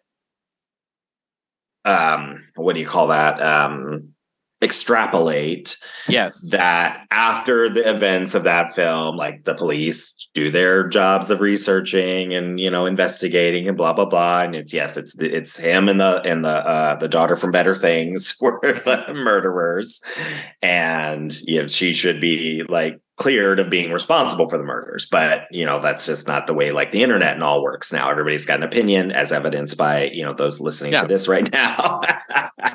um 1.83 2.43
what 2.55 2.73
do 2.73 2.79
you 2.79 2.87
call 2.87 3.07
that? 3.07 3.41
Um 3.41 4.13
extrapolate 4.61 5.77
yes. 6.07 6.49
that 6.51 7.05
after 7.11 7.69
the 7.69 7.89
events 7.89 8.35
of 8.35 8.43
that 8.43 8.75
film 8.75 9.15
like 9.15 9.45
the 9.45 9.55
police 9.55 10.19
do 10.33 10.51
their 10.51 10.87
jobs 10.87 11.31
of 11.31 11.41
researching 11.41 12.33
and 12.33 12.59
you 12.59 12.69
know 12.69 12.85
investigating 12.85 13.67
and 13.67 13.77
blah 13.77 13.93
blah 13.93 14.05
blah. 14.05 14.41
And 14.41 14.55
it's 14.55 14.73
yes 14.73 14.97
it's 14.97 15.17
it's 15.19 15.57
him 15.57 15.89
and 15.89 15.99
the 15.99 16.21
and 16.23 16.45
the 16.45 16.49
uh 16.49 16.95
the 16.97 17.07
daughter 17.07 17.35
from 17.35 17.51
better 17.51 17.75
things 17.75 18.35
were 18.41 18.59
the 18.61 19.13
murderers. 19.15 20.01
And 20.61 21.37
you 21.41 21.61
know 21.61 21.67
she 21.67 21.93
should 21.93 22.21
be 22.21 22.63
like 22.67 22.99
cleared 23.15 23.59
of 23.59 23.69
being 23.69 23.91
responsible 23.91 24.47
for 24.47 24.57
the 24.57 24.63
murders. 24.63 25.07
But 25.09 25.47
you 25.51 25.65
know 25.65 25.79
that's 25.79 26.05
just 26.05 26.27
not 26.27 26.47
the 26.47 26.53
way 26.53 26.71
like 26.71 26.91
the 26.91 27.03
internet 27.03 27.33
and 27.33 27.43
all 27.43 27.63
works 27.63 27.91
now. 27.91 28.09
Everybody's 28.09 28.45
got 28.45 28.59
an 28.59 28.63
opinion 28.63 29.11
as 29.11 29.31
evidenced 29.31 29.77
by 29.77 30.05
you 30.05 30.23
know 30.23 30.33
those 30.33 30.61
listening 30.61 30.93
yeah. 30.93 31.01
to 31.01 31.07
this 31.07 31.27
right 31.27 31.51
now. 31.51 32.01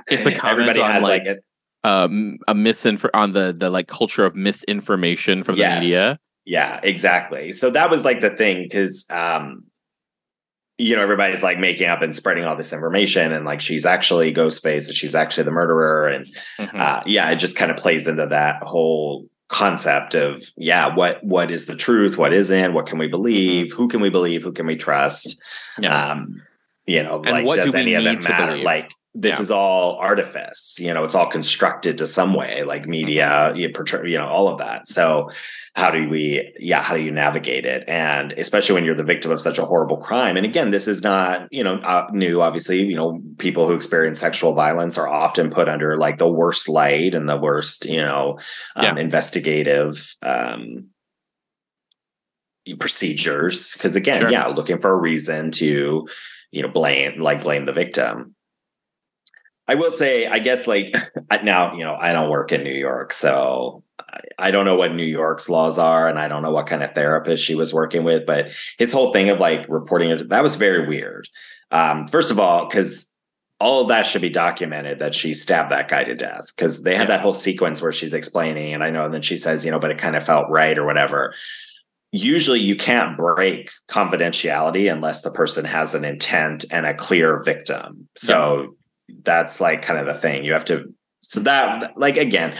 It's 0.08 0.26
a 0.26 0.46
everybody 0.46 0.80
has 0.80 1.02
like, 1.02 1.26
like 1.26 1.38
um 1.84 2.38
a 2.48 2.54
misinfo 2.54 3.08
on 3.14 3.32
the 3.32 3.52
the 3.52 3.70
like 3.70 3.86
culture 3.86 4.24
of 4.24 4.34
misinformation 4.34 5.42
from 5.42 5.56
yes. 5.56 5.74
the 5.74 5.80
media 5.80 6.18
yeah 6.44 6.80
exactly 6.82 7.52
so 7.52 7.70
that 7.70 7.90
was 7.90 8.04
like 8.04 8.20
the 8.20 8.30
thing 8.30 8.62
because 8.62 9.06
um 9.10 9.62
you 10.78 10.96
know 10.96 11.02
everybody's 11.02 11.42
like 11.42 11.58
making 11.58 11.88
up 11.88 12.02
and 12.02 12.16
spreading 12.16 12.44
all 12.44 12.56
this 12.56 12.72
information 12.72 13.32
and 13.32 13.44
like 13.44 13.60
she's 13.60 13.86
actually 13.86 14.32
ghostface 14.32 14.86
and 14.86 14.96
she's 14.96 15.14
actually 15.14 15.44
the 15.44 15.50
murderer 15.50 16.08
and 16.08 16.26
mm-hmm. 16.58 16.80
uh 16.80 17.00
yeah 17.06 17.30
it 17.30 17.36
just 17.36 17.56
kind 17.56 17.70
of 17.70 17.76
plays 17.76 18.08
into 18.08 18.26
that 18.26 18.62
whole 18.62 19.28
concept 19.48 20.14
of 20.14 20.42
yeah 20.56 20.94
what 20.94 21.22
what 21.22 21.50
is 21.50 21.66
the 21.66 21.76
truth 21.76 22.16
what 22.16 22.32
isn't 22.32 22.72
what 22.72 22.86
can 22.86 22.98
we 22.98 23.06
believe 23.06 23.66
mm-hmm. 23.66 23.76
who 23.76 23.88
can 23.88 24.00
we 24.00 24.10
believe 24.10 24.42
who 24.42 24.52
can 24.52 24.66
we 24.66 24.74
trust 24.74 25.40
yeah. 25.78 26.12
um 26.12 26.42
you 26.86 27.02
know 27.02 27.22
and 27.22 27.46
like 27.46 27.56
does 27.56 27.74
any 27.74 27.94
of 27.94 28.04
it 28.04 28.28
matter 28.28 28.52
believe? 28.52 28.64
like 28.64 28.90
this 29.16 29.36
Yeah. 29.36 29.42
is 29.42 29.50
all 29.52 29.96
artifice 30.00 30.76
you 30.80 30.92
know 30.92 31.04
it's 31.04 31.14
all 31.14 31.26
constructed 31.28 31.98
to 31.98 32.06
some 32.06 32.34
way 32.34 32.64
like 32.64 32.86
media 32.86 33.28
Mm-hmm. 33.50 33.56
you 33.58 33.68
portray 33.70 34.10
you 34.10 34.18
know 34.18 34.26
all 34.26 34.48
of 34.48 34.58
that 34.58 34.88
so 34.88 35.28
how 35.76 35.90
do 35.92 36.08
we 36.08 36.52
yeah 36.58 36.82
how 36.82 36.94
do 36.96 37.00
you 37.02 37.12
navigate 37.12 37.64
it 37.64 37.84
and 37.86 38.32
especially 38.32 38.74
when 38.74 38.84
you're 38.84 38.94
the 38.96 39.04
victim 39.04 39.30
of 39.30 39.40
such 39.40 39.58
a 39.58 39.64
horrible 39.64 39.98
crime 39.98 40.36
and 40.36 40.44
again 40.44 40.72
this 40.72 40.88
is 40.88 41.02
not 41.02 41.46
you 41.52 41.62
know 41.62 41.76
uh, 41.76 42.06
new 42.12 42.40
obviously 42.42 42.82
you 42.82 42.96
know 42.96 43.20
people 43.38 43.68
who 43.68 43.74
experience 43.74 44.18
sexual 44.18 44.52
violence 44.52 44.98
are 44.98 45.08
often 45.08 45.48
put 45.48 45.68
under 45.68 45.96
like 45.96 46.18
the 46.18 46.28
worst 46.30 46.68
light 46.68 47.14
and 47.14 47.28
the 47.28 47.36
worst 47.36 47.84
you 47.86 48.02
know 48.04 48.36
um, 48.74 48.84
Yeah. 48.84 48.96
investigative 48.98 50.16
um 50.22 50.88
procedures 52.80 53.72
because 53.74 53.94
again 53.94 54.20
Sure. 54.22 54.30
yeah 54.30 54.46
looking 54.46 54.78
for 54.78 54.90
a 54.90 54.96
reason 54.96 55.50
to 55.52 56.08
you 56.50 56.62
know 56.62 56.68
blame 56.68 57.20
like 57.20 57.42
blame 57.42 57.66
the 57.66 57.72
victim 57.74 58.34
i 59.68 59.74
will 59.74 59.90
say 59.90 60.26
i 60.26 60.38
guess 60.38 60.66
like 60.66 60.94
now 61.42 61.74
you 61.74 61.84
know 61.84 61.96
i 61.96 62.12
don't 62.12 62.30
work 62.30 62.52
in 62.52 62.62
new 62.62 62.72
york 62.72 63.12
so 63.12 63.82
I- 64.38 64.50
don't 64.50 64.64
know 64.64 64.76
what 64.76 64.94
new 64.94 65.04
york's 65.04 65.48
laws 65.48 65.78
are 65.78 66.08
and 66.08 66.18
i 66.18 66.28
don't 66.28 66.42
know 66.42 66.52
what 66.52 66.66
kind 66.66 66.82
of 66.82 66.92
therapist 66.92 67.44
she 67.44 67.54
was 67.54 67.72
working 67.72 68.04
with 68.04 68.26
but 68.26 68.52
his 68.78 68.92
whole 68.92 69.12
thing 69.12 69.30
of 69.30 69.40
like 69.40 69.64
reporting 69.68 70.10
it 70.10 70.28
that 70.28 70.42
was 70.42 70.56
very 70.56 70.86
weird. 70.86 71.28
Um 71.70 72.06
first 72.08 72.30
of 72.30 72.38
all 72.38 72.66
because 72.66 73.14
all 73.60 73.82
of 73.82 73.88
that 73.88 74.04
should 74.04 74.20
be 74.22 74.30
documented 74.30 74.98
that 74.98 75.14
she 75.14 75.32
stabbed 75.32 75.70
that 75.70 75.88
guy 75.88 76.04
to 76.04 76.14
death 76.14 76.52
because 76.54 76.82
they 76.82 76.96
had 76.96 77.08
that 77.08 77.20
whole 77.20 77.32
sequence 77.32 77.80
where 77.80 77.92
she's 77.92 78.12
explaining 78.14 78.74
and 78.74 78.84
i 78.84 78.90
know 78.90 79.04
and 79.04 79.14
then 79.14 79.22
she 79.22 79.36
says 79.36 79.64
you 79.64 79.70
know 79.70 79.78
but 79.78 79.90
it 79.90 79.98
kind 79.98 80.16
of 80.16 80.24
felt 80.24 80.46
right 80.50 80.78
or 80.78 80.84
whatever. 80.84 81.34
Usually 82.16 82.60
you 82.60 82.76
can't 82.76 83.16
break 83.16 83.70
confidentiality 83.88 84.92
unless 84.92 85.22
the 85.22 85.32
person 85.32 85.64
has 85.64 85.94
an 85.96 86.04
intent 86.04 86.64
and 86.70 86.86
a 86.86 86.94
clear 86.94 87.42
victim. 87.42 88.08
So 88.16 88.76
that's 89.22 89.60
like 89.60 89.82
kind 89.82 89.98
of 90.00 90.06
the 90.06 90.14
thing. 90.14 90.44
You 90.44 90.52
have 90.52 90.64
to 90.66 90.92
so 91.22 91.40
that 91.40 91.92
like 91.96 92.16
again, 92.16 92.52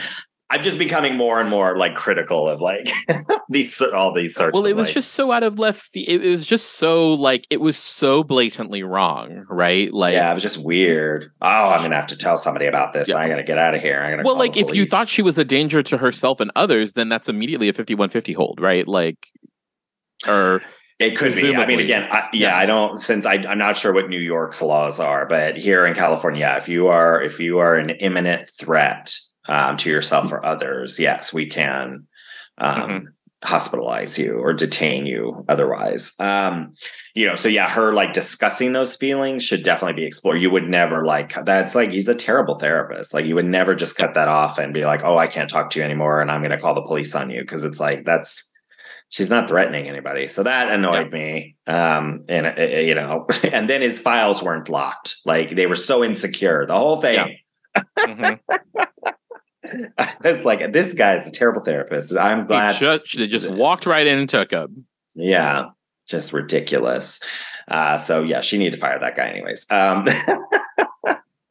I'm 0.49 0.61
just 0.61 0.77
becoming 0.77 1.15
more 1.15 1.41
and 1.41 1.49
more 1.49 1.77
like 1.77 1.95
critical 1.95 2.47
of 2.47 2.61
like 2.61 2.89
these 3.49 3.81
all 3.81 4.13
these 4.13 4.35
sorts 4.35 4.53
Well, 4.53 4.65
it 4.65 4.75
was 4.75 4.87
like- 4.87 4.93
just 4.93 5.13
so 5.13 5.31
out 5.31 5.43
of 5.43 5.57
left. 5.57 5.89
It, 5.95 6.23
it 6.23 6.29
was 6.29 6.45
just 6.45 6.73
so 6.73 7.13
like 7.13 7.45
it 7.49 7.61
was 7.61 7.77
so 7.77 8.23
blatantly 8.23 8.83
wrong, 8.83 9.45
right? 9.49 9.91
Like, 9.93 10.13
yeah, 10.13 10.29
it 10.29 10.33
was 10.35 10.43
just 10.43 10.63
weird. 10.63 11.31
Oh, 11.41 11.69
I'm 11.69 11.81
gonna 11.81 11.95
have 11.95 12.07
to 12.07 12.17
tell 12.17 12.37
somebody 12.37 12.67
about 12.67 12.93
this. 12.93 13.09
Yeah. 13.09 13.17
I'm 13.17 13.29
gonna 13.29 13.43
get 13.43 13.57
out 13.57 13.73
of 13.75 13.81
here. 13.81 13.99
I'm 14.01 14.11
gonna 14.11 14.23
well, 14.23 14.37
like 14.37 14.55
if 14.55 14.73
you 14.73 14.85
thought 14.85 15.07
she 15.07 15.21
was 15.21 15.37
a 15.37 15.45
danger 15.45 15.81
to 15.81 15.97
herself 15.97 16.39
and 16.39 16.51
others, 16.55 16.93
then 16.93 17.09
that's 17.09 17.27
immediately 17.27 17.67
a 17.69 17.73
fifty-one 17.73 18.09
fifty 18.09 18.33
hold, 18.33 18.59
right? 18.61 18.87
Like, 18.87 19.17
or 20.27 20.61
It 20.97 21.17
could 21.17 21.35
be. 21.35 21.53
I 21.55 21.65
mean, 21.65 21.79
again, 21.79 22.07
I, 22.09 22.29
yeah, 22.33 22.49
Yeah. 22.49 22.57
I 22.57 22.65
don't. 22.65 22.97
Since 22.99 23.25
I, 23.25 23.33
I'm 23.33 23.57
not 23.57 23.75
sure 23.75 23.93
what 23.93 24.07
New 24.09 24.19
York's 24.19 24.61
laws 24.61 24.99
are, 24.99 25.25
but 25.25 25.57
here 25.57 25.85
in 25.85 25.93
California, 25.93 26.39
yeah, 26.41 26.57
if 26.57 26.69
you 26.69 26.87
are 26.87 27.21
if 27.21 27.39
you 27.39 27.57
are 27.57 27.75
an 27.75 27.89
imminent 27.89 28.49
threat 28.49 29.13
um, 29.47 29.75
to 29.77 29.89
yourself 29.89 30.31
or 30.31 30.45
others, 30.45 30.97
yes, 30.99 31.33
we 31.33 31.47
can 31.47 32.07
um, 32.57 32.79
Mhm. 32.89 33.03
hospitalize 33.43 34.17
you 34.17 34.35
or 34.39 34.53
detain 34.53 35.05
you. 35.05 35.43
Otherwise, 35.49 36.13
um, 36.19 36.73
you 37.13 37.27
know. 37.27 37.35
So 37.35 37.49
yeah, 37.49 37.69
her 37.69 37.91
like 37.91 38.13
discussing 38.13 38.71
those 38.71 38.95
feelings 38.95 39.43
should 39.43 39.63
definitely 39.65 40.01
be 40.01 40.07
explored. 40.07 40.39
You 40.41 40.49
would 40.51 40.69
never 40.69 41.03
like 41.03 41.33
that's 41.45 41.75
like 41.75 41.91
he's 41.91 42.07
a 42.07 42.15
terrible 42.15 42.55
therapist. 42.55 43.13
Like 43.13 43.25
you 43.25 43.35
would 43.35 43.43
never 43.45 43.75
just 43.75 43.97
cut 43.97 44.13
that 44.13 44.29
off 44.29 44.57
and 44.57 44.73
be 44.73 44.85
like, 44.85 45.01
oh, 45.03 45.17
I 45.17 45.27
can't 45.27 45.49
talk 45.49 45.71
to 45.71 45.79
you 45.79 45.85
anymore, 45.85 46.21
and 46.21 46.31
I'm 46.31 46.39
going 46.41 46.51
to 46.51 46.57
call 46.57 46.73
the 46.73 46.81
police 46.83 47.13
on 47.15 47.29
you 47.29 47.41
because 47.41 47.65
it's 47.65 47.81
like 47.81 48.05
that's 48.05 48.49
she's 49.15 49.29
not 49.29 49.47
threatening 49.47 49.87
anybody. 49.87 50.27
So 50.27 50.43
that 50.43 50.69
annoyed 50.69 51.13
me. 51.13 51.55
Um, 51.67 52.25
and 52.27 52.47
uh, 52.59 52.61
you 52.61 52.93
know, 52.95 53.27
and 53.51 53.69
then 53.69 53.81
his 53.81 53.97
files 53.97 54.43
weren't 54.43 54.67
locked. 54.67 55.15
Like 55.25 55.51
they 55.51 55.67
were 55.67 55.75
so 55.75 56.03
insecure. 56.03 56.65
The 56.65 56.75
whole 56.75 56.99
thing. 56.99 57.37
Mhm. 57.97 58.39
it's 60.25 60.43
like 60.43 60.73
this 60.73 60.93
guy's 60.93 61.29
a 61.29 61.31
terrible 61.31 61.63
therapist. 61.63 62.15
I'm 62.17 62.41
he 62.41 62.47
glad. 62.47 62.75
just, 62.75 63.17
they 63.17 63.27
just 63.27 63.49
walked 63.49 63.85
right 63.85 64.05
in 64.05 64.19
and 64.19 64.27
took 64.27 64.51
him. 64.51 64.85
Yeah, 65.13 65.67
just 66.05 66.33
ridiculous. 66.33 67.21
Uh, 67.69 67.97
so 67.97 68.21
yeah, 68.21 68.41
she 68.41 68.57
needed 68.57 68.73
to 68.73 68.77
fire 68.77 68.99
that 68.99 69.15
guy 69.15 69.27
anyways. 69.27 69.65
Um, 69.71 70.05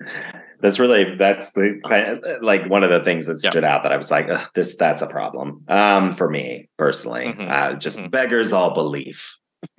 that's 0.65 0.79
really 0.81 1.15
that's 1.17 1.53
the 1.53 2.39
like 2.41 2.67
one 2.71 2.83
of 2.83 2.89
the 2.89 3.05
things 3.05 3.27
that 3.27 3.39
Yeah. 3.45 3.51
stood 3.51 3.65
out 3.65 3.83
that 3.83 3.93
I 3.93 3.99
was 3.99 4.11
like, 4.11 4.27
this 4.55 4.77
that's 4.77 5.03
a 5.03 5.07
problem 5.07 5.63
um, 5.69 6.13
for 6.15 6.29
me 6.31 6.71
personally. 6.79 7.27
Mhm. 7.27 7.51
Uh, 7.51 7.75
just 7.75 7.99
Mhm. 7.99 8.11
beggars 8.11 8.55
all 8.55 8.73
belief. 8.73 9.37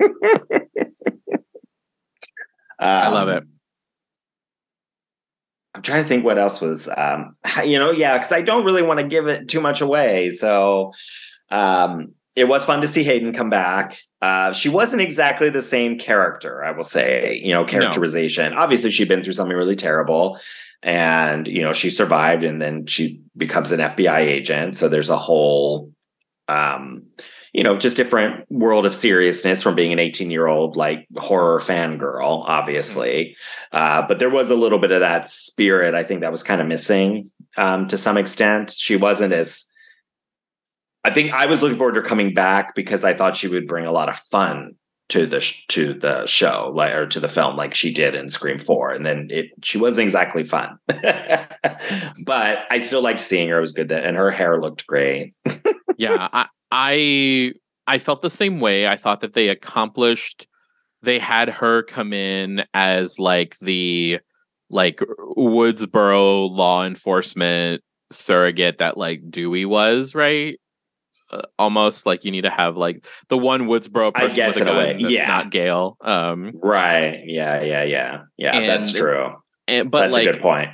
I 2.79 3.09
love 3.09 3.29
Um, 3.29 3.38
it. 3.38 3.43
I'm 5.73 5.81
trying 5.81 6.03
to 6.03 6.07
think 6.07 6.23
what 6.23 6.38
else 6.38 6.61
was, 6.61 6.88
um, 6.95 7.36
you 7.65 7.79
know, 7.79 7.89
yeah, 7.91 8.13
because 8.17 8.31
I 8.31 8.41
don't 8.41 8.63
really 8.63 8.83
want 8.83 8.99
to 8.99 9.07
give 9.07 9.27
it 9.27 9.47
too 9.49 9.61
much 9.61 9.81
away. 9.81 10.29
So 10.29 10.91
um, 11.49 12.13
it 12.36 12.45
was 12.47 12.63
fun 12.63 12.81
to 12.81 12.88
see 12.88 13.03
Hayden 13.03 13.33
come 13.33 13.49
back. 13.49 13.97
Uh, 14.21 14.53
she 14.53 14.69
wasn't 14.69 15.01
exactly 15.01 15.49
the 15.49 15.61
same 15.61 15.97
character, 15.97 16.63
I 16.63 16.71
will 16.71 16.83
say, 16.83 17.39
you 17.43 17.53
know, 17.53 17.65
characterization. 17.65 18.53
Obviously, 18.53 18.91
she'd 18.91 19.07
been 19.07 19.23
through 19.23 19.33
something 19.33 19.55
really 19.57 19.75
terrible 19.75 20.38
and, 20.86 21.47
you 21.47 21.63
know, 21.63 21.73
she 21.73 21.89
survived 21.89 22.43
and 22.43 22.61
then 22.61 22.86
she 22.86 23.19
becomes 23.36 23.71
an 23.71 23.79
FBI 23.79 24.19
agent. 24.19 24.77
So 24.77 24.88
there's 24.88 25.09
a 25.09 25.17
whole, 25.17 25.91
um, 26.47 27.07
you 27.53 27.63
know, 27.63 27.75
just 27.75 27.97
different 27.97 28.45
world 28.51 28.86
of 28.86 28.93
seriousness 28.93 29.63
from 29.63 29.73
being 29.73 29.91
an 29.93 29.97
18 29.97 30.29
year 30.29 30.45
old 30.45 30.77
like 30.77 31.07
horror 31.17 31.59
fangirl, 31.59 32.43
obviously. 32.45 33.36
Uh, 33.71 34.03
but 34.07 34.19
there 34.19 34.29
was 34.29 34.51
a 34.51 34.55
little 34.55 34.77
bit 34.77 34.91
of 34.91 34.99
that 34.99 35.27
spirit. 35.27 35.95
I 35.95 36.03
think 36.03 36.21
that 36.21 36.31
was 36.31 36.43
kind 36.43 36.61
of 36.61 36.67
missing 36.67 37.31
um, 37.57 37.88
to 37.88 37.97
some 37.97 38.15
extent. 38.15 38.69
She 38.69 38.95
wasn't 38.95 39.33
as. 39.33 39.65
I 41.03 41.09
think 41.09 41.33
I 41.33 41.47
was 41.47 41.63
looking 41.63 41.77
forward 41.77 41.95
to 41.95 42.01
her 42.01 42.05
coming 42.05 42.33
back 42.33 42.75
because 42.75 43.03
I 43.03 43.13
thought 43.13 43.36
she 43.36 43.47
would 43.47 43.67
bring 43.67 43.86
a 43.86 43.91
lot 43.91 44.09
of 44.09 44.17
fun 44.17 44.75
to 45.10 45.26
the 45.26 45.39
to 45.68 45.93
the 45.93 46.26
show, 46.26 46.72
like 46.74 46.93
or 46.93 47.06
to 47.08 47.20
the 47.20 47.30
film, 47.30 47.56
like 47.56 47.76
she 47.76 47.93
did 47.93 48.16
in 48.16 48.30
Scream 48.30 48.58
Four. 48.58 48.91
And 48.91 49.06
then 49.06 49.28
it 49.32 49.47
she 49.64 49.78
wasn't 49.78 50.06
exactly 50.06 50.43
fun, 50.43 50.78
but 50.88 52.60
I 52.70 52.80
still 52.80 53.01
liked 53.01 53.22
seeing 53.22 53.49
her. 53.49 53.58
It 53.58 53.62
was 53.62 53.74
good 53.74 53.89
that, 53.89 54.03
and 54.03 54.18
her 54.18 54.32
hair 54.32 54.60
looked 54.60 54.88
great. 54.88 55.34
yeah, 55.97 56.28
I, 56.34 56.47
I 56.72 57.53
I 57.88 57.97
felt 57.99 58.22
the 58.22 58.30
same 58.30 58.60
way. 58.60 58.88
I 58.88 58.97
thought 58.97 59.22
that 59.22 59.34
they 59.34 59.49
accomplished. 59.49 60.47
They 61.01 61.20
had 61.20 61.49
her 61.49 61.84
come 61.84 62.14
in 62.14 62.64
as 62.74 63.20
like 63.20 63.60
the 63.60 64.20
like 64.72 64.97
Woodsboro 65.38 66.49
law 66.49 66.84
enforcement 66.84 67.84
surrogate 68.12 68.80
that 68.80 68.97
like 68.97 69.22
Dewey 69.30 69.66
was, 69.66 70.16
right? 70.16 70.60
Uh, 71.32 71.41
almost 71.57 72.05
like 72.05 72.23
you 72.23 72.32
need 72.32 72.43
to 72.43 72.51
have 72.51 72.78
like 72.78 73.05
the 73.30 73.38
one 73.38 73.63
Woodsboro 73.63 74.11
I 74.13 74.28
guess 74.28 74.59
with 74.59 74.67
a 74.67 74.71
gun 74.71 74.97
that's 74.97 75.09
yeah. 75.09 75.28
not 75.28 75.49
Gail. 75.49 75.97
Um, 76.01 76.51
Right? 76.61 77.23
Yeah. 77.26 77.61
Yeah. 77.61 77.84
Yeah. 77.84 78.21
Yeah. 78.38 78.59
that's 78.67 78.91
true. 78.93 79.34
and, 79.67 79.89
but 79.89 80.01
that's 80.01 80.13
like 80.13 80.28
a 80.28 80.32
good 80.34 80.41
point. 80.41 80.69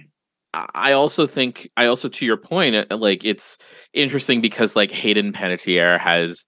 I 0.53 0.91
also 0.91 1.25
think 1.27 1.69
I 1.77 1.85
also 1.85 2.09
to 2.09 2.25
your 2.25 2.35
point, 2.35 2.75
uh, 2.75 2.97
like 2.97 3.23
it's 3.23 3.57
interesting 3.93 4.41
because 4.41 4.75
like 4.75 4.91
Hayden 4.91 5.31
Panettiere 5.31 5.97
has 5.97 6.45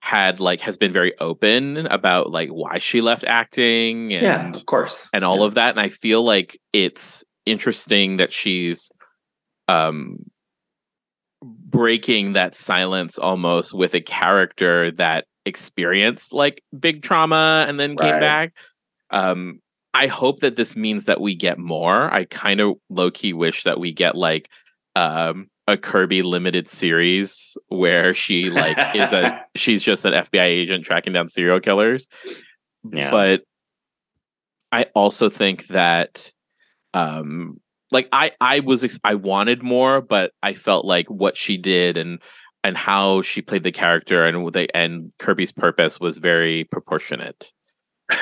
had 0.00 0.40
like 0.40 0.60
has 0.60 0.76
been 0.76 0.92
very 0.92 1.16
open 1.20 1.86
about 1.86 2.30
like 2.30 2.48
why 2.48 2.78
she 2.78 3.00
left 3.00 3.22
acting 3.24 4.12
and 4.12 4.22
yeah. 4.22 4.50
Of 4.50 4.66
course. 4.66 5.08
and 5.14 5.24
all 5.24 5.38
Yeah. 5.38 5.44
of 5.46 5.54
that. 5.54 5.70
And 5.70 5.80
I 5.80 5.88
feel 5.88 6.24
like 6.24 6.58
it's 6.72 7.24
interesting 7.46 8.16
that 8.16 8.32
she's 8.32 8.90
um 9.68 10.18
breaking 11.44 12.32
that 12.32 12.54
silence 12.56 13.18
almost 13.18 13.74
with 13.74 13.94
a 13.94 14.00
character 14.00 14.90
that 14.92 15.26
experienced 15.44 16.32
like 16.32 16.62
big 16.78 17.02
trauma 17.02 17.66
and 17.68 17.78
then 17.78 17.96
came 17.96 18.12
Right. 18.12 18.20
back. 18.20 18.54
Um 19.10 19.60
I 19.92 20.08
hope 20.08 20.40
that 20.40 20.56
this 20.56 20.74
means 20.74 21.04
that 21.04 21.20
we 21.20 21.36
get 21.36 21.56
more. 21.58 22.12
I 22.12 22.24
kind 22.24 22.60
of 22.60 22.74
low 22.90 23.10
key 23.12 23.32
wish 23.32 23.62
that 23.64 23.78
we 23.78 23.92
get 23.92 24.16
like 24.16 24.48
um 24.96 25.48
a 25.66 25.76
Kirby 25.76 26.22
limited 26.22 26.68
series 26.68 27.56
where 27.68 28.12
she 28.14 28.50
like 28.50 28.78
is 28.94 29.12
a 29.12 29.44
she's 29.56 29.82
just 29.82 30.04
an 30.04 30.12
FBI 30.14 30.42
agent 30.42 30.84
tracking 30.84 31.12
down 31.12 31.28
serial 31.28 31.58
killers 31.60 32.06
yeah. 32.92 33.10
but 33.10 33.42
I 34.72 34.86
also 34.94 35.28
think 35.28 35.66
that 35.68 36.32
um 36.92 37.60
like 37.90 38.08
I 38.12 38.32
I 38.40 38.60
was 38.60 38.84
ex- 38.84 38.98
I 39.04 39.14
wanted 39.14 39.62
more 39.62 40.00
but 40.00 40.32
I 40.42 40.54
felt 40.54 40.84
like 40.84 41.08
what 41.08 41.36
she 41.36 41.56
did 41.56 41.96
and 41.96 42.20
and 42.62 42.76
how 42.76 43.22
she 43.22 43.42
played 43.42 43.62
the 43.62 43.72
character 43.72 44.24
and 44.26 44.52
they 44.52 44.68
and 44.74 45.12
Kirby's 45.18 45.52
purpose 45.52 46.00
was 46.00 46.18
very 46.18 46.64
proportionate 46.64 47.52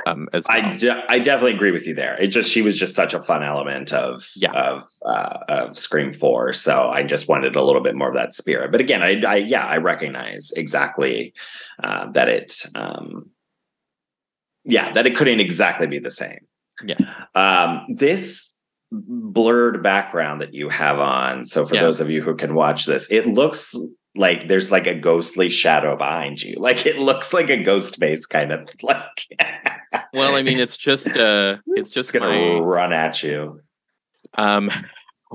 um 0.07 0.29
as 0.33 0.47
well. 0.49 0.65
I, 0.65 0.73
de- 0.75 1.05
I 1.09 1.19
definitely 1.19 1.55
agree 1.55 1.73
with 1.73 1.89
you 1.89 1.95
there. 1.95 2.17
It 2.21 2.29
just 2.29 2.51
she 2.51 2.63
was 2.63 2.79
just 2.79 2.95
such 2.95 3.15
a 3.15 3.21
fun 3.21 3.43
element 3.43 3.93
of 3.93 4.25
Yeah. 4.37 4.53
of 4.53 4.85
uh, 5.05 5.39
of 5.49 5.77
Scream 5.77 6.13
Four. 6.13 6.53
So 6.53 6.89
I 6.89 7.03
just 7.03 7.29
wanted 7.29 7.57
a 7.57 7.65
little 7.65 7.83
bit 7.83 7.97
more 7.97 8.09
of 8.09 8.15
that 8.15 8.33
spirit. 8.33 8.71
But 8.71 8.81
again, 8.81 9.03
I, 9.03 9.21
I 9.27 9.37
yeah 9.37 9.67
I 9.67 9.79
recognize 9.79 10.53
exactly 10.57 11.35
uh, 11.83 12.11
that 12.13 12.29
it 12.29 12.53
um, 12.77 13.31
yeah 14.65 14.93
that 14.93 15.07
it 15.07 15.17
couldn't 15.17 15.41
exactly 15.41 15.89
be 15.89 15.99
the 15.99 16.11
same. 16.13 16.47
Yeah. 16.85 16.97
Um, 17.35 17.85
this 17.97 18.52
blurred 18.93 19.83
background 19.83 20.41
that 20.43 20.53
you 20.55 20.69
have 20.69 20.99
on. 20.99 21.45
So 21.47 21.65
for 21.65 21.75
Yeah. 21.75 21.83
those 21.83 22.01
of 22.01 22.11
you 22.11 22.23
who 22.23 22.35
can 22.35 22.55
watch 22.55 22.85
this, 22.87 23.11
it 23.11 23.27
looks 23.27 23.75
like 24.15 24.49
there's 24.49 24.71
like 24.71 24.87
a 24.87 24.95
ghostly 24.95 25.49
shadow 25.49 25.97
behind 25.97 26.43
you. 26.43 26.57
Like 26.61 26.85
it 26.87 26.99
looks 26.99 27.33
like 27.33 27.49
a 27.51 27.63
ghost 27.63 27.97
face 27.99 28.27
kind 28.27 28.53
of 28.53 28.69
like 28.83 29.27
Well, 30.13 30.37
I 30.37 30.43
mean, 30.43 30.59
it's 30.61 30.77
just 30.77 31.17
uh, 31.17 31.57
it's 31.69 31.91
just 31.91 32.13
gonna 32.13 32.29
my 32.29 32.59
run 32.61 32.93
at 32.93 33.23
you. 33.23 33.61
um. 34.37 34.71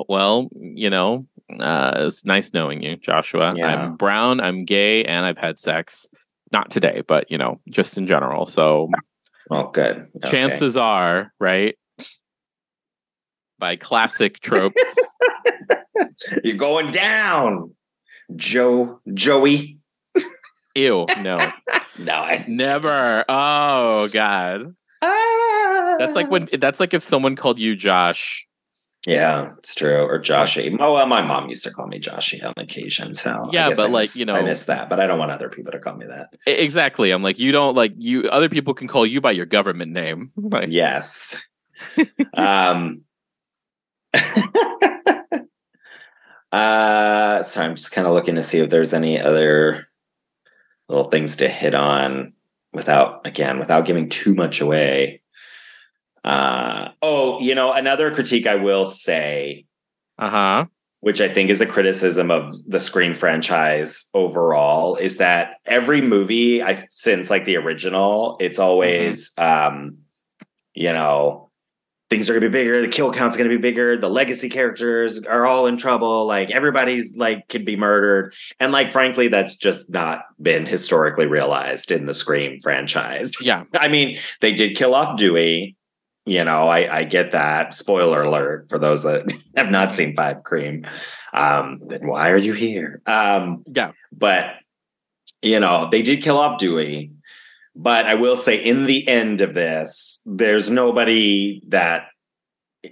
Well, 0.08 0.49
you 0.53 0.91
know, 0.91 1.26
uh, 1.60 1.91
it's 2.05 2.24
nice 2.24 2.53
knowing 2.53 2.84
you, 2.84 2.97
Joshua. 2.97 3.51
Yeah. 3.55 3.66
I'm 3.86 3.95
brown. 3.95 4.39
I'm 4.39 4.64
gay, 4.64 5.03
and 5.03 5.26
I've 5.26 5.39
had 5.39 5.60
sex. 5.60 6.08
Not 6.51 6.70
today, 6.70 7.01
but 7.08 7.32
you 7.32 7.39
know, 7.39 7.60
just 7.68 7.97
in 7.97 8.05
general. 8.05 8.45
So 8.45 8.89
Oh, 9.49 9.72
good. 9.72 10.08
Okay. 10.18 10.30
chances 10.30 10.78
are, 10.78 11.34
right? 11.39 11.76
By 13.60 13.76
classic 13.76 14.39
tropes. 14.39 14.95
you're 16.43 16.58
going 16.58 16.91
down, 16.91 17.74
Joe 18.36 19.01
Joey. 19.14 19.80
Ew, 20.76 21.08
no, 21.22 21.38
No, 21.97 22.14
I, 22.14 22.45
never. 22.47 23.26
Oh 23.28 24.08
God, 24.10 24.76
that's 25.01 26.16
like 26.16 26.30
when 26.30 26.47
that's 26.60 26.80
like 26.80 26.93
if 26.93 27.01
someone 27.01 27.36
called 27.36 27.58
you 27.58 27.76
Josh. 27.76 28.43
Yeah, 29.08 29.53
it's 29.60 29.74
true. 29.74 30.01
Or 30.01 30.20
Joshy. 30.20 30.76
Oh, 30.82 30.93
well, 30.95 31.05
my 31.08 31.22
mom 31.22 31.47
used 31.47 31.64
to 31.64 31.72
call 31.72 31.88
me 31.88 31.97
Joshy 31.97 32.43
on 32.45 32.53
occasion. 32.58 33.16
So 33.16 33.49
Yeah, 33.53 33.70
but 33.70 33.80
I 33.80 33.84
like, 33.88 34.01
miss- 34.03 34.18
you 34.18 34.26
know- 34.26 34.36
I 34.36 34.41
miss 34.41 34.66
that, 34.66 34.89
but 34.89 34.99
I 34.99 35.08
don't 35.08 35.18
want 35.18 35.32
other 35.32 35.47
people 35.47 35.72
to 35.72 35.80
call 35.80 35.95
me 35.95 36.08
that. 36.08 36.28
Exactly. 36.45 37.12
I'm 37.12 37.24
like, 37.24 37.39
you 37.39 37.53
don't 37.53 37.74
like 37.74 37.93
you. 37.97 38.24
Other 38.24 38.49
people 38.49 38.74
can 38.74 38.89
call 38.89 39.05
you 39.05 39.22
by 39.22 39.32
your 39.32 39.45
government 39.45 39.93
name. 39.93 40.32
Like, 40.38 40.68
Yes. 40.72 41.41
um. 42.34 43.03
uh, 46.51 47.43
so 47.43 47.62
I'm 47.62 47.76
just 47.76 47.91
kind 47.91 48.08
of 48.08 48.14
looking 48.14 48.36
to 48.36 48.43
see 48.43 48.60
if 48.60 48.70
there's 48.70 48.93
any 48.93 49.20
other 49.20 49.88
little 50.89 51.10
things 51.10 51.36
to 51.38 51.47
hit 51.49 51.76
on 51.76 52.34
without, 52.74 53.26
again, 53.28 53.60
without 53.60 53.86
giving 53.86 54.10
too 54.10 54.34
much 54.34 54.62
away. 54.62 55.22
Uh, 56.24 56.89
oh, 57.01 57.39
you 57.39 57.55
know, 57.55 57.74
another 57.74 58.14
critique 58.14 58.47
I 58.47 58.55
will 58.55 58.86
say 58.86 59.66
Uh 60.18 60.30
huh. 60.30 60.66
which 60.99 61.22
I 61.22 61.30
think 61.30 61.49
is 61.49 61.62
a 61.62 61.66
criticism 61.66 62.32
of 62.32 62.53
the 62.68 62.80
Scream 62.80 63.14
franchise 63.14 64.10
overall, 64.14 64.95
is 64.97 65.18
that 65.18 65.58
every 65.66 66.01
movie 66.01 66.62
I 66.62 66.86
since 66.89 67.30
like 67.30 67.45
the 67.45 67.55
original, 67.58 68.36
it's 68.39 68.60
always 68.60 69.32
um, 69.38 69.99
you 70.74 70.91
know, 70.91 71.47
things 72.10 72.30
are 72.30 72.34
gonna 72.34 72.47
be 72.49 72.58
bigger, 72.58 72.82
the 72.82 72.88
kill 72.88 73.12
count's 73.12 73.36
gonna 73.38 73.49
be 73.49 73.58
bigger, 73.58 73.97
the 73.97 74.10
legacy 74.10 74.49
characters 74.49 75.24
are 75.26 75.45
all 75.45 75.68
in 75.68 75.78
trouble, 75.78 76.26
like 76.26 76.51
everybody's 76.51 77.18
like 77.18 77.47
could 77.49 77.66
be 77.66 77.76
murdered. 77.76 78.34
And 78.60 78.72
like 78.72 78.91
frankly, 78.91 79.28
that's 79.28 79.55
just 79.55 79.91
not 79.91 80.22
been 80.41 80.66
historically 80.66 81.26
realized 81.28 81.91
in 81.91 82.05
the 82.05 82.14
Scream 82.14 82.60
franchise. 82.62 83.36
Yeah. 83.41 83.64
I 83.74 83.88
mean, 83.89 84.16
they 84.41 84.53
did 84.53 84.76
kill 84.78 84.95
off 84.95 85.18
Dewey. 85.20 85.76
You 86.26 86.43
know, 86.43 86.68
I, 86.68 86.93
I 86.97 87.03
get 87.05 87.32
that. 87.32 87.74
Spoiler 87.74 88.24
alert 88.24 88.68
for 88.70 88.78
those 88.78 89.03
that 89.03 89.32
have 89.55 89.72
not 89.72 89.93
seen 89.93 90.14
Five 90.16 90.43
Cream. 90.43 90.84
Um, 91.34 91.80
then 91.88 92.05
why 92.08 92.32
are 92.32 92.38
you 92.38 92.53
here? 92.53 93.01
Um, 93.05 93.64
Yeah. 93.68 93.91
but 94.12 94.55
you 95.41 95.60
know, 95.60 95.88
they 95.89 96.01
did 96.01 96.24
kill 96.24 96.38
off 96.38 96.58
Dewey. 96.58 97.12
But 97.80 98.08
I 98.08 98.16
will 98.16 98.36
say, 98.36 98.56
in 98.58 98.88
the 98.88 99.08
end 99.08 99.40
of 99.42 99.54
this, 99.54 100.22
there's 100.26 100.70
nobody 100.70 101.62
that 101.68 102.08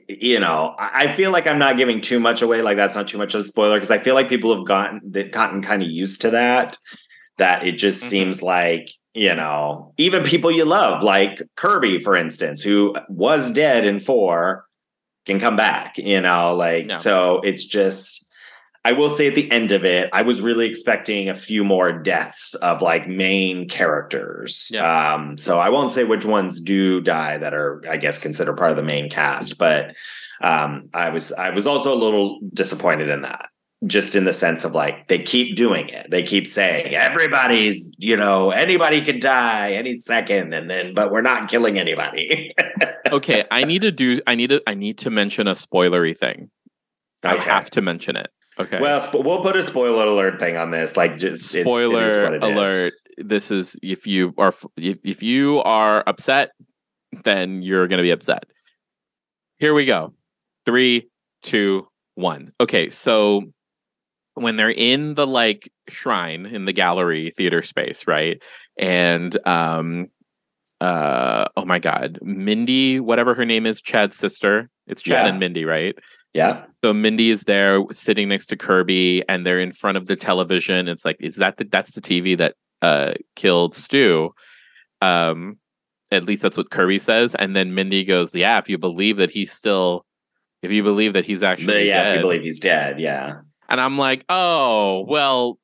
you 0.08 0.40
know. 0.40 0.76
I 0.78 1.14
feel 1.14 1.32
like 1.32 1.48
I'm 1.48 1.58
not 1.58 1.78
giving 1.78 2.02
too 2.02 2.20
much 2.20 2.42
away. 2.44 2.62
Like 2.62 2.78
that's 2.78 2.96
not 2.96 3.08
too 3.08 3.18
much 3.18 3.34
of 3.34 3.40
a 3.42 3.44
spoiler 3.44 3.78
because 3.78 3.90
I 3.92 3.98
feel 3.98 4.14
like 4.14 4.30
people 4.30 4.56
have 4.56 4.66
gotten 4.66 5.02
that 5.12 5.32
gotten 5.32 5.62
kind 5.64 5.82
of 5.82 5.90
used 5.90 6.22
to 6.22 6.30
that. 6.32 6.78
That 7.40 7.66
it 7.66 7.74
just 7.78 8.04
Mhm. 8.04 8.08
seems 8.08 8.44
like 8.44 8.90
you 9.16 9.34
know, 9.34 9.94
even 9.98 10.24
people 10.24 10.52
you 10.52 10.66
love, 10.66 11.02
like 11.02 11.42
Kirby, 11.56 12.00
for 12.00 12.16
instance, 12.16 12.62
who 12.62 12.96
was 13.10 13.50
dead 13.52 13.86
in 13.86 14.00
four, 14.00 14.66
can 15.26 15.40
come 15.40 15.56
back. 15.56 15.98
You 15.98 16.22
know, 16.22 16.54
like 16.54 16.90
Yeah. 16.90 16.94
so. 16.96 17.40
It's 17.44 17.66
just. 17.66 18.25
I 18.86 18.92
will 18.92 19.10
say 19.10 19.28
at 19.28 19.34
the 19.34 19.52
end 19.52 19.72
of 19.72 19.84
it, 19.84 20.12
I 20.14 20.22
was 20.22 20.44
really 20.44 20.70
expecting 20.70 21.28
a 21.28 21.34
few 21.34 21.64
more 21.64 21.92
deaths 21.92 22.54
of 22.54 22.84
like 22.84 23.08
main 23.08 23.68
characters. 23.68 24.70
Yeah. 24.72 25.14
Um, 25.14 25.40
so 25.40 25.60
I 25.60 25.70
won't 25.70 25.90
say 25.90 26.04
which 26.04 26.24
ones 26.24 26.62
do 26.62 27.02
die 27.02 27.40
that 27.40 27.56
are, 27.56 27.82
I 27.90 27.98
guess, 27.98 28.20
considered 28.20 28.58
part 28.58 28.70
of 28.70 28.78
the 28.78 28.84
main 28.84 29.10
cast, 29.10 29.58
but 29.58 29.96
um, 30.40 30.90
I 30.94 31.10
was 31.10 31.32
I 31.32 31.50
was 31.50 31.66
also 31.66 31.96
a 31.96 31.98
little 31.98 32.40
disappointed 32.54 33.10
in 33.10 33.22
that. 33.22 33.50
Just 33.88 34.16
in 34.16 34.24
the 34.24 34.34
sense 34.34 34.66
of 34.66 34.74
like 34.74 35.08
they 35.08 35.20
keep 35.20 35.56
doing 35.56 35.90
it. 35.90 36.10
They 36.12 36.22
keep 36.22 36.46
saying 36.46 36.94
everybody's, 36.94 37.96
you 37.98 38.18
know, 38.18 38.52
anybody 38.52 39.02
can 39.02 39.20
die 39.20 39.72
any 39.74 39.96
second, 39.96 40.54
and 40.54 40.70
then 40.70 40.94
but 40.94 41.12
we're 41.12 41.22
not 41.22 41.50
killing 41.50 41.80
anybody. 41.80 42.54
Okay. 43.12 43.46
I 43.52 43.66
need 43.66 43.84
to 43.84 43.92
do. 43.92 44.20
I 44.26 44.34
need 44.34 44.50
to. 44.50 44.64
I 44.66 44.74
need 44.74 44.98
to 45.00 45.12
mention 45.12 45.48
a 45.48 45.54
spoilery 45.54 46.18
thing. 46.18 46.50
I 47.24 47.36
have 47.36 47.70
to 47.72 47.82
mention 47.82 48.16
it. 48.16 48.30
Okay. 48.60 48.80
Well, 48.80 49.02
sp- 49.04 49.24
we'll 49.26 49.42
put 49.42 49.56
a 49.56 49.62
spoiler 49.64 50.06
alert 50.06 50.40
thing 50.40 50.56
on 50.58 50.72
this. 50.72 50.96
Like, 50.96 51.18
just 51.18 51.54
it's- 51.54 51.56
it 51.56 51.62
spoiler 51.64 52.04
is 52.04 52.16
what 52.16 52.34
it 52.36 52.44
is. 52.44 52.50
alert. 52.52 52.94
This 53.18 53.52
is 53.52 53.78
if 53.82 54.08
you 54.08 54.34
are 54.38 54.54
if 54.78 54.98
if 55.04 55.24
you 55.24 55.60
are 55.64 56.04
upset, 56.08 56.52
then 57.24 57.62
you're 57.62 57.88
going 57.88 57.98
to 57.98 58.04
be 58.04 58.12
upset. 58.12 58.44
Here 59.58 59.74
we 59.74 59.86
go. 59.86 60.14
Three, 60.66 61.08
two, 61.42 61.88
one. 62.16 62.52
Okay, 62.60 62.90
so 62.90 63.44
when 64.34 64.58
they're 64.58 64.70
in 64.70 65.14
the 65.14 65.26
like 65.26 65.70
shrine 65.88 66.46
in 66.46 66.66
the 66.66 66.74
gallery 66.74 67.32
theater 67.38 67.62
space, 67.62 68.06
right? 68.08 68.42
And 68.78 69.36
um 69.48 70.08
uh 70.82 71.46
oh 71.56 71.64
my 71.66 71.80
god, 71.80 72.20
Mindy, 72.22 73.00
whatever 73.00 73.34
her 73.34 73.46
name 73.46 73.66
is, 73.66 73.82
Chad's 73.82 74.18
sister. 74.18 74.70
It's 74.88 75.02
Chad 75.02 75.26
Yeah. 75.26 75.30
and 75.30 75.40
Mindy, 75.40 75.64
right? 75.64 75.96
Yeah. 76.36 76.66
So 76.84 76.94
Mindy 76.94 77.32
is 77.32 77.46
there 77.46 77.80
sitting 77.92 78.28
next 78.28 78.48
to 78.48 78.58
Kirby 78.58 79.24
and 79.30 79.46
they're 79.46 79.62
in 79.62 79.72
front 79.72 79.98
of 79.98 80.08
the 80.08 80.18
television. 80.18 80.90
It's 80.90 81.06
like, 81.06 81.16
is 81.22 81.38
that 81.38 81.56
the 81.56 81.64
that's 81.64 81.92
the 81.92 82.02
TV 82.02 82.38
that 82.38 82.56
uh 82.82 83.14
killed 83.36 83.74
Stu? 83.74 84.32
Um 85.02 85.58
at 86.12 86.26
least 86.26 86.42
that's 86.42 86.58
what 86.58 86.70
Kirby 86.70 87.00
says. 87.00 87.36
And 87.36 87.56
then 87.56 87.74
Mindy 87.74 88.04
goes, 88.04 88.36
Yeah, 88.36 88.60
if 88.60 88.70
you 88.70 88.78
believe 88.78 89.16
that 89.18 89.32
he's 89.32 89.54
still 89.54 90.06
if 90.62 90.72
you 90.72 90.84
believe 90.84 91.14
that 91.14 91.24
he's 91.24 91.40
But 91.40 91.52
actually 91.52 91.88
yeah, 91.88 92.10
if 92.10 92.16
you 92.18 92.22
believe 92.22 92.44
he's 92.44 92.60
dead, 92.60 93.00
yeah. 93.00 93.38
and 93.70 93.80
I'm 93.80 93.98
like, 93.98 94.26
oh, 94.28 95.06
well, 95.08 95.58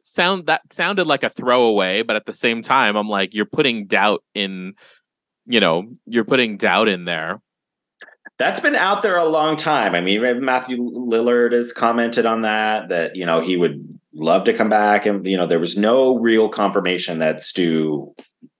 sound 0.00 0.46
that 0.46 0.60
sounded 0.72 1.08
like 1.08 1.24
a 1.24 1.30
throwaway, 1.30 2.02
but 2.02 2.14
at 2.14 2.26
the 2.26 2.32
same 2.32 2.62
time, 2.62 2.94
I'm 2.94 3.08
like, 3.08 3.34
you're 3.34 3.46
putting 3.46 3.86
doubt 3.86 4.22
in, 4.34 4.74
you 5.46 5.58
know, 5.58 5.84
you're 6.06 6.24
putting 6.24 6.56
doubt 6.56 6.86
in 6.86 7.04
there. 7.04 7.40
That's 8.38 8.60
been 8.60 8.74
out 8.74 9.02
there 9.02 9.16
a 9.16 9.24
long 9.24 9.56
time. 9.56 9.94
I 9.94 10.00
mean, 10.00 10.44
Matthew 10.44 10.78
Lillard 10.78 11.52
has 11.52 11.72
commented 11.72 12.26
on 12.26 12.42
that, 12.42 12.88
that, 12.88 13.14
you 13.14 13.24
know, 13.24 13.40
he 13.40 13.56
would 13.56 13.98
love 14.12 14.44
to 14.44 14.52
come 14.52 14.68
back. 14.68 15.06
And, 15.06 15.26
you 15.26 15.36
know, 15.36 15.46
there 15.46 15.60
was 15.60 15.76
no 15.76 16.18
real 16.18 16.48
confirmation 16.48 17.20
that 17.20 17.40
Stu 17.40 18.14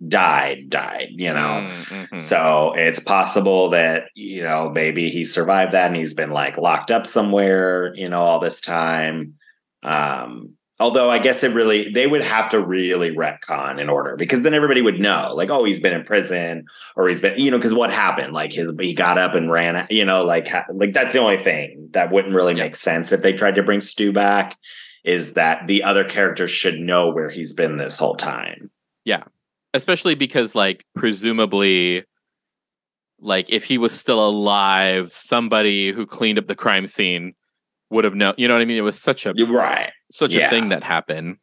died, 0.07 0.71
died, 0.71 1.09
you 1.11 1.33
know. 1.33 1.67
Mm, 1.67 2.09
mhm. 2.09 2.21
So 2.21 2.73
it's 2.77 3.01
possible 3.01 3.71
that, 3.71 4.05
you 4.15 4.43
know, 4.43 4.71
maybe 4.71 5.11
he 5.11 5.25
survived 5.25 5.73
that 5.73 5.89
and 5.89 5.97
he's 5.97 6.15
been 6.15 6.31
like 6.31 6.57
locked 6.57 6.91
up 6.91 7.07
somewhere, 7.07 7.93
you 7.97 8.09
know, 8.09 8.21
all 8.21 8.39
this 8.39 8.61
time. 8.61 9.35
Um, 9.83 10.55
although 10.85 11.11
I 11.11 11.19
guess 11.19 11.43
it 11.43 11.55
really, 11.55 11.89
they 11.89 12.07
would 12.07 12.21
have 12.21 12.51
to 12.51 12.61
really 12.61 13.11
retcon 13.11 13.81
in 13.81 13.89
order 13.89 14.17
because 14.17 14.43
then 14.43 14.53
everybody 14.53 14.83
would 14.83 15.01
know, 15.01 15.33
like, 15.35 15.49
oh, 15.49 15.65
he's 15.65 15.81
been 15.81 15.95
in 15.95 16.05
prison 16.05 16.67
or 16.95 17.09
he's 17.09 17.23
been, 17.23 17.41
you 17.41 17.51
know, 17.51 17.57
because 17.57 17.73
what 17.73 17.91
happened? 17.91 18.35
Like 18.35 18.53
his, 18.53 18.69
he 18.79 18.93
got 18.93 19.17
up 19.17 19.35
and 19.35 19.51
ran, 19.51 19.87
you 19.89 20.05
know, 20.05 20.27
like, 20.27 20.47
like 20.75 20.93
that's 20.93 21.15
the 21.15 21.21
only 21.21 21.39
thing 21.39 21.89
that 21.93 22.13
wouldn't 22.13 22.35
really 22.35 22.53
make 22.53 22.77
sense 22.77 23.13
if 23.13 23.23
they 23.23 23.33
tried 23.33 23.55
to 23.55 23.63
bring 23.63 23.81
Stu 23.81 24.13
back 24.13 24.59
is 25.05 25.33
that 25.33 25.67
the 25.67 25.83
other 25.83 26.05
characters 26.05 26.51
should 26.51 26.79
know 26.79 27.11
where 27.11 27.31
he's 27.31 27.55
been 27.55 27.79
this 27.79 27.99
whole 27.99 28.17
time. 28.17 28.71
Yeah. 29.07 29.25
Especially 29.73 30.15
because 30.15 30.55
like 30.55 30.85
presumably 30.95 32.05
like 33.21 33.51
if 33.51 33.65
he 33.65 33.79
was 33.79 33.99
still 33.99 34.23
alive 34.29 35.11
somebody 35.11 35.93
who 35.93 36.05
cleaned 36.05 36.39
up 36.39 36.45
the 36.45 36.55
crime 36.55 36.87
scene 36.87 37.33
would 37.89 38.05
have 38.05 38.15
known 38.15 38.35
you 38.37 38.49
know 38.49 38.55
what 38.55 38.61
i 38.61 38.65
mean 38.65 38.77
it 38.77 38.83
was 38.83 39.01
such 39.01 39.25
a 39.25 39.33
right. 39.49 39.93
Such 40.15 40.35
yeah. 40.35 40.47
a 40.47 40.51
thing 40.51 40.69
that 40.69 40.83
happened 40.83 41.37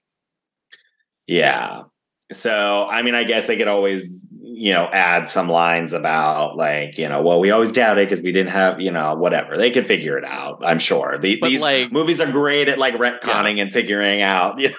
Yeah. 1.28 1.84
So, 2.32 2.88
I 2.88 3.02
mean, 3.02 3.14
I 3.14 3.26
guess 3.26 3.48
they 3.48 3.58
could 3.58 3.68
always, 3.68 4.30
you 4.42 4.74
know, 4.74 4.88
add 4.92 5.28
some 5.28 5.50
lines 5.50 5.92
about 5.92 6.56
like, 6.56 6.98
you 6.98 7.10
know, 7.10 7.22
well, 7.22 7.42
we 7.42 7.52
always 7.52 7.74
doubted 7.74 8.08
because 8.08 8.22
we 8.22 8.32
didn't 8.32 8.52
have, 8.52 8.80
you 8.80 8.92
know, 8.92 9.16
whatever. 9.16 9.58
They 9.58 9.70
could 9.70 9.86
figure 9.86 10.18
it 10.18 10.24
out. 10.24 10.62
I'm 10.64 10.80
sure. 10.80 11.18
The, 11.18 11.40
these 11.42 11.60
like- 11.60 11.92
movies 11.92 12.22
are 12.22 12.32
great 12.32 12.70
at 12.70 12.80
like 12.80 12.94
retconning 12.94 13.62
and 13.62 13.72
figuring 13.72 14.22
out, 14.22 14.60
you 14.62 14.70
know, 14.70 14.76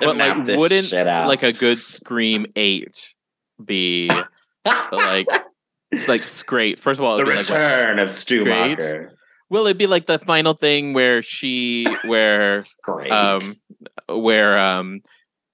but 0.00 0.16
like 0.16 0.46
wouldn't 0.56 0.92
like 0.92 1.42
a 1.42 1.52
good 1.52 1.78
scream 1.78 2.46
8 2.54 3.14
be 3.64 4.08
like 4.92 5.28
It's 5.90 6.08
like 6.08 6.24
great. 6.46 6.78
First 6.78 7.00
of 7.00 7.04
all, 7.04 7.16
the 7.16 7.22
it'd 7.22 7.34
like, 7.34 7.48
return 7.48 7.98
of 7.98 8.10
Stu 8.10 8.42
Scraped? 8.42 9.15
Macher. 9.50 9.56
will 9.56 9.66
it 9.66 9.78
be 9.78 9.86
like 9.86 10.06
the 10.06 10.18
final 10.18 10.54
thing 10.54 10.92
where 10.92 11.22
she, 11.22 11.86
where 12.04 12.62
um 13.10 13.40
where 14.08 14.58
um 14.58 15.00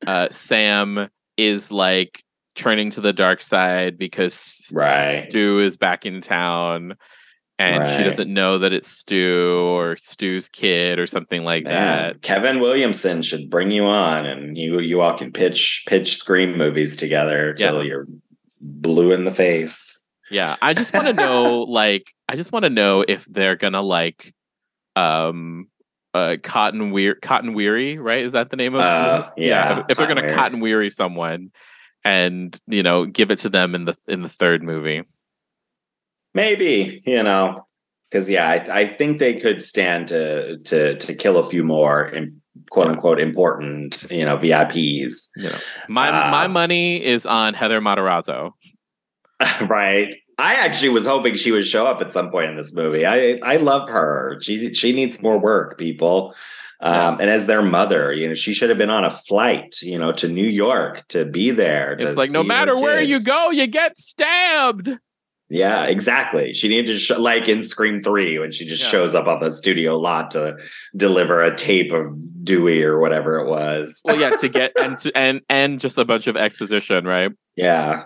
uh 0.06 0.28
sam 0.30 1.08
is 1.36 1.70
like 1.72 2.22
turning 2.54 2.90
to 2.90 3.00
the 3.00 3.12
dark 3.12 3.40
side 3.40 3.96
because 3.96 4.70
Right. 4.74 5.10
stu 5.10 5.60
is 5.60 5.76
back 5.76 6.04
in 6.04 6.20
town 6.20 6.96
and 7.58 7.88
she 7.90 8.02
doesn't 8.02 8.32
know 8.32 8.58
that 8.58 8.72
it's 8.72 8.88
stu 8.88 9.54
or 9.58 9.96
stu's 9.96 10.48
kid 10.48 10.98
or 10.98 11.06
something 11.06 11.44
like 11.44 11.64
Man, 11.64 11.72
that 11.72 12.22
Kevin 12.22 12.58
Williamson 12.60 13.22
should 13.22 13.48
bring 13.50 13.70
you 13.70 13.84
on, 13.84 14.26
and 14.26 14.58
you 14.58 14.80
you 14.80 15.00
all 15.00 15.16
can 15.16 15.30
pitch 15.32 15.84
pitch 15.86 16.16
scream 16.16 16.58
movies 16.58 16.96
together 16.96 17.54
till 17.54 17.84
you're 17.84 18.06
blue 18.60 19.12
in 19.12 19.24
the 19.24 19.32
face. 19.32 20.01
Yeah 20.32 20.56
i 20.62 20.74
just 20.74 20.94
want 20.94 21.06
to 21.06 21.12
know 21.12 21.60
like 21.68 22.10
i 22.28 22.36
just 22.36 22.52
want 22.52 22.64
to 22.64 22.70
know 22.70 23.04
if 23.06 23.24
they're 23.26 23.56
gonna 23.56 23.82
like 23.82 24.32
um 24.96 25.68
uh 26.14 26.36
cotton 26.42 26.90
weir 26.90 27.14
cotton 27.14 27.54
weary 27.54 27.98
right? 27.98 28.22
Is 28.24 28.32
that 28.32 28.50
the 28.50 28.56
name 28.56 28.74
of 28.74 28.80
Uh, 28.82 29.30
yeah, 29.36 29.80
if, 29.80 29.90
if 29.90 29.96
they're 29.96 30.06
gonna 30.06 30.20
Cotton 30.22 30.28
Weary. 30.28 30.36
cotton 30.36 30.60
weary 30.60 30.90
someone 30.90 31.50
and 32.04 32.58
you 32.66 32.82
know 32.82 33.06
give 33.06 33.30
it 33.30 33.38
to 33.40 33.48
them 33.48 33.74
in 33.74 33.84
the 33.84 33.96
in 34.08 34.22
the 34.22 34.28
third 34.28 34.62
movie. 34.62 35.04
Maybe 36.34 37.02
you 37.06 37.22
know, 37.22 37.64
because 38.10 38.28
yeah, 38.28 38.48
I, 38.48 38.80
I 38.80 38.86
think 38.86 39.18
they 39.18 39.34
could 39.34 39.62
stand 39.62 40.08
to 40.08 40.58
to 40.58 40.96
to 40.96 41.14
kill 41.14 41.38
a 41.38 41.48
few 41.48 41.64
more 41.64 42.08
in 42.08 42.40
quote 42.70 42.88
unquote 42.88 43.20
important 43.20 44.04
you 44.10 44.24
know 44.24 44.36
VIPs, 44.36 45.28
you 45.36 45.44
know 45.48 45.58
my 45.88 46.08
Uh, 46.08 46.30
my 46.30 46.46
money 46.46 47.02
is 47.02 47.24
on 47.26 47.54
heather 47.54 47.80
matarazzo 47.80 48.52
right? 49.68 50.14
I 50.38 50.54
actually 50.54 50.88
was 50.90 51.06
hoping 51.06 51.34
she 51.36 51.52
would 51.52 51.66
show 51.66 51.86
up 51.86 52.00
at 52.00 52.10
some 52.10 52.30
point 52.30 52.50
in 52.50 52.56
this 52.56 52.74
movie. 52.74 53.04
I 53.06 53.38
I 53.42 53.56
love 53.58 53.88
her. 53.90 54.38
She 54.40 54.72
she 54.74 54.92
needs 54.92 55.22
more 55.22 55.38
work, 55.40 55.78
people. 55.78 56.34
Um, 56.80 57.20
and 57.20 57.30
as 57.30 57.46
their 57.46 57.62
mother, 57.62 58.12
you 58.12 58.26
know, 58.26 58.34
she 58.34 58.52
should 58.54 58.68
have 58.68 58.76
been 58.78 58.90
on 58.90 59.04
a 59.04 59.10
flight, 59.10 59.76
you 59.82 59.96
know, 59.96 60.10
to 60.14 60.26
New 60.28 60.48
York 60.48 61.06
to 61.10 61.24
be 61.24 61.50
there. 61.52 61.94
to 61.94 62.08
it's 62.08 62.16
like 62.16 62.32
no 62.32 62.42
matter 62.42 62.76
where 62.76 63.00
you 63.00 63.22
go 63.22 63.50
you 63.50 63.68
get 63.68 63.96
stabbed 63.98 64.90
Yeah, 65.48 65.84
exactly. 65.84 66.52
She 66.52 66.66
needed 66.68 66.86
to 66.86 66.98
sh- 66.98 67.10
like 67.18 67.48
in 67.48 67.62
Scream 67.62 68.00
Three 68.00 68.36
when 68.40 68.50
she 68.50 68.66
just 68.66 68.82
Yeah. 68.82 68.88
shows 68.88 69.14
up 69.14 69.28
on 69.28 69.38
the 69.38 69.52
studio 69.52 69.96
lot 69.96 70.32
to 70.32 70.56
deliver 70.96 71.40
a 71.40 71.54
tape 71.54 71.92
of 71.92 72.04
Dewey 72.44 72.82
or 72.82 72.98
whatever 72.98 73.36
it 73.38 73.46
was. 73.48 74.00
well 74.04 74.18
yeah 74.18 74.30
to 74.30 74.48
get 74.48 74.72
and 74.76 74.98
to, 74.98 75.16
and 75.16 75.40
and 75.48 75.78
just 75.78 75.98
a 75.98 76.04
bunch 76.04 76.26
of 76.26 76.36
exposition 76.36 77.04
right 77.04 77.30
Yeah. 77.54 78.04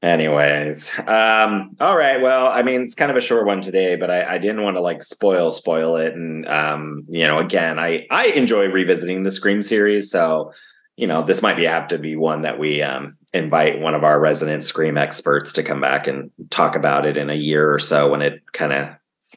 Anyways, 0.00 0.94
um, 1.08 1.74
all 1.80 1.96
right. 1.96 2.20
Well, 2.20 2.46
I 2.46 2.62
mean, 2.62 2.82
it's 2.82 2.94
kind 2.94 3.10
of 3.10 3.16
a 3.16 3.20
short 3.20 3.46
one 3.46 3.60
today, 3.60 3.96
but 3.96 4.10
I, 4.12 4.34
I 4.34 4.38
didn't 4.38 4.62
want 4.62 4.76
to 4.76 4.80
like 4.80 5.02
spoil 5.02 5.50
spoil 5.50 5.96
it. 5.96 6.14
And 6.14 6.46
um, 6.48 7.04
you 7.08 7.26
know, 7.26 7.38
again, 7.38 7.80
I 7.80 8.06
I 8.08 8.26
enjoy 8.28 8.66
revisiting 8.66 9.24
the 9.24 9.32
Scream 9.32 9.60
series, 9.60 10.08
so 10.08 10.52
you 10.96 11.08
know, 11.08 11.22
this 11.22 11.42
might 11.42 11.56
be 11.56 11.64
have 11.64 11.88
to 11.88 11.98
be 11.98 12.14
one 12.14 12.42
that 12.42 12.60
we 12.60 12.80
um 12.80 13.16
invite 13.32 13.80
one 13.80 13.94
of 13.94 14.04
our 14.04 14.20
resident 14.20 14.62
Scream 14.62 14.96
experts 14.96 15.52
to 15.54 15.64
come 15.64 15.80
back 15.80 16.06
and 16.06 16.30
talk 16.50 16.76
about 16.76 17.04
it 17.04 17.16
in 17.16 17.28
a 17.28 17.34
year 17.34 17.72
or 17.72 17.80
so 17.80 18.08
when 18.08 18.22
it 18.22 18.40
kind 18.52 18.72
of 18.72 18.88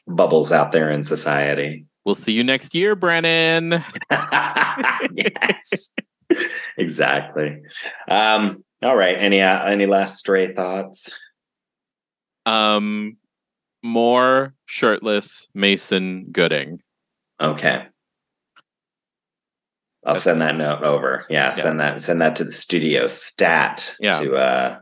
bubbles 0.06 0.52
out 0.52 0.70
there 0.72 0.90
in 0.90 1.02
society. 1.02 1.86
we'll 2.04 2.14
see 2.14 2.32
you 2.32 2.42
next 2.42 2.74
year 2.74 2.96
brennan 2.96 3.84
yes, 5.14 5.92
exactly. 6.76 7.60
Um, 8.08 8.64
all 8.82 8.96
right. 8.96 9.16
Any 9.18 9.40
uh, 9.40 9.64
any 9.66 9.86
last 9.86 10.18
stray 10.18 10.52
thoughts? 10.54 11.10
um 12.44 13.16
more 13.84 14.52
shirtless 14.66 15.46
mason 15.54 16.26
gooding 16.32 16.80
Okay. 17.40 17.86
I'll 20.04 20.16
send 20.16 20.40
that 20.40 20.56
note 20.56 20.82
over. 20.82 21.24
Yeah, 21.30 21.52
send 21.52 21.78
that 21.80 22.00
send 22.00 22.20
that 22.20 22.34
to 22.36 22.44
the 22.44 22.50
studio 22.50 23.06
stat 23.06 23.94
Yeah. 24.00 24.12
to 24.20 24.34
uh 24.34 24.78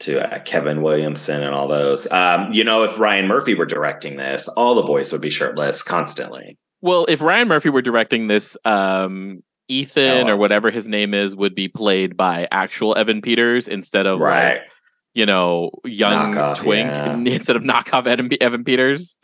to 0.00 0.34
uh, 0.34 0.40
Kevin 0.40 0.82
Williamson 0.82 1.42
and 1.42 1.54
all 1.54 1.68
those. 1.68 2.10
Um, 2.12 2.52
you 2.52 2.64
know, 2.64 2.82
if 2.84 2.98
Ryan 2.98 3.26
Murphy 3.28 3.54
were 3.54 3.64
directing 3.64 4.16
this, 4.18 4.46
all 4.48 4.74
the 4.74 4.82
boys 4.82 5.10
would 5.12 5.22
be 5.22 5.30
shirtless 5.30 5.82
constantly. 5.82 6.58
well 6.82 7.06
if 7.08 7.22
ryan 7.22 7.48
murphy 7.48 7.70
were 7.70 7.80
directing 7.82 8.26
this 8.26 8.56
um 8.66 9.42
ethan 9.68 10.28
Oh. 10.28 10.32
or 10.32 10.36
whatever 10.36 10.70
his 10.70 10.88
name 10.88 11.14
is 11.14 11.34
would 11.36 11.54
be 11.54 11.68
played 11.68 12.16
by 12.16 12.46
actual 12.50 12.96
evan 12.96 13.20
peters 13.22 13.66
instead 13.68 14.06
of 14.06 14.20
right. 14.20 14.60
like 14.60 14.70
you 15.14 15.26
know 15.26 15.70
young 15.84 16.32
Knockoff, 16.32 16.56
twink 16.56 16.90
yeah. 16.90 17.14
instead 17.34 17.56
of 17.56 17.62
knockoff 17.62 18.06
evan, 18.06 18.30
evan 18.40 18.64
peters 18.64 19.18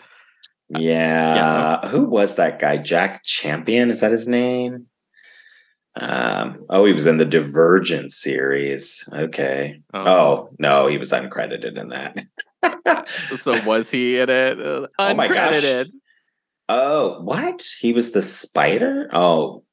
Yeah. 0.68 1.86
Who 1.88 2.06
was 2.06 2.36
that 2.36 2.58
guy? 2.58 2.78
Jack 2.78 3.22
Champion? 3.24 3.90
Is 3.90 4.00
that 4.00 4.10
his 4.12 4.26
name? 4.26 4.86
Um, 6.00 6.64
oh, 6.70 6.86
he 6.86 6.94
was 6.94 7.04
in 7.04 7.18
the 7.18 7.26
Divergent 7.26 8.10
series. 8.12 9.06
Okay. 9.12 9.82
Oh, 9.92 10.48
no, 10.58 10.86
he 10.86 10.96
was 10.96 11.12
uncredited 11.12 11.76
in 11.76 11.88
that. 11.90 13.06
so 13.38 13.62
was 13.66 13.90
he 13.90 14.18
in 14.18 14.30
it 14.30 14.58
Uh, 14.58 14.86
Oh 14.98 15.14
my 15.14 15.28
gosh. 15.28 15.54
uncredited 15.56 15.90
Oh, 16.70 17.20
what? 17.20 17.62
He 17.80 17.92
was 17.92 18.12
the 18.12 18.22
spider? 18.22 19.10
Oh, 19.12 19.64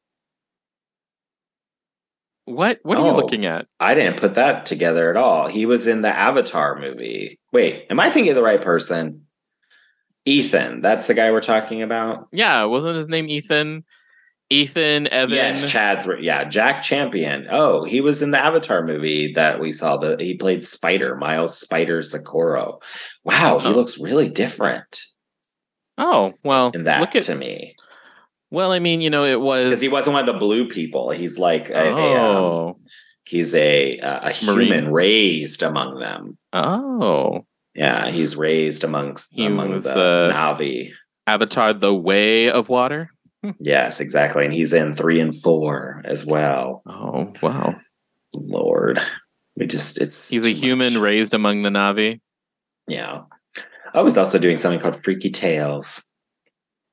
what 2.50 2.80
what 2.84 2.98
are 2.98 3.06
you 3.06 3.12
Oh. 3.12 3.16
looking 3.16 3.46
at 3.46 3.68
I 3.80 3.94
didn't 3.94 4.20
put 4.20 4.36
that 4.36 4.66
together 4.66 5.10
at 5.10 5.18
all. 5.18 5.48
He 5.48 5.66
was 5.66 5.88
in 5.88 6.02
the 6.02 6.10
Avatar 6.18 6.80
movie. 6.80 7.40
Wait, 7.54 7.86
am 7.90 8.00
I 8.00 8.10
thinking 8.10 8.32
of 8.32 8.36
the 8.36 8.44
right 8.44 8.62
person? 8.62 9.26
Ethan, 10.26 10.82
that's 10.82 11.08
the 11.08 11.14
guy 11.14 11.32
we're 11.32 11.42
talking 11.42 11.82
about. 11.82 12.28
yeah 12.32 12.64
wasn't 12.66 12.96
his 12.98 13.10
name 13.10 13.28
ethan 13.30 13.84
ethan 14.50 15.08
evan 15.08 15.36
Yes, 15.36 15.72
Chad's. 15.72 16.08
Yeah, 16.20 16.44
Jack 16.44 16.82
Champion. 16.84 17.48
Oh, 17.50 17.84
he 17.84 18.02
was 18.02 18.22
in 18.22 18.32
the 18.32 18.38
Avatar 18.40 18.84
movie 18.84 19.32
that 19.34 19.60
we 19.60 19.72
saw. 19.72 19.98
The 19.98 20.18
he 20.20 20.36
played 20.36 20.64
Spider, 20.64 21.16
Miles 21.16 21.58
Spider 21.60 22.02
Socorro. 22.02 22.80
Wow, 23.24 23.60
he 23.60 23.68
Oh. 23.70 23.72
looks 23.72 24.00
really 24.00 24.30
different 24.30 25.02
oh 25.98 26.32
well 26.44 26.72
in 26.74 26.86
that 26.86 27.02
look 27.02 27.16
at 27.16 27.24
to 27.24 27.36
me 27.36 27.76
well 28.52 28.72
i 28.72 28.80
mean 28.80 29.02
you 29.02 29.10
know 29.10 29.24
it 29.26 29.40
was 29.40 29.66
because 29.66 29.82
he 29.82 29.90
wasn't 29.90 30.14
one 30.14 30.28
of 30.28 30.34
the 30.34 30.40
blue 30.40 30.68
people. 30.68 31.12
He's 31.12 31.38
like 31.38 31.70
a, 31.70 31.74
a, 31.74 31.94
um, 31.94 32.36
oh 32.36 32.80
he's 33.26 33.54
a 33.56 33.98
a, 34.00 34.32
a 34.32 34.46
Marine. 34.46 34.68
human 34.68 34.92
raised 34.92 35.62
among 35.64 36.00
them. 36.00 36.38
oh 36.54 37.46
Yeah, 37.76 38.10
he's 38.10 38.36
raised 38.36 38.84
amongst 38.84 39.36
He 39.36 39.46
among 39.46 39.70
was, 39.72 39.84
the 39.86 40.32
uh, 40.32 40.34
Navi. 40.34 40.92
avatar 41.28 41.74
the 41.74 41.94
way 41.94 42.50
of 42.50 42.70
water 42.70 43.12
Yes, 43.60 44.02
exactly. 44.02 44.44
And 44.44 44.54
he's 44.54 44.74
in 44.74 44.96
three 44.96 45.22
and 45.22 45.34
four 45.34 46.02
as 46.04 46.26
well. 46.26 46.82
oh 46.86 47.32
wow 47.42 47.80
Lord. 48.34 49.00
We 49.56 49.66
just 49.68 50.00
it's 50.02 50.30
he's 50.30 50.46
a 50.46 50.52
human 50.54 50.94
much. 50.94 51.02
raised 51.02 51.34
among 51.34 51.62
the 51.64 51.70
navi 51.70 52.20
Yeah. 52.88 53.22
I 53.94 54.02
was 54.02 54.18
also 54.18 54.38
doing 54.40 54.58
something 54.58 54.80
called 54.80 55.02
Freaky 55.04 55.30
Tales. 55.32 56.09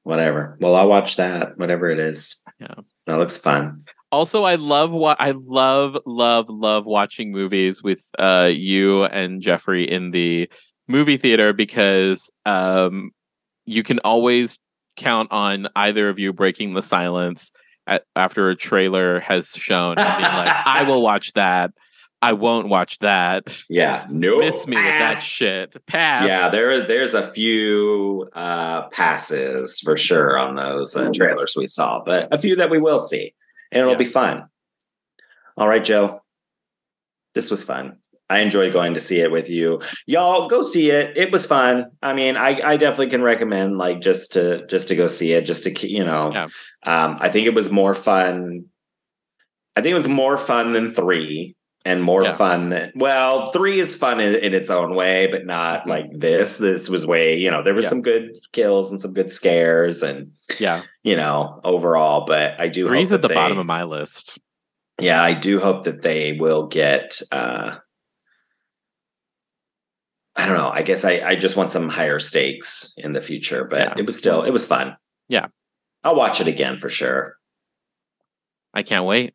Whatever. 0.07 0.57
Well, 0.61 0.77
I'll 0.77 0.89
watch 0.89 1.17
that, 1.17 1.59
whatever 1.59 1.91
it 1.91 1.99
is. 1.99 2.41
Yeah. 2.61 2.75
That 3.07 3.17
looks 3.19 3.37
fun. 3.39 3.83
also 4.13 4.45
i 4.45 4.55
love 4.55 4.93
what 4.93 5.21
i 5.21 5.33
love 5.33 5.99
love 6.07 6.47
love 6.49 6.87
watching 6.87 7.33
movies 7.33 7.83
with 7.83 8.05
uh 8.21 8.49
you 8.53 9.03
and 9.05 9.41
jeffrey 9.43 9.83
in 9.91 10.13
the 10.13 10.49
movie 10.87 11.17
theater 11.17 11.53
because 11.53 12.31
um 12.47 13.11
you 13.65 13.83
can 13.83 13.99
always 14.05 14.59
count 14.97 15.31
on 15.33 15.67
either 15.75 16.09
of 16.09 16.21
you 16.21 16.33
breaking 16.33 16.75
the 16.75 16.83
silence 16.83 17.51
at, 17.89 18.05
after 18.15 18.49
a 18.49 18.55
trailer 18.57 19.19
has 19.21 19.51
shown 19.51 19.97
like 19.97 20.07
i 20.79 20.85
will 20.87 21.03
watch 21.03 21.33
that 21.33 21.73
i 22.23 22.33
won't 22.33 22.69
watch 22.69 22.99
that 23.01 23.43
Yeah. 23.69 24.07
No. 24.11 24.39
miss 24.39 24.67
me 24.67 24.77
with 24.77 24.85
that 24.85 25.21
shit 25.23 25.77
pass 25.87 26.27
Yeah, 26.29 26.49
there 26.49 26.87
there's 26.87 27.15
a 27.15 27.27
few 27.33 28.29
uh 28.35 28.89
passes 28.89 29.81
for 29.81 29.97
sure 29.97 30.39
on 30.39 30.57
those 30.57 30.97
uh, 30.97 31.11
trailers 31.15 31.55
we 31.57 31.67
saw, 31.67 32.03
but 32.05 32.29
a 32.33 32.39
few 32.41 32.57
that 32.57 32.71
we 32.71 32.79
will 32.81 32.99
see. 32.99 33.35
And 33.73 33.81
it'll 33.83 33.97
be 33.97 34.05
Yes. 34.05 34.13
fun. 34.13 34.45
All 35.57 35.69
right, 35.69 35.83
Joe. 35.83 36.21
This 37.35 37.51
was 37.51 37.65
fun. 37.65 37.99
I 38.31 38.41
enjoyed 38.41 38.73
going 38.73 38.95
to 38.95 39.01
see 39.01 39.21
it 39.21 39.31
with 39.31 39.49
you. 39.51 39.81
Y'all 40.07 40.49
go 40.49 40.63
see 40.63 40.91
it. 40.91 41.17
It 41.17 41.31
was 41.31 41.47
fun. 41.47 41.87
I 42.03 42.13
mean, 42.13 42.37
I, 42.37 42.61
I 42.73 42.77
definitely 42.77 43.09
can 43.09 43.23
recommend 43.23 43.77
like 43.79 44.01
just 44.01 44.33
to 44.33 44.67
just 44.67 44.89
to 44.89 44.97
go 44.97 45.07
see 45.07 45.33
it, 45.33 45.45
just 45.45 45.65
to 45.65 45.71
ke- 45.73 45.85
you 45.85 46.05
know. 46.05 46.33
Yeah. 46.33 46.45
Um, 46.85 47.19
I 47.21 47.29
think 47.29 47.47
it 47.47 47.55
was 47.55 47.71
more 47.71 47.95
fun. 47.95 48.65
I 49.77 49.81
think 49.83 49.93
it 49.93 49.95
was 50.03 50.09
more 50.09 50.39
fun 50.39 50.73
than 50.73 50.91
three 50.91 51.55
and 51.87 52.03
more 52.03 52.25
Yeah. 52.25 52.35
fun 52.35 52.71
than 52.71 52.91
well, 52.97 53.53
three 53.53 53.79
is 53.79 53.95
fun 53.95 54.19
in, 54.21 54.35
in 54.35 54.53
its 54.55 54.71
own 54.71 54.95
way, 54.95 55.29
but 55.29 55.47
not 55.47 55.85
Mhm. 55.85 55.89
like 55.89 56.07
this. 56.13 56.59
This 56.59 56.89
was 56.89 57.07
way, 57.07 57.37
you 57.37 57.51
know, 57.51 57.63
there 57.63 57.75
was 57.75 57.85
Yeah. 57.85 57.91
some 57.91 58.03
good 58.03 58.31
kills 58.53 58.91
and 58.91 59.01
some 59.01 59.15
good 59.15 59.31
scares 59.31 60.03
and 60.03 60.33
yeah 60.59 60.83
you 61.05 61.17
know, 61.17 61.61
overall, 61.63 62.25
but 62.27 62.61
I 62.61 62.67
do 62.69 62.89
three's 62.89 63.13
at 63.13 63.23
the 63.23 63.29
that 63.29 63.35
bottom 63.35 63.59
of 63.59 63.67
my 63.67 63.85
list 63.85 64.39
yeah, 65.01 65.23
I 65.23 65.35
do 65.35 65.61
hope 65.61 65.85
that 65.85 66.03
they 66.03 66.33
will 66.33 66.67
get 66.67 67.21
uh 67.31 67.77
I 70.39 70.47
don't 70.47 70.57
know. 70.59 70.71
I 70.71 70.83
guess 70.83 71.05
I, 71.05 71.21
I 71.21 71.35
just 71.37 71.57
want 71.57 71.71
some 71.71 71.89
higher 71.89 72.19
stakes 72.19 72.95
in 72.99 73.13
the 73.15 73.23
future, 73.23 73.65
but 73.65 73.79
Yeah. 73.81 73.95
it 73.97 74.07
was 74.07 74.19
still 74.19 74.43
it 74.43 74.51
was 74.51 74.67
fun. 74.67 74.97
Yeah. 75.29 75.47
I'll 76.05 76.17
watch 76.17 76.41
it 76.41 76.47
again 76.49 76.77
for 76.77 76.89
sure. 76.89 77.37
I 78.75 78.83
can't 78.83 79.05
wait. 79.07 79.35